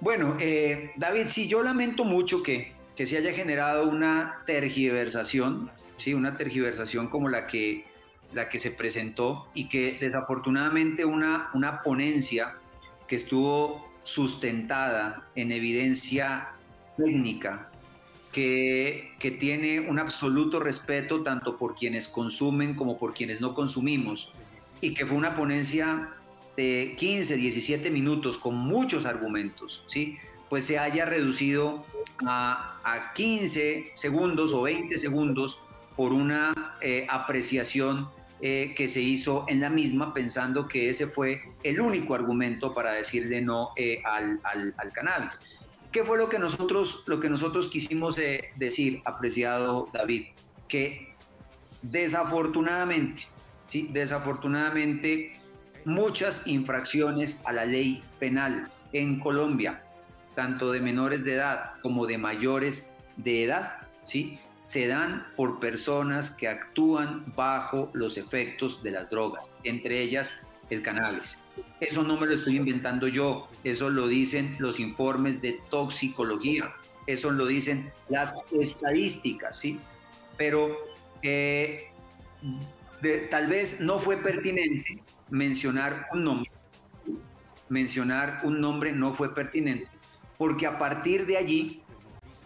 [0.00, 6.14] Bueno, eh, David, sí, yo lamento mucho que, que se haya generado una tergiversación, sí,
[6.14, 7.84] una tergiversación como la que,
[8.32, 12.56] la que se presentó y que desafortunadamente una, una ponencia
[13.06, 16.48] que estuvo sustentada en evidencia
[16.96, 17.70] técnica,
[18.32, 24.34] que, que, tiene un absoluto respeto tanto por quienes consumen como por quienes no consumimos,
[24.80, 26.14] y que fue una ponencia
[26.56, 30.18] de 15, 17 minutos con muchos argumentos, ¿sí?
[30.50, 31.86] pues se haya reducido
[32.26, 32.66] a,
[33.14, 35.62] 15 segundos o 20 segundos
[35.96, 38.08] por una eh, apreciación
[38.40, 42.92] eh, que se hizo en la misma pensando que ese fue el único argumento para
[42.92, 45.40] decirle no eh, al, al, cannabis.
[45.92, 48.16] ¿Qué fue lo que nosotros, lo que nosotros quisimos
[48.56, 50.26] decir, apreciado David?
[50.68, 51.14] Que
[51.82, 53.24] desafortunadamente,
[53.68, 53.88] ¿sí?
[53.92, 55.39] desafortunadamente
[55.84, 59.82] muchas infracciones a la ley penal en Colombia,
[60.34, 64.38] tanto de menores de edad como de mayores de edad, ¿sí?
[64.70, 70.80] se dan por personas que actúan bajo los efectos de las drogas, entre ellas el
[70.80, 71.44] cannabis.
[71.80, 76.72] Eso no me lo estoy inventando yo, eso lo dicen los informes de toxicología,
[77.08, 79.80] eso lo dicen las estadísticas, ¿sí?
[80.36, 80.76] Pero
[81.22, 81.88] eh,
[83.28, 86.50] tal vez no fue pertinente mencionar un nombre,
[87.68, 89.88] mencionar un nombre no fue pertinente,
[90.36, 91.82] porque a partir de allí,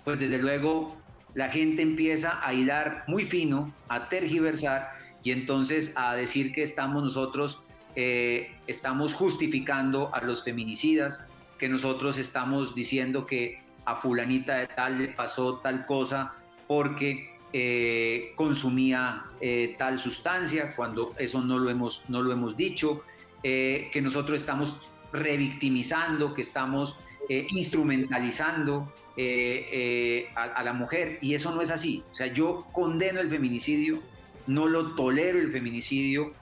[0.05, 0.97] pues desde luego
[1.35, 4.91] la gente empieza a hilar muy fino, a tergiversar
[5.23, 12.19] y entonces a decir que estamos nosotros, eh, estamos justificando a los feminicidas, que nosotros
[12.19, 16.35] estamos diciendo que a fulanita de tal le pasó tal cosa
[16.67, 23.05] porque eh, consumía eh, tal sustancia, cuando eso no lo hemos, no lo hemos dicho,
[23.43, 31.63] que nosotros estamos revictimizando, que estamos instrumentalizando eh, eh, a, la mujer y eso no
[31.63, 32.03] es así.
[32.11, 34.01] O sea, yo condeno el feminicidio,
[34.49, 36.33] no lo tolero el feminicidio,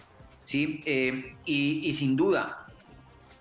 [0.44, 0.82] ¿sí?
[0.86, 2.66] Eh, y, sin duda,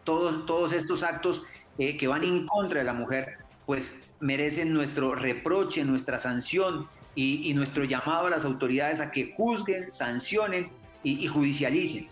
[0.03, 1.43] todos, todos estos actos
[1.77, 7.83] que van en contra de la mujer, pues merecen nuestro reproche, nuestra sanción y, nuestro
[7.83, 10.69] llamado a las autoridades a que juzguen, sancionen
[11.03, 12.05] y, y judicialicen.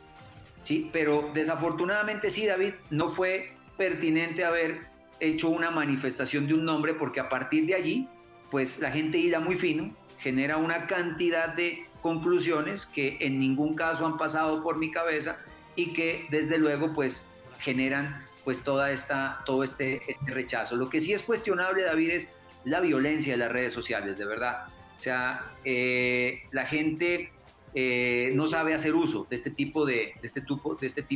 [0.64, 0.90] ¿sí?
[0.92, 4.88] Pero desafortunadamente sí, David, no fue pertinente haber
[5.20, 8.08] hecho una manifestación de un nombre porque a partir de allí,
[8.52, 14.06] pues la gente ida muy fino, genera una cantidad de conclusiones que en ningún caso
[14.06, 15.38] han pasado por mi cabeza
[15.76, 20.76] y que desde luego pues generan pues toda esta, todo este, este rechazo.
[20.76, 24.66] Lo que sí es cuestionable, David, es la violencia de las redes sociales, de verdad.
[25.00, 27.32] O sea, eh, la gente
[27.74, 31.08] eh, no sabe hacer uso de este tipo de, de este tipo, de, este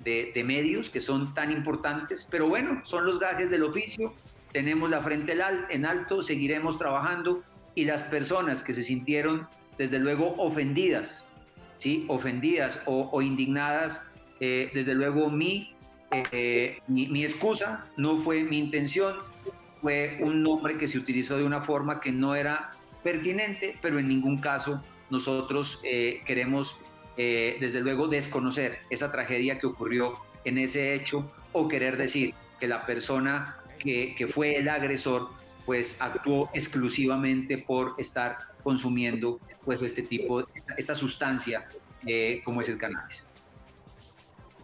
[0.00, 4.12] de, de, medios que son tan importantes, pero bueno, son los gajes del oficio,
[4.50, 5.36] tenemos la frente
[5.70, 7.44] en alto, seguiremos trabajando
[7.76, 9.46] y las personas que se sintieron
[9.76, 11.28] desde luego ofendidas,
[11.76, 12.04] ¿sí?
[12.08, 15.72] ofendidas o, indignadas, eh, desde luego mi,
[16.88, 19.18] mi excusa no fue mi intención,
[19.80, 22.72] fue un nombre que se utilizó de una forma que no era
[23.02, 26.82] pertinente, pero en ningún caso nosotros eh, queremos
[27.20, 30.12] eh, desde luego, desconocer esa tragedia que ocurrió
[30.44, 35.30] en ese hecho o querer decir que la persona que, fue el agresor
[35.66, 40.46] pues actuó exclusivamente por estar consumiendo pues este tipo,
[40.76, 41.68] esta, sustancia
[42.06, 43.28] eh, como es el cannabis.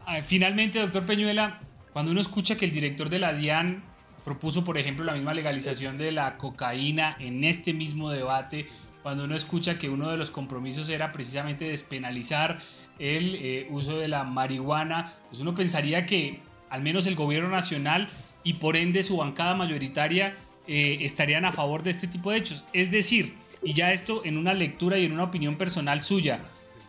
[0.06, 1.60] Ah, finalmente, doctor Peñuela,
[1.92, 3.82] cuando uno escucha que el director de la DIAN
[4.24, 8.66] propuso, por ejemplo, la misma legalización de la cocaína en este mismo debate,
[9.02, 12.58] cuando uno escucha que uno de los compromisos era precisamente despenalizar
[12.98, 16.40] el eh, uso de la marihuana, pues uno pensaría que
[16.70, 18.08] al menos el gobierno nacional
[18.42, 20.36] y por ende su bancada mayoritaria
[20.66, 22.64] eh, estarían a favor de este tipo de hechos.
[22.72, 26.40] Es decir, y ya esto en una lectura y en una opinión personal suya,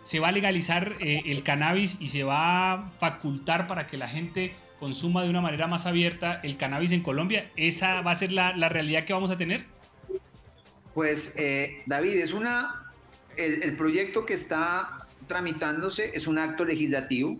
[0.01, 4.07] se va a legalizar eh, el cannabis y se va a facultar para que la
[4.07, 7.51] gente consuma de una manera más abierta el cannabis en Colombia.
[7.55, 9.65] ¿Esa va a ser la, la realidad que vamos a tener?
[10.95, 12.85] Pues eh, David, es una,
[13.35, 14.95] el, proyecto que está
[15.27, 17.37] tramitándose es un acto legislativo,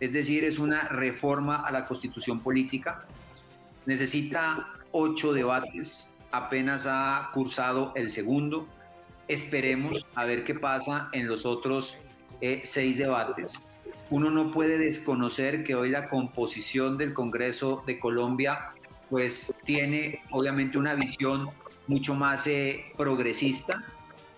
[0.00, 3.04] es decir, es una reforma a la constitución política.
[3.86, 8.66] Necesita ocho debates, apenas ha cursado el segundo.
[9.28, 12.05] Esperemos a ver qué pasa en los otros
[12.40, 13.78] eh, seis debates.
[14.10, 18.72] Uno no puede desconocer que hoy la composición del Congreso de Colombia
[19.08, 21.48] pues tiene obviamente una visión
[21.86, 23.84] mucho más eh, progresista.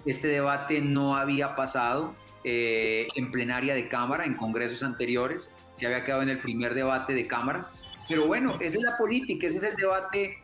[0.07, 2.15] Este debate no había pasado
[2.45, 7.15] eh, en plenaria de Cámara, en congresos anteriores, se había quedado en el primer debate
[7.15, 7.63] de Cámara.
[8.09, 10.39] Pero bueno, esa es la política, ese es el debate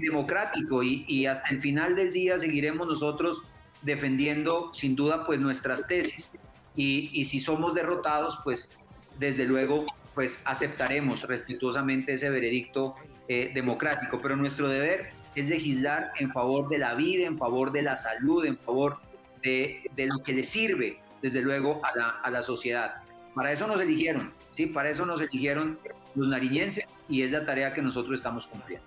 [0.00, 3.42] democrático y, y, hasta el final del día seguiremos nosotros
[3.82, 6.30] defendiendo sin duda pues nuestras tesis
[6.76, 8.76] y, y si somos derrotados pues
[9.18, 12.96] desde luego pues aceptaremos respetuosamente ese veredicto
[13.28, 17.96] democrático, pero nuestro deber es legislar en favor de la vida, en favor de la
[17.96, 18.98] salud, en favor
[19.42, 23.02] de, lo que le sirve, desde luego, a la, a la, sociedad.
[23.34, 24.66] Para eso nos eligieron, ¿sí?
[24.66, 25.78] Para eso nos eligieron
[26.14, 28.86] los nariñenses y es la tarea que nosotros estamos cumpliendo.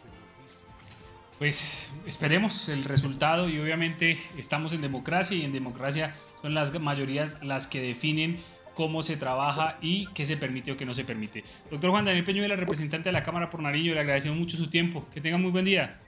[1.40, 7.38] Pues esperemos el resultado y obviamente estamos en democracia y en democracia son las mayorías
[7.44, 8.40] las que definen
[8.74, 11.44] cómo se trabaja y qué se permite o qué no se permite.
[11.70, 15.08] Doctor Juan Daniel Peñuela, representante de la Cámara por Nariño, le agradecemos mucho su tiempo.
[15.14, 16.00] Que tenga muy buen día.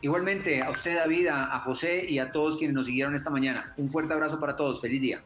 [0.00, 3.72] Igualmente, a usted, David, a, José y a todos quienes nos siguieron esta mañana.
[3.76, 4.80] Un fuerte abrazo para todos.
[4.80, 5.22] Feliz día.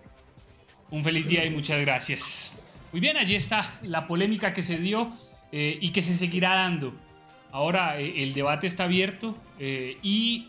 [0.90, 2.58] Un feliz día y muchas gracias.
[2.92, 5.12] Muy bien, allí está la polémica que se dio
[5.52, 6.94] eh, y que se seguirá dando.
[7.50, 10.48] Ahora eh, el debate está abierto eh, y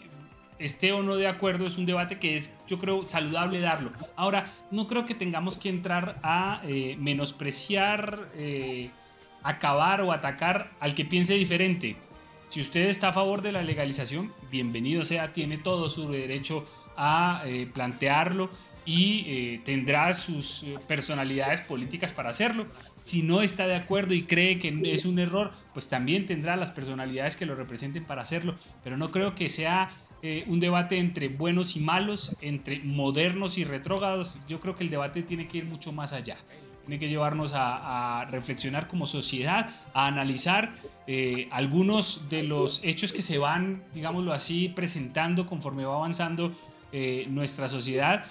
[0.60, 3.92] esté o no de acuerdo, es un debate que es, yo creo, saludable darlo.
[4.16, 8.92] Ahora, no creo que tengamos que entrar a eh, menospreciar, eh,
[9.42, 11.96] acabar o atacar al que piense diferente.
[12.50, 16.66] Si usted está a favor de la legalización, bienvenido sea, tiene todo su derecho
[16.98, 18.50] a eh, plantearlo
[18.86, 22.66] y tendrá sus personalidades políticas para hacerlo.
[23.00, 26.72] Si no está de acuerdo y cree que es un error, pues también tendrá las
[26.72, 28.56] personalidades que lo representen para hacerlo.
[28.84, 29.92] Pero no creo que sea
[30.22, 34.38] eh, un debate entre buenos y malos, entre modernos y retrógrados.
[34.50, 36.36] Yo creo que el debate tiene que ir mucho más allá.
[36.86, 40.74] Tiene que llevarnos a, reflexionar como sociedad, a analizar
[41.08, 46.52] eh, algunos de los hechos que se van, digámoslo así, presentando conforme va avanzando
[46.92, 48.26] eh, nuestra sociedad.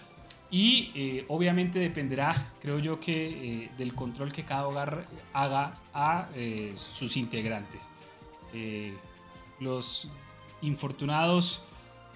[0.50, 5.04] Y obviamente dependerá, creo yo, que del control que cada hogar
[5.34, 6.28] haga a
[6.74, 7.90] sus integrantes.
[9.60, 10.10] los
[10.62, 11.62] infortunados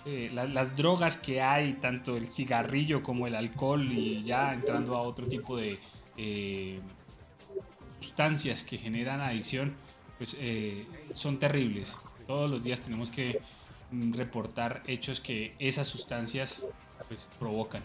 [0.04, 5.02] eh, las drogas que hay, tanto el cigarrillo como el alcohol y ya entrando a
[5.02, 5.78] otro tipo de
[6.16, 6.80] eh,
[8.00, 9.74] sustancias que generan adicción,
[10.18, 11.96] pues eh, son terribles.
[12.26, 13.40] Todos los días tenemos que
[13.92, 16.66] mm, reportar hechos que esas sustancias
[17.06, 17.82] pues, provocan.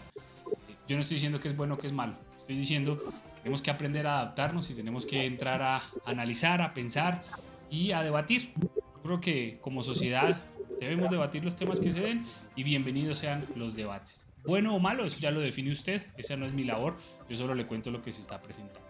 [0.88, 3.62] Yo no estoy diciendo que es bueno o que es malo, estoy diciendo que tenemos
[3.62, 7.22] que aprender a adaptarnos y tenemos que entrar a analizar, a pensar
[7.70, 8.52] y a debatir.
[8.60, 10.42] Yo creo que como sociedad
[10.80, 12.24] Debemos debatir los temas que se den
[12.54, 14.26] y bienvenidos sean los debates.
[14.44, 16.96] Bueno o malo, eso ya lo define usted, esa no es mi labor,
[17.28, 18.86] yo solo le cuento lo que se está presentando.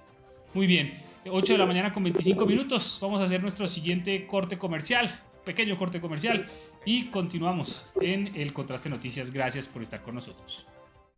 [0.54, 4.58] Muy bien, 8 de la mañana con 25 minutos, vamos a hacer nuestro siguiente corte
[4.58, 6.46] comercial, pequeño corte comercial,
[6.84, 9.30] y continuamos en el Contraste Noticias.
[9.30, 10.66] Gracias por estar con nosotros.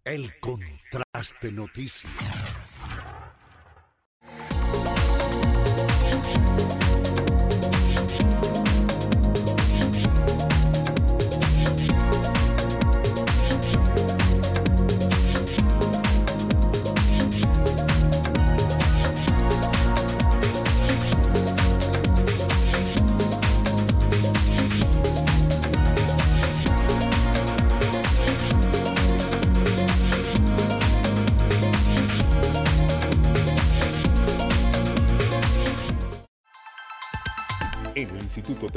[0.05, 2.40] El Contraste Noticias.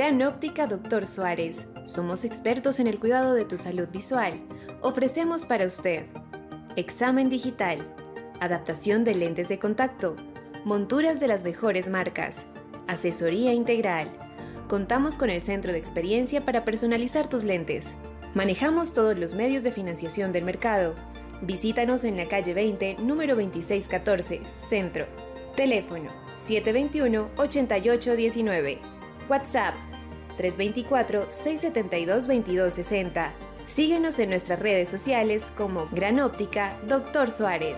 [0.00, 1.66] Gran Óptica Doctor Suárez.
[1.84, 4.40] Somos expertos en el cuidado de tu salud visual.
[4.80, 6.06] Ofrecemos para usted
[6.74, 7.86] examen digital,
[8.40, 10.16] adaptación de lentes de contacto,
[10.64, 12.46] monturas de las mejores marcas,
[12.88, 14.10] asesoría integral.
[14.68, 17.94] Contamos con el centro de experiencia para personalizar tus lentes.
[18.32, 20.94] Manejamos todos los medios de financiación del mercado.
[21.42, 25.04] Visítanos en la calle 20, número 2614, Centro.
[25.56, 26.08] Teléfono
[26.38, 28.78] 721-8819.
[29.28, 29.74] WhatsApp
[30.40, 33.32] 324-672-2260.
[33.66, 37.76] Síguenos en nuestras redes sociales como Gran Óptica Doctor Suárez.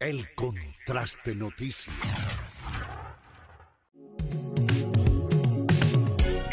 [0.00, 2.43] El Contraste Noticias.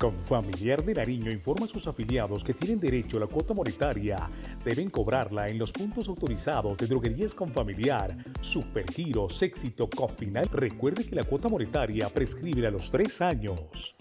[0.00, 4.30] Confamiliar de Nariño informa a sus afiliados que tienen derecho a la cuota monetaria.
[4.64, 10.48] Deben cobrarla en los puntos autorizados de droguerías Confamiliar, Supergiros, Éxito, Cofinal.
[10.50, 13.94] Recuerde que la cuota monetaria prescribe a los tres años.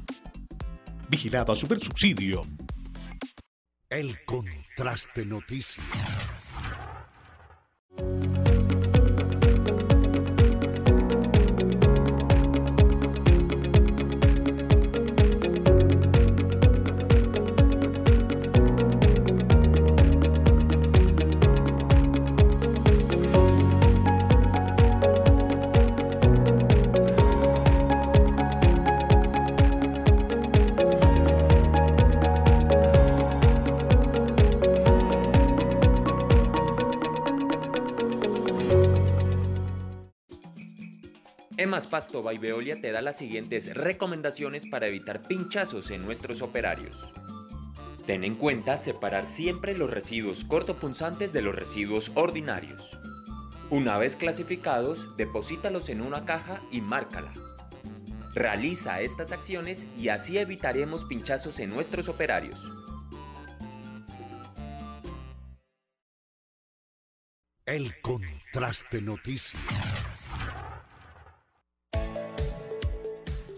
[1.10, 2.44] Vigilada Supersubsidio.
[3.90, 5.86] El contraste noticias.
[41.90, 47.12] Emas Pasto by Veolia te da las siguientes recomendaciones para evitar pinchazos en nuestros operarios.
[48.06, 52.96] Ten en cuenta separar siempre los residuos cortopunzantes de los residuos ordinarios.
[53.72, 57.34] Una vez clasificados, deposítalos en una caja y márcala.
[58.36, 62.72] Realiza estas acciones y así evitaremos pinchazos en nuestros operarios.
[67.66, 70.19] El contraste noticias.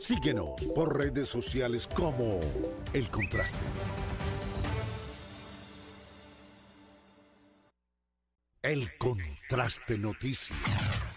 [0.02, 2.40] Síguenos por redes sociales como
[2.91, 3.60] El Contraste.
[8.64, 11.10] El Contraste Noticias.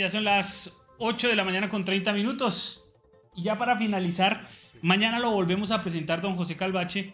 [0.00, 2.86] Ya son las 8 de la mañana con 30 minutos.
[3.36, 4.42] Y ya para finalizar,
[4.80, 7.12] mañana lo volvemos a presentar don José Calvache,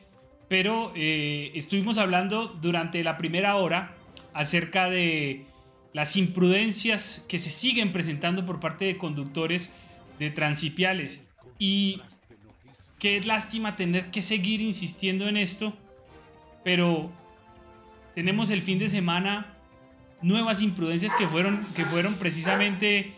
[0.49, 3.97] pero eh, estuvimos hablando durante la primera hora
[4.35, 5.47] acerca de
[5.93, 9.73] las imprudencias que se siguen presentando por parte de conductores
[10.21, 11.29] de transipiales.
[11.59, 12.01] Y
[13.01, 15.77] qué lástima tener que seguir insistiendo en esto,
[16.63, 17.11] pero
[18.15, 19.56] tenemos el fin de semana
[20.27, 23.13] nuevas imprudencias que fueron, que fueron precisamente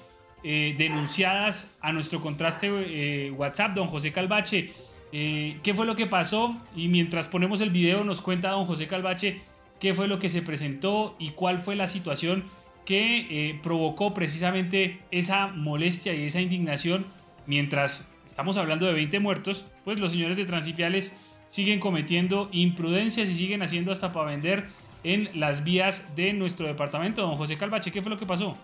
[0.44, 4.70] eh, denunciadas a nuestro contraste eh, WhatsApp, don José Calvache.
[5.12, 6.55] Eh, ¿Qué fue lo que pasó?
[6.76, 9.40] Y mientras ponemos el video nos cuenta don José Calvache
[9.80, 12.44] qué fue lo que se presentó y cuál fue la situación
[12.85, 17.06] que provocó precisamente esa molestia y esa indignación
[17.47, 21.14] mientras estamos hablando de 20 muertos, pues los señores de Transipiales
[21.47, 24.68] siguen cometiendo imprudencias y siguen haciendo hasta para vender
[25.04, 27.22] en las vías de nuestro departamento.
[27.22, 28.56] Don José Calvache, ¿qué fue lo que pasó?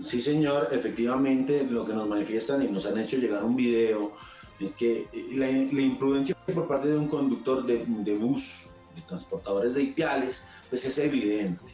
[0.00, 4.12] Sí, señor, efectivamente lo que nos manifiestan y nos han hecho llegar un video
[4.60, 9.74] es que la, la imprudencia por parte de un conductor de, de, bus, de transportadores
[9.74, 11.64] de Ipiales, pues es evidente.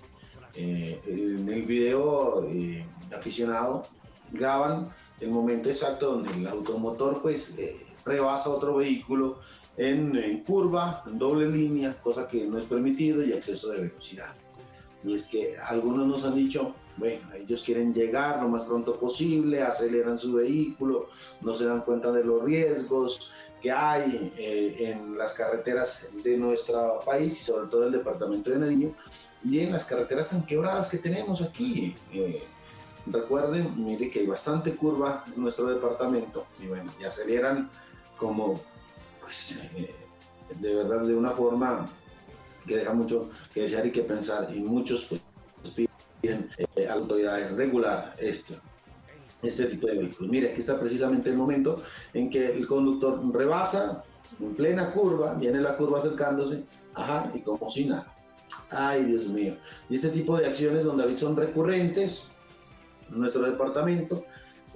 [0.55, 3.87] Eh, en el video eh, aficionado
[4.33, 4.89] graban
[5.21, 7.77] el momento exacto donde el automotor pues eh,
[8.07, 9.39] rebasa otro vehículo
[9.77, 14.35] en, curva, en doble línea, cosa que no es permitido y exceso de velocidad.
[15.05, 19.63] Y es que algunos nos han dicho, bueno, ellos quieren llegar lo más pronto posible,
[19.63, 21.09] aceleran su vehículo,
[21.43, 27.01] no se dan cuenta de los riesgos que hay eh, en las carreteras de nuestro
[27.05, 28.95] país sobre todo el departamento de Nariño
[29.45, 31.95] y en las carreteras tan quebradas que tenemos aquí.
[32.13, 32.43] Eh,
[33.07, 37.71] recuerden, mire que hay bastante curva en nuestro departamento y bueno, y aceleran
[38.17, 38.61] como
[39.27, 39.91] pues, eh,
[40.61, 41.91] de verdad de una forma
[42.65, 45.89] que deja mucho que desear y que pensar y muchos pues,
[46.23, 48.55] piden eh, autoridades regular esto
[49.43, 50.31] este tipo de vehículos.
[50.31, 51.83] Mire, aquí está precisamente el momento
[52.15, 54.03] en que el conductor rebasa
[54.41, 58.15] en plena curva, viene la curva acercándose, ajá, y como si nada.
[58.71, 59.57] Ay, Dios mío.
[59.89, 62.31] Y este tipo de acciones, donde David, son recurrentes
[63.11, 64.25] en nuestro departamento,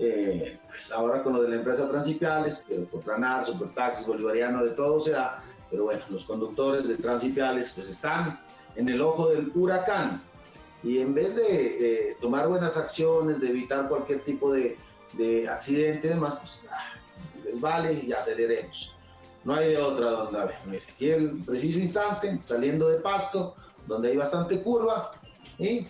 [0.01, 4.99] eh, pues ahora con lo de la empresa Transipiales, pero Cotranar, Supertaxis, Bolivariano, de todo
[4.99, 8.41] se da, pero bueno, los conductores de Transipiales pues están
[8.75, 10.23] en el ojo del huracán
[10.83, 14.79] y en vez de tomar buenas acciones, de evitar cualquier tipo de,
[15.13, 16.95] de accidente y demás, pues ah,
[17.45, 18.97] les vale y aceleremos.
[19.45, 20.83] No hay de otra donde ver.
[20.93, 23.55] Aquí el preciso instante, saliendo de pasto,
[23.87, 25.13] donde hay bastante curva,
[25.59, 25.87] y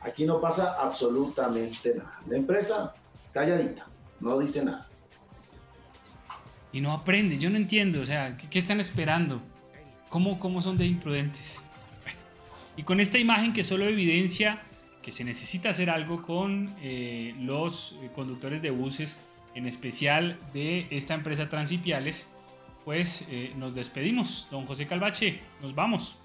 [0.00, 2.20] aquí no pasa absolutamente nada.
[2.26, 2.94] La empresa
[3.32, 3.86] calladita,
[4.20, 4.88] no dice nada.
[6.72, 9.40] Y no aprende, yo no entiendo, o sea, ¿qué, están esperando?
[10.08, 11.64] ¿Cómo, ¿Cómo son de imprudentes?
[12.76, 14.62] Y con esta imagen que solo evidencia
[15.02, 21.14] que se necesita hacer algo con eh, los conductores de buses, en especial de esta
[21.14, 22.28] empresa Transipiales,
[22.84, 24.46] pues eh, nos despedimos.
[24.50, 26.18] Don José Calvache, nos vamos.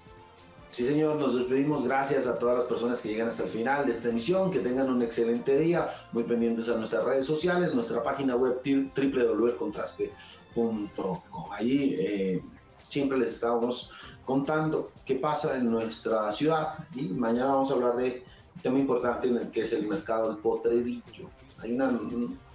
[0.74, 1.84] Sí, señor, nos despedimos.
[1.84, 4.50] Gracias a todas las personas que llegan hasta el final de esta emisión.
[4.50, 5.88] Que tengan un excelente día.
[6.10, 11.20] Muy pendientes a nuestras redes sociales, nuestra página web www.contraste.com.
[11.52, 12.42] Allí eh,
[12.88, 13.92] siempre les estamos
[14.24, 16.74] contando qué pasa en nuestra ciudad.
[16.92, 18.24] Y mañana vamos a hablar de
[18.56, 21.30] un tema importante en el que es el mercado del potrerillo.
[21.62, 21.96] Hay una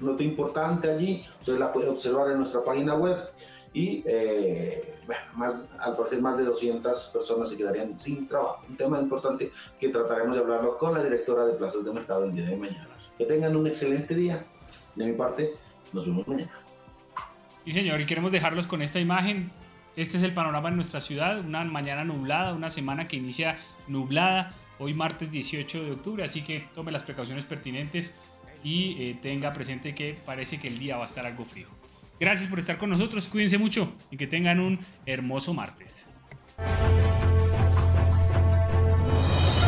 [0.01, 3.15] nota importante allí, usted la puede observar en nuestra página web
[3.73, 4.98] y eh,
[5.35, 8.63] más, al parecer más de 200 personas se quedarían sin trabajo.
[8.67, 12.33] Un tema importante que trataremos de hablarlo con la directora de plazas de mercado el
[12.33, 12.89] día de mañana.
[13.17, 14.45] Que tengan un excelente día.
[14.95, 15.55] De mi parte,
[15.93, 16.51] nos vemos mañana.
[17.65, 19.51] Sí, señor, y queremos dejarlos con esta imagen.
[19.95, 23.57] Este es el panorama en nuestra ciudad, una mañana nublada, una semana que inicia
[23.87, 28.13] nublada, hoy martes 18 de octubre, así que tome las precauciones pertinentes
[28.63, 31.78] y eh, tenga presente que parece que el día va a estar algo frío.
[32.19, 36.09] Gracias por estar con nosotros, cuídense mucho y que tengan un hermoso martes.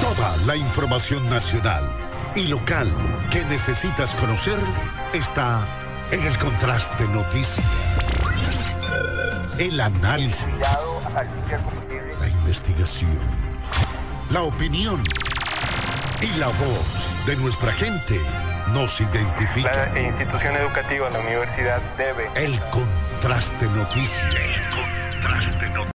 [0.01, 1.89] Toda la información nacional
[2.35, 2.91] y local
[3.31, 4.59] que necesitas conocer
[5.13, 5.65] está
[6.11, 7.65] en el contraste noticias.
[9.57, 10.47] El análisis,
[12.19, 13.19] la investigación,
[14.29, 15.01] la opinión
[16.21, 18.19] y la voz de nuestra gente
[18.73, 19.88] nos identifica.
[19.93, 22.30] La institución educativa, la universidad debe.
[22.35, 24.27] El contraste noticia.
[24.27, 25.91] El contraste